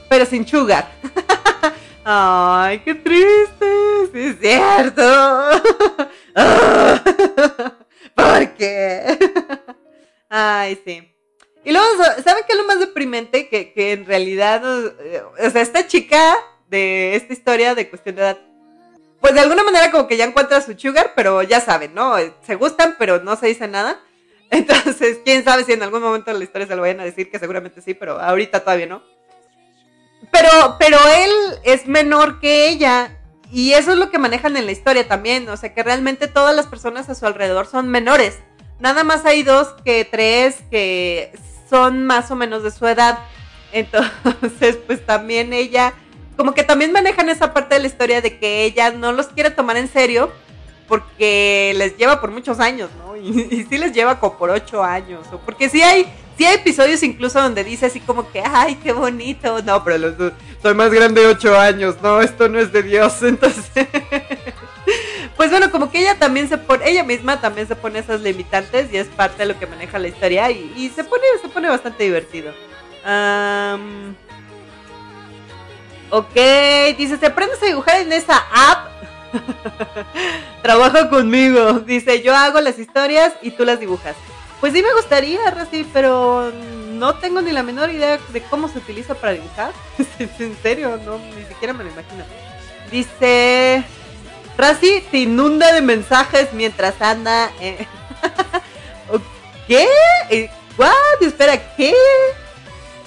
[0.09, 0.89] Pero sin sugar.
[2.03, 3.67] Ay, qué triste,
[4.13, 5.03] es cierto.
[8.15, 9.17] ¿Por qué?
[10.29, 11.13] Ay, sí.
[11.63, 11.87] Y luego,
[12.23, 13.49] ¿saben qué es lo más deprimente?
[13.49, 16.35] Que, que en realidad, o sea, esta chica
[16.69, 18.37] de esta historia de cuestión de edad,
[19.19, 22.15] pues de alguna manera como que ya encuentra su sugar, pero ya saben, ¿no?
[22.45, 23.99] Se gustan, pero no se dice nada.
[24.49, 27.29] Entonces, quién sabe si en algún momento de la historia se lo vayan a decir,
[27.29, 29.03] que seguramente sí, pero ahorita todavía no.
[30.31, 31.31] Pero, pero él
[31.63, 33.17] es menor que ella.
[33.51, 35.49] Y eso es lo que manejan en la historia también.
[35.49, 38.39] O sea, que realmente todas las personas a su alrededor son menores.
[38.79, 41.33] Nada más hay dos que tres que
[41.69, 43.19] son más o menos de su edad.
[43.71, 45.93] Entonces, pues también ella,
[46.37, 49.51] como que también manejan esa parte de la historia de que ella no los quiere
[49.51, 50.31] tomar en serio
[50.87, 53.15] porque les lleva por muchos años, ¿no?
[53.15, 55.25] Y, y sí les lleva como por ocho años.
[55.31, 56.11] O porque sí hay
[56.45, 59.61] Hay episodios incluso donde dice así como que, ay, qué bonito.
[59.63, 61.95] No, pero los, soy más grande de 8 años.
[62.01, 63.21] No, esto no es de Dios.
[63.23, 63.65] Entonces,
[65.35, 68.91] pues bueno, como que ella también se pone, ella misma también se pone esas limitantes
[68.91, 72.03] y es parte de lo que maneja la historia y, se pone, se pone bastante
[72.03, 72.53] divertido.
[76.09, 76.35] ok,
[76.97, 78.89] dice, ¿te aprendes a dibujar en esa app?
[80.61, 81.79] Trabaja conmigo.
[81.79, 84.15] Dice, yo hago las historias y tú las dibujas.
[84.59, 86.51] Pues sí me gustaría, Rasi, pero
[86.91, 89.71] no tengo ni la menor idea de cómo se utiliza para dibujar.
[90.19, 92.25] en serio, no, ni siquiera me lo imagino.
[92.91, 93.83] Dice,
[94.57, 97.49] Rasi te inunda de mensajes mientras anda...
[99.67, 99.87] ¿Qué?
[100.77, 101.21] ¿What?
[101.21, 101.93] Espera, ¿qué?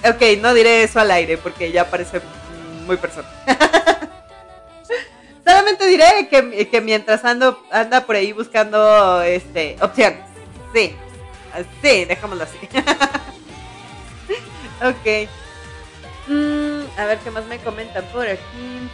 [0.05, 2.21] Ok, no diré eso al aire porque ya parece
[2.85, 3.31] muy personal.
[5.45, 10.19] Solamente diré que, que mientras ando anda por ahí buscando este opciones.
[10.73, 10.95] Sí,
[11.81, 12.57] Sí, dejámoslo así.
[14.81, 15.29] ok.
[16.27, 18.89] Mm, a ver qué más me comentan por aquí.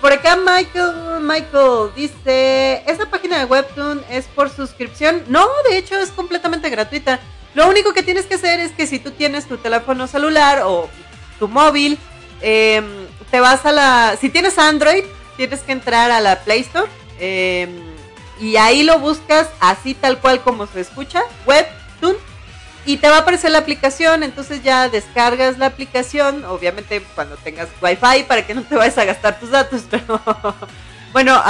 [0.00, 5.24] Por acá Michael, Michael dice, ¿esa página de Webtoon es por suscripción?
[5.26, 7.18] No, de hecho es completamente gratuita.
[7.54, 10.88] Lo único que tienes que hacer es que si tú tienes tu teléfono celular o
[11.40, 11.98] tu móvil,
[12.40, 14.16] em, te vas a la...
[14.20, 15.04] Si tienes Android,
[15.36, 16.88] tienes que entrar a la Play Store.
[17.18, 17.68] Eh,
[18.40, 22.16] y ahí lo buscas así tal cual como se escucha, Webtoon,
[22.86, 27.68] y te va a aparecer la aplicación, entonces ya descargas la aplicación, obviamente cuando tengas
[27.82, 30.20] wifi para que no te vayas a gastar tus datos, pero
[31.12, 31.42] bueno,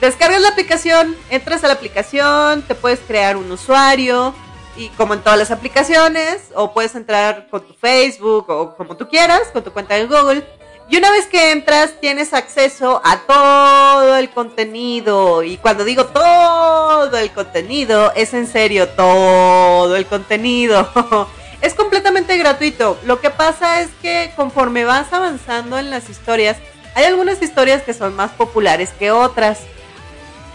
[0.00, 4.34] descargas la aplicación, entras a la aplicación, te puedes crear un usuario
[4.76, 9.08] y como en todas las aplicaciones, o puedes entrar con tu Facebook o como tú
[9.08, 10.46] quieras, con tu cuenta de Google
[10.88, 15.42] y una vez que entras, tienes acceso a todo el contenido.
[15.42, 21.28] Y cuando digo todo el contenido, es en serio todo el contenido.
[21.60, 22.96] es completamente gratuito.
[23.04, 26.56] Lo que pasa es que conforme vas avanzando en las historias,
[26.94, 29.62] hay algunas historias que son más populares que otras.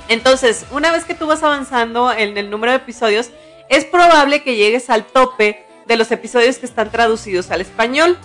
[0.07, 3.31] Entonces, una vez que tú vas avanzando en el número de episodios,
[3.67, 8.17] es probable que llegues al tope de los episodios que están traducidos al español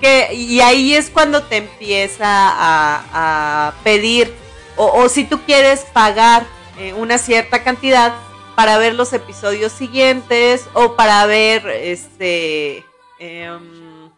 [0.00, 4.32] y ahí es cuando te empieza a, pedir,
[4.76, 6.46] o, si tú quieres pagar
[6.78, 8.14] eh, una cierta cantidad
[8.54, 12.84] para ver los episodios siguientes, o para ver, este,
[13.18, 14.10] em,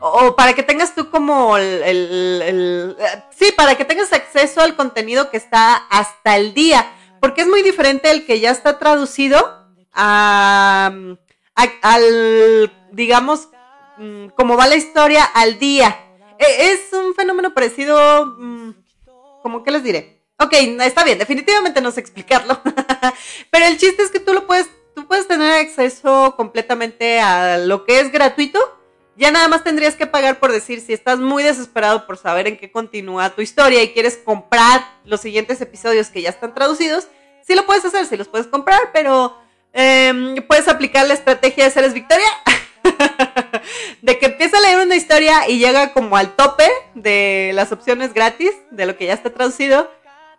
[0.00, 2.96] o para que tengas tú como el,
[3.30, 6.90] sí, para que tengas acceso al contenido que está hasta el día,
[7.20, 10.90] porque es muy diferente el que ya está traducido a,
[11.82, 13.48] al, digamos,
[14.00, 15.94] Mm, como va la historia al día.
[16.38, 18.70] E, es un fenómeno parecido, mm,
[19.42, 20.22] como que les diré?
[20.38, 22.58] Ok, está bien, definitivamente no sé explicarlo.
[23.50, 27.84] Pero el chiste es que tú lo puedes tú puedes tener acceso completamente a lo
[27.84, 28.58] que es gratuito.
[29.16, 32.56] Ya nada más tendrías que pagar por decir si estás muy desesperado por saber en
[32.56, 37.06] qué continúa tu historia y quieres comprar los siguientes episodios que ya están traducidos.
[37.46, 39.36] Sí lo puedes hacer, sí los puedes comprar, pero
[39.74, 42.28] em, puedes aplicar la estrategia de Seres Victoria.
[44.02, 48.14] de que empieza a leer una historia y llega como al tope de las opciones
[48.14, 49.90] gratis, de lo que ya está traducido.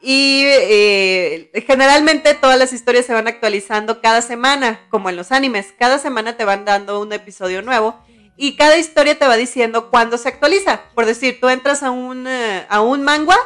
[0.03, 5.73] Y eh, generalmente todas las historias se van actualizando cada semana, como en los animes.
[5.77, 7.99] Cada semana te van dando un episodio nuevo
[8.35, 10.81] y cada historia te va diciendo cuándo se actualiza.
[10.95, 13.37] Por decir, tú entras a un, eh, a un manga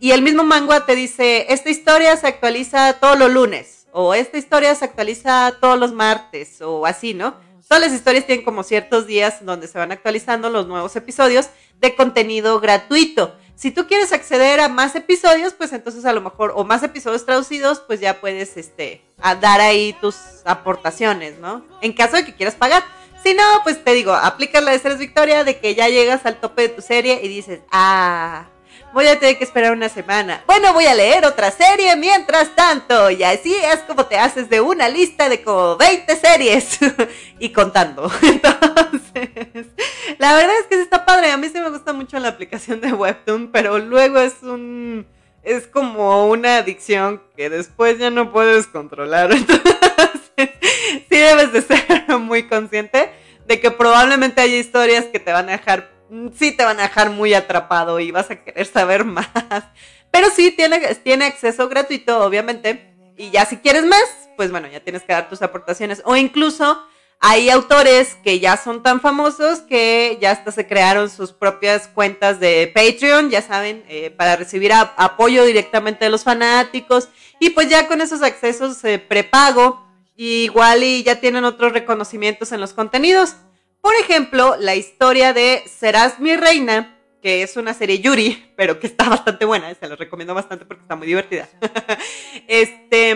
[0.00, 4.38] y el mismo manga te dice, esta historia se actualiza todos los lunes o esta
[4.38, 7.34] historia se actualiza todos los martes o así, ¿no?
[7.68, 11.50] Todas las historias tienen como ciertos días donde se van actualizando los nuevos episodios
[11.80, 13.36] de contenido gratuito.
[13.56, 17.26] Si tú quieres acceder a más episodios, pues entonces a lo mejor, o más episodios
[17.26, 19.02] traducidos, pues ya puedes este,
[19.40, 20.16] dar ahí tus
[20.46, 21.62] aportaciones, ¿no?
[21.82, 22.84] En caso de que quieras pagar.
[23.22, 26.40] Si no, pues te digo, aplica la de Seres Victoria de que ya llegas al
[26.40, 28.46] tope de tu serie y dices, ah,
[28.98, 30.42] voy a tener que esperar una semana.
[30.44, 33.12] Bueno, voy a leer otra serie mientras tanto.
[33.12, 36.80] Y así es como te haces de una lista de como 20 series
[37.38, 38.10] y contando.
[38.22, 39.66] Entonces,
[40.18, 41.30] la verdad es que sí está padre.
[41.30, 45.06] A mí sí me gusta mucho la aplicación de Webtoon, pero luego es un...
[45.44, 49.30] Es como una adicción que después ya no puedes controlar.
[49.32, 50.50] Entonces,
[51.08, 53.12] sí debes de ser muy consciente
[53.46, 55.97] de que probablemente hay historias que te van a dejar
[56.36, 59.28] sí te van a dejar muy atrapado y vas a querer saber más.
[60.10, 62.94] Pero sí tiene, tiene acceso gratuito, obviamente.
[63.16, 64.04] Y ya si quieres más,
[64.36, 66.02] pues bueno, ya tienes que dar tus aportaciones.
[66.04, 66.82] O incluso
[67.20, 72.38] hay autores que ya son tan famosos que ya hasta se crearon sus propias cuentas
[72.38, 77.08] de Patreon, ya saben, eh, para recibir apoyo directamente de los fanáticos.
[77.40, 79.84] Y pues ya con esos accesos eh, prepago,
[80.16, 83.34] igual y ya tienen otros reconocimientos en los contenidos.
[83.80, 88.86] Por ejemplo, la historia de Serás mi reina, que es una serie Yuri, pero que
[88.86, 91.48] está bastante buena, se la recomiendo bastante porque está muy divertida.
[92.48, 93.10] este,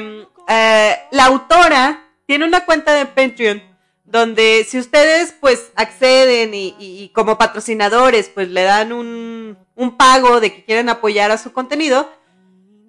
[0.48, 3.62] eh, la autora tiene una cuenta de Patreon
[4.04, 10.52] donde si ustedes pues acceden y, como patrocinadores pues le dan un, un pago de
[10.52, 12.10] que quieren apoyar a su contenido,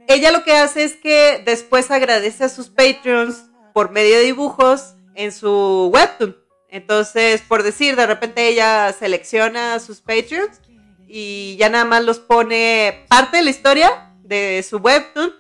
[0.08, 4.96] ella lo que hace es que después agradece a sus Patreons por medio de dibujos
[5.16, 6.43] en su webtoon.
[6.74, 10.60] Entonces, por decir, de repente ella selecciona sus Patreons
[11.08, 15.36] y ya nada más los pone parte de la historia de su webtoon.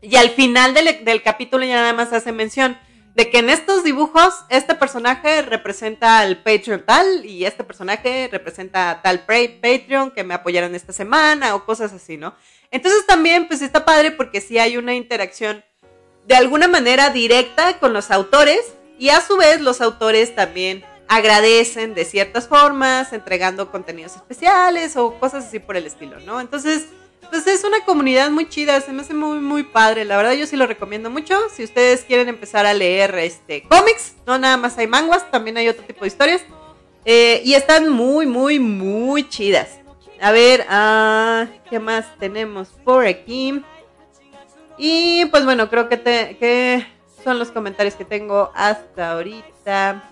[0.00, 2.78] Y al final del, capítulo ya nada más hace mención
[3.14, 8.88] de que en estos dibujos este personaje representa al Patreon tal y este personaje representa
[8.88, 12.34] a tal Patreon que me apoyaron esta semana o cosas así, ¿no?
[12.70, 15.62] Entonces también pues está padre porque sí hay una interacción
[16.26, 18.60] de alguna manera directa con los autores
[19.00, 25.18] y a su vez los autores también agradecen de ciertas formas, entregando contenidos especiales o
[25.18, 26.38] cosas así por el estilo, ¿no?
[26.38, 26.84] Entonces,
[27.30, 30.04] pues es una comunidad muy chida, se me hace muy, muy padre.
[30.04, 31.34] La verdad yo sí lo recomiendo mucho.
[31.50, 35.68] Si ustedes quieren empezar a leer este cómics, no nada más hay manguas, también hay
[35.68, 36.42] otro tipo de historias.
[37.06, 39.80] Eh, y están muy, muy, muy chidas.
[40.20, 43.62] A ver, ah, ¿qué más tenemos por aquí?
[44.76, 46.86] Y pues bueno, creo que, te, que
[47.22, 50.02] son los comentarios que tengo hasta ahorita.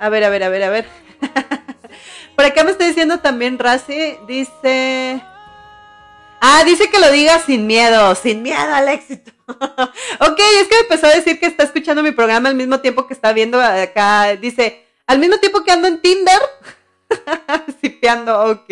[0.00, 0.86] A ver, a ver, a ver, a ver.
[2.36, 5.22] Por acá me está diciendo también Razi, dice...
[6.44, 9.30] Ah, dice que lo diga sin miedo, sin miedo al éxito.
[9.46, 13.06] ok, es que me empezó a decir que está escuchando mi programa al mismo tiempo
[13.06, 14.34] que está viendo acá.
[14.34, 16.40] Dice, al mismo tiempo que ando en Tinder.
[17.80, 18.70] Sipeando, ok,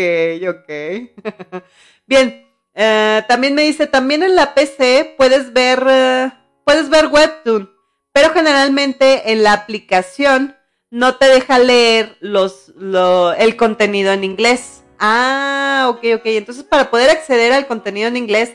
[0.49, 1.63] ok.
[2.07, 2.45] Bien,
[2.75, 5.85] eh, también me dice, también en la PC puedes ver...
[5.89, 7.71] Eh, puedes ver Webtoon,
[8.13, 10.57] pero generalmente en la aplicación
[10.91, 12.73] no te deja leer los,
[13.39, 14.83] el contenido en inglés.
[14.99, 16.23] Ah, ok, ok.
[16.25, 18.53] Entonces, para poder acceder al contenido en inglés,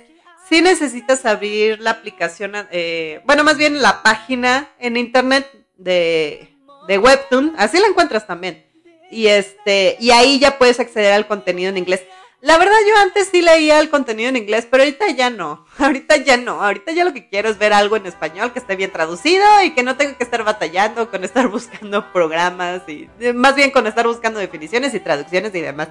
[0.49, 6.55] sí necesitas abrir la aplicación, eh, bueno, más bien la página en internet de,
[6.87, 7.55] de Webtoon.
[7.57, 8.65] Así la encuentras también.
[9.09, 12.03] Y este, y ahí ya puedes acceder al contenido en inglés.
[12.45, 15.65] La verdad, yo antes sí leía el contenido en inglés, pero ahorita ya no.
[15.79, 16.61] Ahorita ya no.
[16.61, 19.71] Ahorita ya lo que quiero es ver algo en español que esté bien traducido y
[19.73, 24.05] que no tenga que estar batallando con estar buscando programas y más bien con estar
[24.05, 25.87] buscando definiciones y traducciones y demás.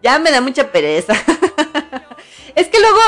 [0.00, 1.14] Ya me da mucha pereza.
[2.54, 3.00] es que luego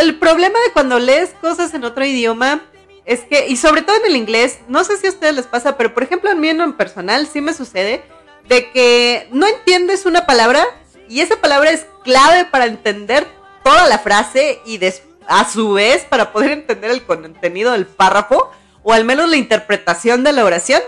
[0.00, 2.62] el, problema de cuando lees cosas en otro idioma
[3.04, 5.76] es que, y sobre todo en el inglés, no sé si a ustedes les pasa,
[5.76, 8.02] pero por ejemplo a mí en personal sí me sucede
[8.48, 10.66] de que no entiendes una palabra
[11.10, 13.26] y esa palabra es clave para entender
[13.64, 14.80] toda la frase y
[15.26, 18.50] a su vez para poder entender el contenido del párrafo.
[18.82, 20.80] o al menos la interpretación de la oración,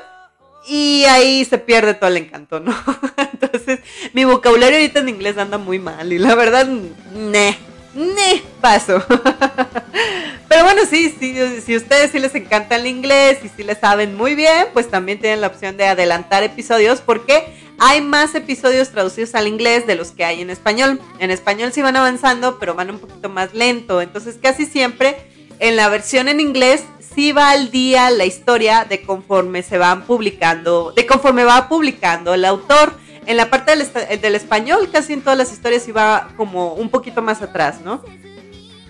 [0.66, 2.74] y ahí se pierde todo el encanto, ¿no?
[3.16, 3.80] Entonces,
[4.12, 7.58] mi vocabulario ahorita en inglés anda muy mal y la verdad, ne,
[7.94, 9.04] ne, paso.
[10.48, 14.14] Pero bueno, sí, sí, si ustedes sí les encanta el inglés y si les saben
[14.14, 19.34] muy bien, pues también tienen la opción de adelantar episodios porque hay más episodios traducidos
[19.34, 21.00] al inglés de los que hay en español.
[21.18, 24.00] En español sí van avanzando, pero van un poquito más lento.
[24.00, 25.16] Entonces casi siempre
[25.58, 30.04] en la versión en inglés sí va al día la historia de conforme se van
[30.04, 32.94] publicando, de conforme va publicando el autor.
[33.26, 37.42] En la parte del, español, casi en todas las historias iba como un poquito más
[37.42, 38.04] atrás, ¿no?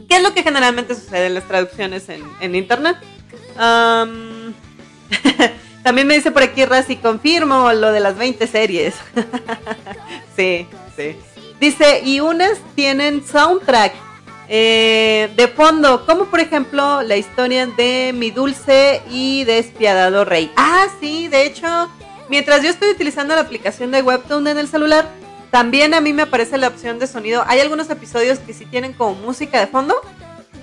[0.07, 2.99] ¿Qué es lo que generalmente sucede en las traducciones en, internet?
[5.83, 8.95] también me dice por aquí Razi, confirmo lo de las 20 series.
[10.37, 11.17] sí, sí.
[11.61, 13.93] Dice, y unas tienen soundtrack
[14.49, 20.51] eh, de fondo, como por ejemplo la historia de Mi Dulce y Despiadado Rey.
[20.57, 21.89] Ah, sí, de hecho,
[22.29, 25.09] mientras yo estoy utilizando la aplicación de Webtoon en el celular,
[25.51, 27.45] también a mí me aparece la opción de sonido.
[27.47, 29.95] Hay algunos episodios que sí tienen como música de fondo,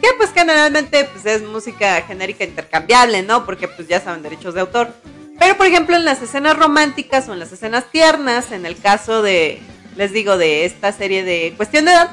[0.01, 3.45] que pues generalmente pues es música genérica intercambiable, ¿no?
[3.45, 4.93] Porque pues ya saben derechos de autor.
[5.39, 9.21] Pero por ejemplo en las escenas románticas o en las escenas tiernas, en el caso
[9.21, 9.61] de,
[9.95, 12.11] les digo, de esta serie de Cuestión de Edad,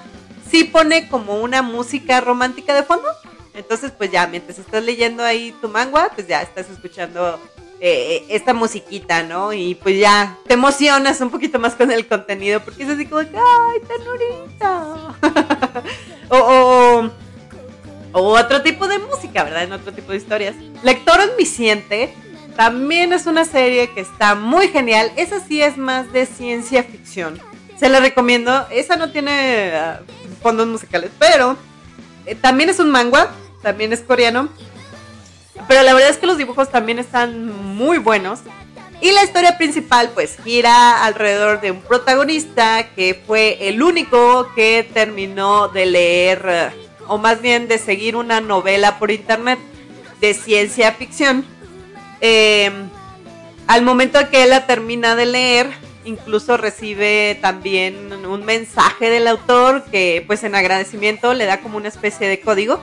[0.51, 3.09] sí pone como una música romántica de fondo.
[3.55, 7.41] Entonces, pues ya, mientras estás leyendo ahí tu manga, pues ya estás escuchando
[7.81, 9.53] eh, esta musiquita, ¿no?
[9.53, 13.21] Y pues ya te emocionas un poquito más con el contenido, porque es así como,
[13.21, 13.81] ¡ay,
[16.29, 17.11] o, o,
[18.23, 19.65] otro tipo de música, ¿verdad?
[19.65, 20.55] En otro tipo de historias.
[20.83, 22.15] Lector omnisciente
[22.57, 25.13] también es una serie que está muy genial.
[25.17, 27.39] Esa sí es más de ciencia ficción.
[27.79, 28.67] Se la recomiendo.
[28.71, 30.01] Esa no tiene ah,
[30.43, 31.57] fondos musicales, pero
[32.25, 33.31] eh, también es un manga,
[33.63, 34.49] también es coreano.
[35.69, 38.41] Pero la verdad es que los dibujos también están muy buenos.
[39.01, 44.89] Y la historia principal pues gira alrededor de un protagonista que fue el único que
[44.95, 46.73] terminó de leer,
[47.09, 49.59] o más bien de seguir una novela por internet
[50.21, 51.45] de ciencia ficción.
[52.21, 52.71] Eh,
[53.67, 55.71] al momento que él la termina de leer,
[56.05, 61.89] incluso recibe también un mensaje del autor que pues en agradecimiento le da como una
[61.89, 62.81] especie de código.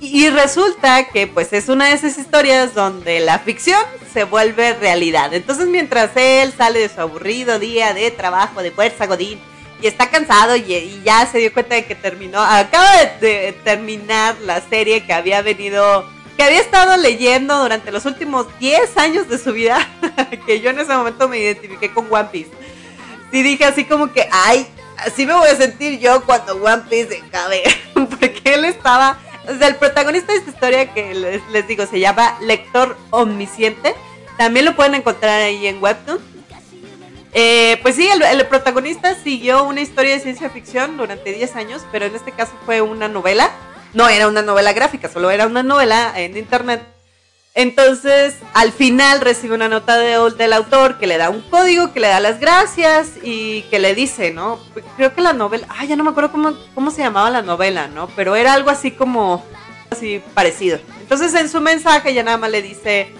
[0.00, 3.80] Y resulta que pues es una de esas historias donde la ficción
[4.12, 5.32] se vuelve realidad.
[5.32, 9.40] Entonces mientras él sale de su aburrido día de trabajo, de fuerza, Godín,
[9.80, 12.90] y está cansado y, ya se dio cuenta de que terminó, acaba
[13.20, 16.04] de terminar la serie que había venido
[16.36, 19.88] que había estado leyendo durante los últimos 10 años de su vida,
[20.46, 22.50] que yo en ese momento me identifiqué con One Piece.
[23.32, 24.66] Y dije así como que, ay,
[24.98, 27.62] así me voy a sentir yo cuando One Piece acabe.
[27.94, 29.18] Porque él estaba,
[29.48, 31.14] o sea, el protagonista de esta historia que
[31.50, 33.94] les, digo se llama Lector Omnisciente.
[34.36, 36.33] También lo pueden encontrar ahí en Webtoon.
[37.34, 42.06] Eh, pues sí, el, protagonista siguió una historia de ciencia ficción durante 10 años, pero
[42.06, 43.50] en este caso fue una novela
[43.94, 46.82] no era una novela gráfica, solo era una novela en internet.
[47.54, 52.08] Entonces, al final recibe una nota del autor que le da un código, que le
[52.08, 54.58] da las gracias y que le dice, ¿no?
[54.96, 57.86] Creo que la novela, ay, ya no me acuerdo cómo, cómo se llamaba la novela,
[57.86, 58.08] ¿no?
[58.16, 59.44] Pero era algo así como,
[59.90, 60.80] así parecido.
[61.00, 63.14] Entonces, en su mensaje ya nada más le dice,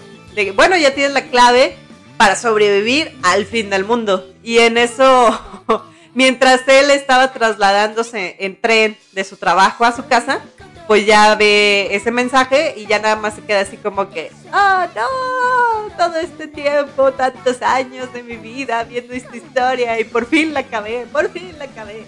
[0.53, 1.77] bueno, ya tienes la clave
[2.17, 4.31] para sobrevivir al fin del mundo.
[4.43, 5.39] Y en eso,
[6.13, 10.41] mientras él estaba trasladándose en tren de su trabajo a su casa,
[10.87, 14.87] pues ya ve ese mensaje y ya nada más se queda así como que, ah,
[14.95, 20.53] no, todo este tiempo, tantos años de mi vida viendo esta historia y por fin
[20.53, 22.05] la acabé, por fin la acabé.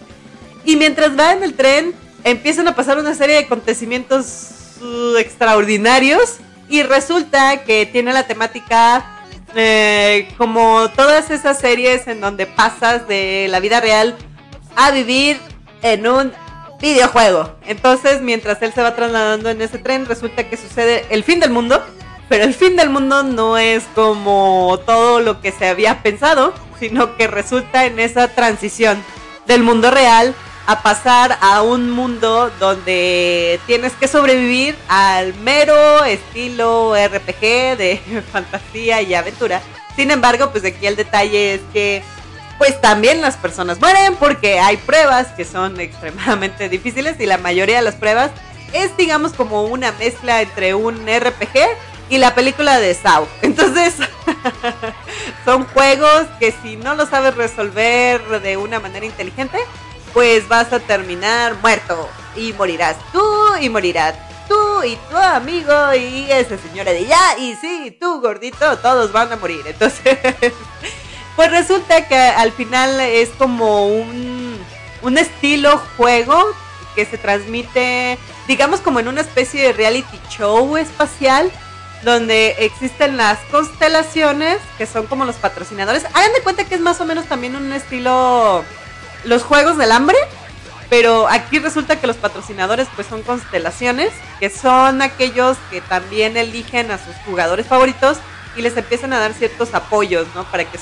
[0.63, 4.51] Y mientras va en el tren, empiezan a pasar una serie de acontecimientos
[4.81, 6.38] uh, extraordinarios
[6.69, 9.16] y resulta que tiene la temática
[9.56, 14.15] eh, como todas esas series en donde pasas de la vida real
[14.76, 15.40] a vivir
[15.82, 16.34] en un
[16.80, 17.56] videojuego.
[17.65, 21.52] Entonces, mientras él se va trasladando en ese tren, resulta que sucede el fin del
[21.52, 21.84] mundo.
[22.30, 27.15] Pero el fin del mundo no es como todo lo que se había pensado, sino
[27.15, 29.02] que resulta en esa transición
[29.45, 30.36] del mundo real
[30.68, 37.39] a pasar a un mundo donde tienes que sobrevivir al mero estilo RPG
[37.77, 39.61] de fantasía y aventura.
[39.95, 42.03] Sin embargo, pues aquí el detalle es que
[42.57, 47.77] pues también las personas mueren porque hay pruebas que son extremadamente difíciles y la mayoría
[47.77, 48.31] de las pruebas
[48.73, 51.60] es digamos como una mezcla entre un RPG
[52.10, 53.26] y la película de Saw.
[53.41, 53.95] Entonces,
[55.45, 59.60] son juegos que si no lo sabes resolver de una manera inteligente,
[60.18, 63.22] pues vas a terminar muerto y morirás tú
[63.61, 64.15] y morirás
[64.48, 69.31] tú y tu amigo y ese señor de ya y sí, tú gordito, todos van
[69.31, 69.61] a morir.
[69.68, 70.18] Entonces,
[71.35, 74.57] pues resulta que al final es como un,
[75.03, 76.48] un estilo juego
[76.95, 78.18] que se transmite,
[78.48, 81.52] digamos como en una especie de reality show espacial
[82.03, 86.06] donde existen las constelaciones, que son como los patrocinadores.
[86.06, 88.65] Hagan de cuenta que es más o menos también un estilo
[89.27, 90.17] los juegos del hambre,
[90.89, 96.91] pero aquí resulta que los patrocinadores pues son constelaciones, que son aquellos que también eligen
[96.91, 98.17] a sus jugadores favoritos
[98.55, 100.45] y les empiezan a dar ciertos apoyos, ¿no?
[100.45, 100.79] Para que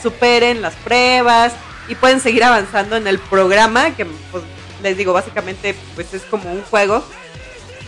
[0.00, 1.54] superen las pruebas
[1.88, 4.44] y pueden seguir avanzando en el programa, que pues,
[4.82, 7.02] les digo, básicamente pues es como un juego.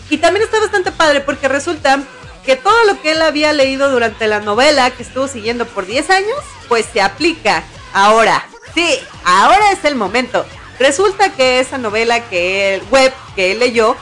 [0.08, 2.02] Y también está bastante padre porque resulta
[2.46, 6.08] que todo lo que él había leído durante la novela que estuvo siguiendo por 10
[6.08, 7.62] años, pues se aplica
[7.92, 8.42] ahora.
[8.78, 10.46] Sí, ahora es el momento.
[10.78, 13.96] Resulta que esa novela que él, web que leyó,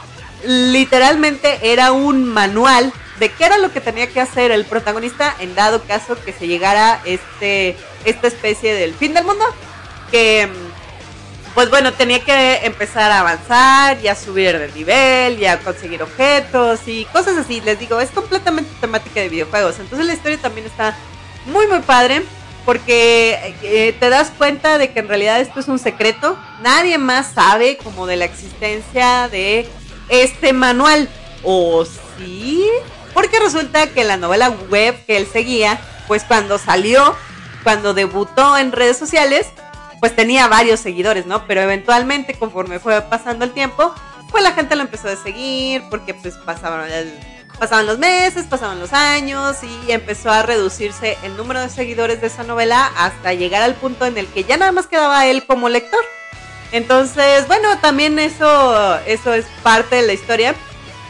[0.44, 5.54] literalmente era un manual de qué era lo que tenía que hacer el protagonista en
[5.54, 7.74] dado caso que se llegara este
[8.04, 9.46] esta especie del fin del mundo
[10.10, 10.46] que
[11.54, 16.02] pues bueno, tenía que empezar a avanzar y a subir de nivel y a conseguir
[16.02, 17.62] objetos y cosas así.
[17.62, 19.78] Les digo, es completamente temática de videojuegos.
[19.78, 20.94] Entonces la historia también está
[21.46, 22.24] muy, muy padre
[22.66, 26.36] porque eh, te das cuenta de que en realidad esto es un secreto.
[26.62, 29.68] Nadie más sabe como de la existencia de
[30.08, 31.08] este manual.
[31.44, 31.84] ¿O
[32.18, 32.66] sí?
[33.14, 37.14] Porque resulta que la novela web que él seguía, pues cuando salió,
[37.62, 39.46] cuando debutó en redes sociales,
[40.00, 41.46] pues tenía varios seguidores, ¿no?
[41.46, 43.94] Pero eventualmente, conforme fue pasando el tiempo,
[44.30, 46.90] pues la gente lo empezó a seguir porque pues pasaban,
[47.58, 52.28] pasaban los meses, pasaban los años y empezó a reducirse el número de seguidores de
[52.28, 55.68] esa novela hasta llegar al punto en el que ya nada más quedaba él como
[55.68, 56.04] lector.
[56.72, 60.54] Entonces, bueno, también eso, eso es parte de la historia.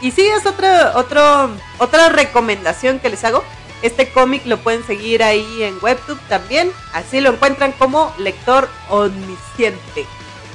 [0.01, 1.49] Y sí, es otro, otro,
[1.79, 3.43] otra recomendación que les hago
[3.81, 6.71] este cómic lo pueden seguir ahí en Webtoon también.
[6.93, 10.05] Así lo encuentran como lector omnisciente.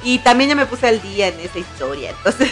[0.03, 2.11] Y también ya me puse al día en esa historia.
[2.11, 2.49] Entonces,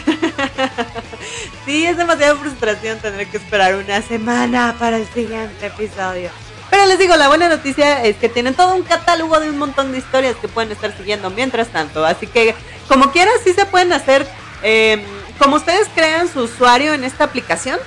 [1.65, 6.30] sí, es demasiada frustración tener que esperar una semana para el siguiente episodio.
[6.69, 9.91] Pero les digo, la buena noticia es que tienen todo un catálogo de un montón
[9.91, 12.06] de historias que pueden estar siguiendo mientras tanto.
[12.06, 12.56] Así que,
[12.88, 14.26] como quieran, sí se pueden hacer,
[14.64, 15.03] eh,
[15.38, 17.78] como ustedes crean su usuario en esta aplicación,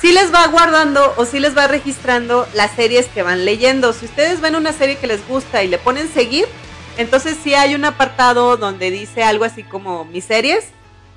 [0.00, 3.92] si les va guardando o si les va registrando las series que van leyendo.
[3.92, 6.46] Si ustedes ven una serie que les gusta y le ponen seguir,
[6.96, 10.66] entonces sí hay un apartado donde dice algo así como mis series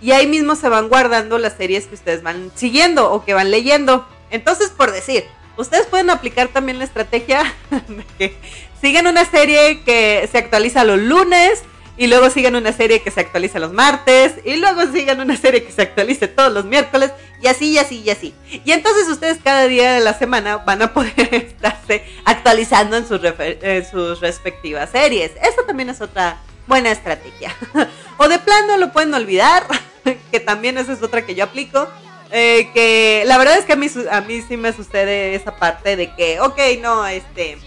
[0.02, 3.52] y ahí mismo se van guardando las series que ustedes van siguiendo o que van
[3.52, 4.06] leyendo.
[4.32, 5.24] Entonces, por decir,
[5.56, 7.54] ustedes pueden aplicar también la estrategia
[7.88, 8.38] de que
[8.82, 11.64] sigan una serie que se actualiza los lunes
[11.98, 15.64] y luego sigan una serie que se actualiza los martes, y luego sigan una serie
[15.64, 17.12] que se actualice todos los miércoles,
[17.42, 18.34] y así, y así, y así.
[18.66, 23.22] Y entonces ustedes cada día de la semana van a poder estarse actualizando en sus,
[23.92, 25.32] sus respectivas series.
[25.42, 26.38] Esta también es otra
[26.68, 27.56] buena estrategia.
[28.18, 29.68] o de plano lo pueden olvidar,
[30.32, 31.88] que también esa es otra que yo aplico.
[32.36, 35.96] Eh, que la verdad es que a mí, a mí sí me sucede esa parte
[35.96, 37.60] de que, ok, no, este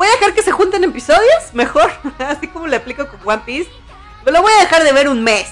[0.00, 3.70] voy a dejar que se junten episodios, mejor, así como le aplico con One Piece.
[4.24, 5.46] Me lo voy a dejar de ver un mes.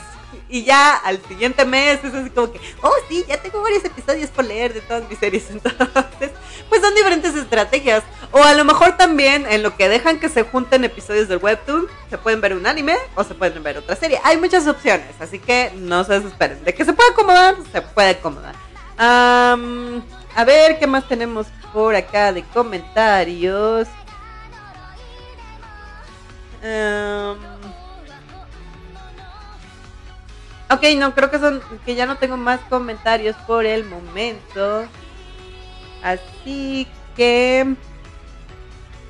[0.48, 4.30] Y ya al siguiente mes es así como que, oh sí, ya tengo varios episodios
[4.30, 5.50] por leer de todas mis series.
[5.50, 6.30] Entonces,
[6.70, 8.02] pues son diferentes estrategias.
[8.32, 11.86] O a lo mejor también en lo que dejan que se junten episodios del webtoon,
[12.08, 14.18] se pueden ver un anime o se pueden ver otra serie.
[14.24, 16.64] Hay muchas opciones, así que no se desesperen.
[16.64, 18.54] De que se puede acomodar, se puede acomodar.
[18.96, 23.86] a ver, ¿qué más tenemos por acá de comentarios?
[26.62, 27.36] Em,
[30.70, 34.86] ok, no, creo que son que ya no tengo más comentarios por el momento.
[36.02, 36.86] Así
[37.16, 37.76] que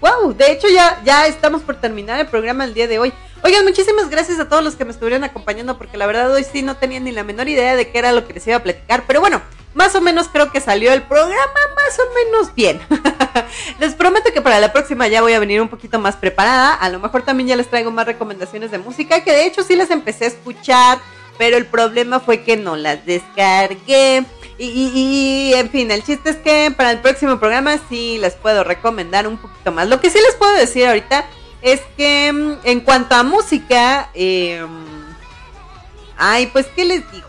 [0.01, 3.13] Wow, de hecho ya, ya estamos por terminar el programa el día de hoy.
[3.45, 6.63] Oigan, muchísimas gracias a todos los que me estuvieron acompañando porque la verdad hoy sí
[6.63, 9.05] no tenía ni la menor idea de qué era lo que les iba a platicar.
[9.07, 9.41] Pero bueno,
[9.75, 12.81] más o menos creo que salió el programa más o menos bien.
[13.79, 16.75] les prometo que para la próxima ya voy a venir un poquito más preparada.
[16.75, 19.77] A lo mejor también ya les traigo más recomendaciones de música, que de hecho sí
[19.77, 20.99] las empecé a escuchar,
[21.39, 24.25] pero el problema fue que no las descargué.
[24.61, 29.29] Y, en fin, el chiste es que para el próximo programa sí les puedo recomendar
[29.29, 29.87] un poquito más.
[29.87, 31.25] Lo que sí les puedo decir ahorita
[31.63, 34.65] es que mm, en cuanto a música, eh,
[36.17, 37.27] ay, pues, ¿qué les digo?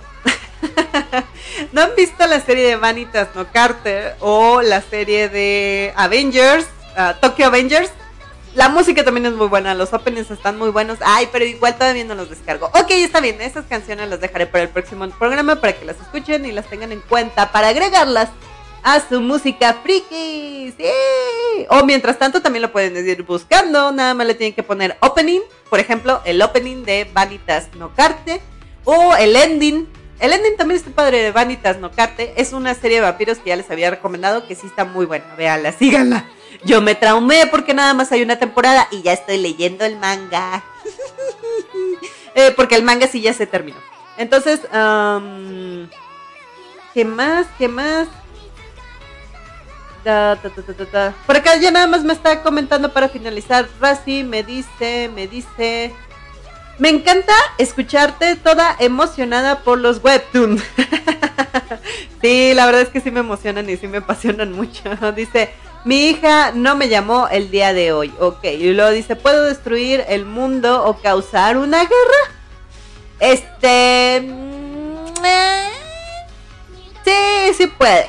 [1.71, 6.65] ¿No han visto la serie de Vanitas No Carter o la serie de Avengers,
[6.97, 7.91] uh, Tokyo Avengers?
[8.55, 10.97] La música también es muy buena, los openings están muy buenos.
[11.05, 12.67] Ay, pero igual todavía no los descargo.
[12.67, 16.45] Ok, está bien, esas canciones las dejaré para el próximo programa para que las escuchen
[16.45, 18.29] y las tengan en cuenta para agregarlas
[18.83, 20.73] a su música friki.
[20.77, 21.65] ¡Sí!
[21.69, 25.41] O mientras tanto también lo pueden ir buscando, nada más le tienen que poner opening,
[25.69, 28.41] por ejemplo, el opening de Vanitas No Carte
[28.83, 29.87] o el ending.
[30.19, 32.33] El ending también está padre de Vanitas No Carte.
[32.37, 35.35] Es una serie de vampiros que ya les había recomendado que sí está muy buena.
[35.35, 36.25] Véanla, síganla.
[36.65, 40.63] Yo me traumé porque nada más hay una temporada y ya estoy leyendo el manga.
[42.35, 43.79] Eh, porque el manga sí ya se terminó.
[44.15, 44.61] Entonces,
[46.93, 47.47] ¿qué más?
[47.57, 48.07] ¿Qué más?
[51.25, 53.67] Por acá ya nada más me está comentando para finalizar.
[53.79, 55.93] Razi me dice, me dice.
[56.77, 60.63] Me encanta escucharte toda emocionada por los webtoons.
[62.21, 64.83] sí, la verdad es que sí me emocionan y sí me apasionan mucho.
[65.15, 65.49] dice,
[65.83, 68.13] mi hija no me llamó el día de hoy.
[68.19, 72.39] Ok, y luego dice, ¿puedo destruir el mundo o causar una guerra?
[73.19, 74.21] Este...
[74.21, 75.78] Mm, eh,
[77.09, 78.07] sí, sí puedes.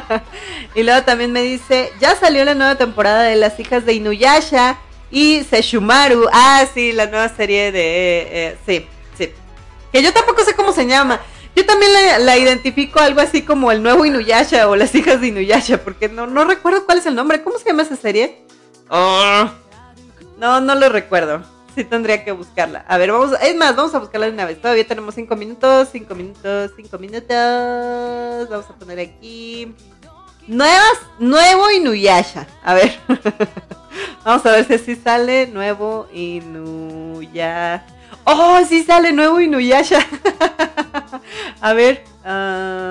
[0.74, 4.78] y luego también me dice, ya salió la nueva temporada de Las hijas de Inuyasha
[5.10, 6.28] y Seshumaru.
[6.32, 8.20] Ah, sí, la nueva serie de...
[8.30, 8.86] Eh, sí,
[9.16, 9.32] sí.
[9.92, 11.20] Que yo tampoco sé cómo se llama.
[11.56, 11.90] Yo también
[12.20, 16.26] la, identifico algo así como el nuevo Inuyasha o las hijas de Inuyasha, porque no,
[16.26, 17.42] no recuerdo cuál es el nombre.
[17.42, 18.42] ¿Cómo se llama esa serie?
[18.90, 19.50] Oh,
[20.38, 21.42] no, no lo recuerdo.
[21.78, 22.84] Sí tendría que buscarla.
[22.88, 24.60] A ver, vamos, es más, vamos a buscarla de una vez.
[24.60, 28.48] Todavía tenemos cinco minutos, cinco minutos, cinco minutos.
[28.48, 29.76] Vamos a poner aquí.
[30.48, 32.48] Nuevas, nuevo Inuyasha.
[32.64, 32.98] A ver.
[34.24, 37.86] vamos a ver si así sale nuevo Inuyasha.
[38.24, 40.04] ¡Oh, sí sale nuevo Inuyasha!
[41.60, 42.02] A ver.
[42.24, 42.88] Uh...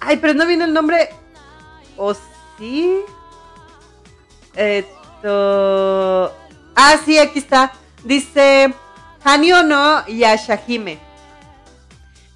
[0.00, 1.10] Ay, pero no viene el nombre.
[1.98, 2.14] ¿O
[2.56, 3.00] sí?
[5.24, 7.72] Ah, sí, aquí está.
[8.04, 8.72] Dice
[9.24, 10.98] Hanyo no Yashahime.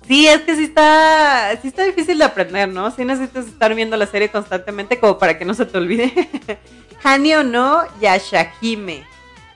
[0.07, 2.91] Sí, es que sí está, sí está difícil de aprender, ¿no?
[2.91, 6.13] Sí necesitas estar viendo la serie constantemente como para que no se te olvide.
[7.05, 9.05] Hanyo no Yashahime.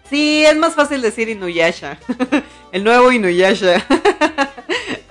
[0.08, 1.98] Sí, es más fácil decir Inuyasha.
[2.72, 3.84] El nuevo Inuyasha.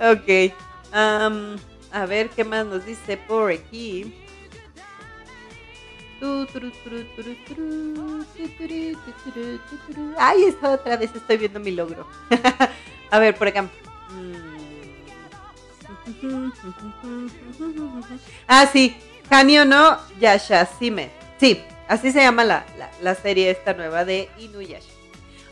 [0.00, 0.52] ok.
[0.92, 4.14] a ver qué más nos dice por aquí.
[10.18, 12.06] Ay, esta otra vez estoy viendo mi logro.
[13.10, 13.68] a ver, por acá.
[18.46, 18.96] Ah, sí.
[19.28, 21.10] Hanyo no Yashasime.
[21.38, 22.64] Sí, Así se llama la,
[23.00, 24.90] la, serie esta nueva de Inuyasha.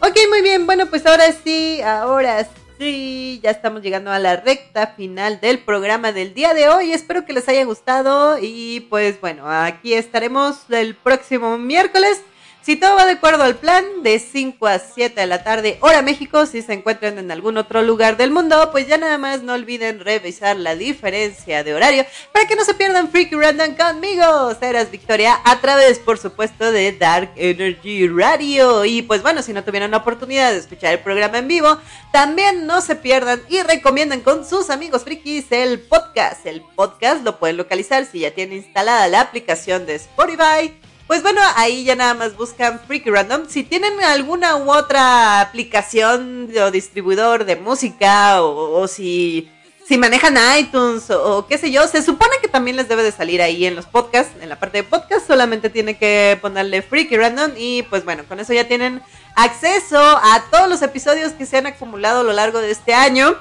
[0.00, 0.66] Ok, muy bien.
[0.66, 2.44] Bueno, pues ahora sí, ahora
[2.78, 6.92] sí, ya estamos llegando a la recta final del programa del día de hoy.
[6.92, 12.22] Espero que les haya gustado y pues bueno, aquí estaremos el próximo miércoles
[12.64, 16.00] si todo va de acuerdo al plan, de 5 a 7 de la tarde, hora
[16.00, 19.52] México, si se encuentran en algún otro lugar del mundo, pues ya nada más no
[19.52, 24.90] olviden revisar la diferencia de horario para que no se pierdan Freaky Random conmigo, Serás
[24.90, 28.86] Victoria, a través, por supuesto, de Dark Energy Radio.
[28.86, 31.76] Y pues bueno, si no tuvieron la oportunidad de escuchar el programa en vivo,
[32.12, 36.46] también no se pierdan y recomiendan con sus amigos frikis el podcast.
[36.46, 40.72] El podcast lo pueden localizar si ya tienen instalada la aplicación de Spotify
[41.06, 43.42] pues bueno, ahí ya nada más buscan Freaky Random.
[43.48, 49.50] Si tienen alguna u otra aplicación o distribuidor de música o, si,
[49.86, 53.42] si manejan iTunes o, qué sé yo, se supone que también les debe de salir
[53.42, 57.52] ahí en los podcasts, en la parte de podcast, solamente tiene que ponerle Freaky Random
[57.56, 59.02] y pues bueno, con eso ya tienen
[59.36, 63.36] acceso a todos los episodios que se han acumulado a lo largo de este año.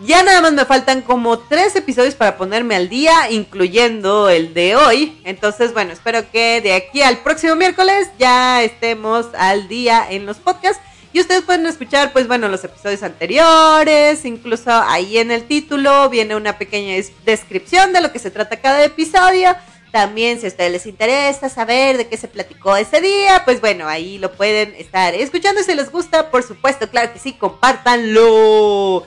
[0.00, 4.74] Ya nada más me faltan como tres episodios para ponerme al día, incluyendo el de
[4.74, 5.20] hoy.
[5.24, 10.38] Entonces, bueno, espero que de aquí al próximo miércoles ya estemos al día en los
[10.38, 10.82] podcasts.
[11.12, 16.34] Y ustedes pueden escuchar, pues bueno, los episodios anteriores, incluso ahí en el título viene
[16.34, 19.54] una pequeña descripción de lo que se trata cada episodio.
[19.92, 23.86] También si a ustedes les interesa saber de qué se platicó ese día, pues bueno,
[23.86, 29.06] ahí lo pueden estar escuchando si les gusta, por supuesto, claro que sí, compártanlo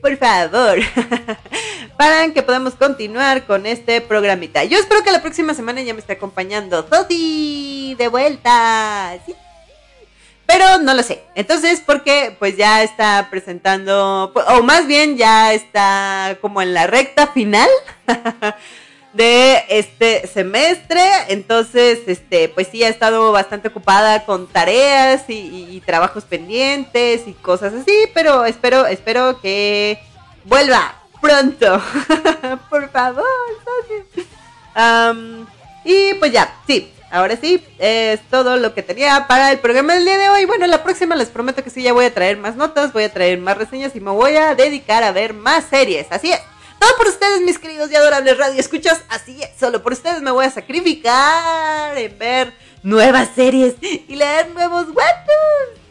[0.00, 0.78] por favor,
[1.98, 4.64] para que podamos continuar con este programita.
[4.64, 9.18] Yo espero que la próxima semana ya me esté acompañando Toti de vuelta.
[10.46, 11.22] Pero no lo sé.
[11.34, 17.28] Entonces, porque pues ya está presentando, o más bien ya está como en la recta
[17.28, 17.68] final
[19.14, 21.00] de este semestre.
[21.28, 27.74] Entonces, este, pues sí, ha estado bastante ocupada con tareas y, trabajos pendientes y cosas
[27.74, 29.98] así, pero espero, espero que
[30.44, 31.80] vuelva pronto.
[32.70, 33.24] Por favor,
[35.84, 40.06] Y pues ya, sí, ahora sí, es todo lo que tenía para el programa del
[40.06, 40.46] día de hoy.
[40.46, 43.12] Bueno, la próxima les prometo que sí, ya voy a traer más notas, voy a
[43.12, 46.06] traer más reseñas y me voy a dedicar a ver más series.
[46.10, 46.40] Así es.
[46.78, 49.02] Todo por ustedes, mis queridos y adorables radio escuchas.
[49.08, 52.52] Así solo por ustedes me voy a sacrificar en ver
[52.82, 55.84] nuevas series y leer nuevos webtoons.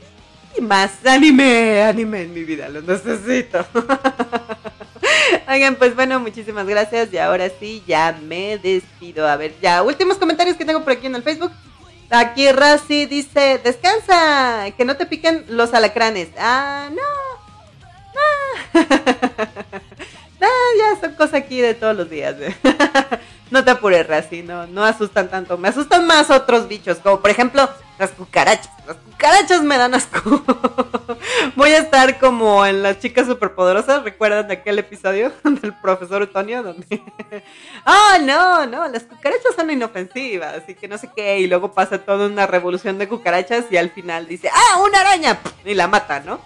[0.56, 3.66] Y más anime, anime en mi vida, lo necesito.
[5.48, 7.12] Oigan, pues bueno, muchísimas gracias.
[7.12, 9.28] Y ahora sí, ya me despido.
[9.28, 11.52] A ver, ya, últimos comentarios que tengo por aquí en el Facebook.
[12.10, 16.30] Aquí Razi dice, descansa, que no te piquen los alacranes.
[16.38, 17.02] Ah, no.
[18.76, 19.50] Ah.
[20.44, 22.36] ah ya son cosas aquí de todos los días.
[22.40, 22.56] ¿eh?
[23.52, 25.58] no te apures, Razi, no, no asustan tanto.
[25.58, 28.70] Me asustan más otros bichos, como por ejemplo las cucarachas.
[28.88, 30.20] Las cucarachas me dan asco.
[31.56, 34.04] Voy a estar como en las chicas superpoderosas.
[34.04, 36.64] ¿Recuerdan aquel episodio del profesor Antonio?
[36.64, 37.02] Donde.
[37.86, 40.56] Ah, no, no, las cucarachas son inofensivas.
[40.56, 41.40] Así que no sé qué.
[41.40, 43.66] Y luego pasa toda una revolución de cucarachas.
[43.70, 45.40] Y al final dice, ¡ah, una araña!
[45.64, 46.42] Y la mata, ¿no?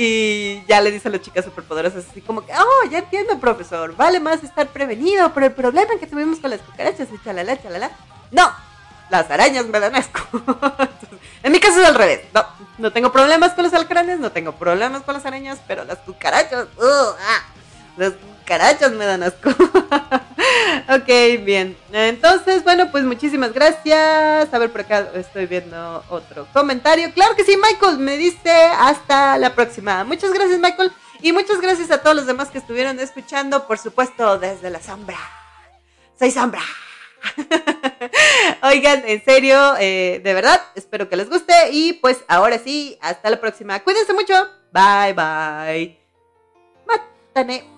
[0.00, 3.96] Y ya le dice a las chicas superpoderosas así como que, oh, ya entiendo, profesor,
[3.96, 7.90] vale más estar prevenido por el problema que tuvimos con las cucarachas y chalala, chalala.
[8.30, 8.48] No,
[9.10, 10.20] las arañas me dan asco.
[11.42, 12.20] en mi caso es al revés.
[12.32, 12.46] No,
[12.78, 16.68] no tengo problemas con los alcranes, no tengo problemas con las arañas, pero las cucarachas,
[16.76, 17.42] uh, ah,
[17.96, 18.12] las
[18.48, 19.50] cucarachas me dan asco.
[20.88, 21.76] ok, bien.
[21.92, 24.52] Entonces, bueno, pues muchísimas gracias.
[24.52, 27.12] A ver, por acá estoy viendo otro comentario.
[27.12, 30.02] Claro que sí, Michael me dice hasta la próxima.
[30.04, 30.90] Muchas gracias, Michael.
[31.20, 35.18] Y muchas gracias a todos los demás que estuvieron escuchando, por supuesto, desde la sombra.
[36.18, 36.62] Soy sombra.
[38.62, 41.52] Oigan, en serio, eh, de verdad, espero que les guste.
[41.72, 43.80] Y pues ahora sí, hasta la próxima.
[43.80, 44.32] Cuídense mucho.
[44.72, 45.98] Bye, bye.
[46.86, 47.77] Mátane.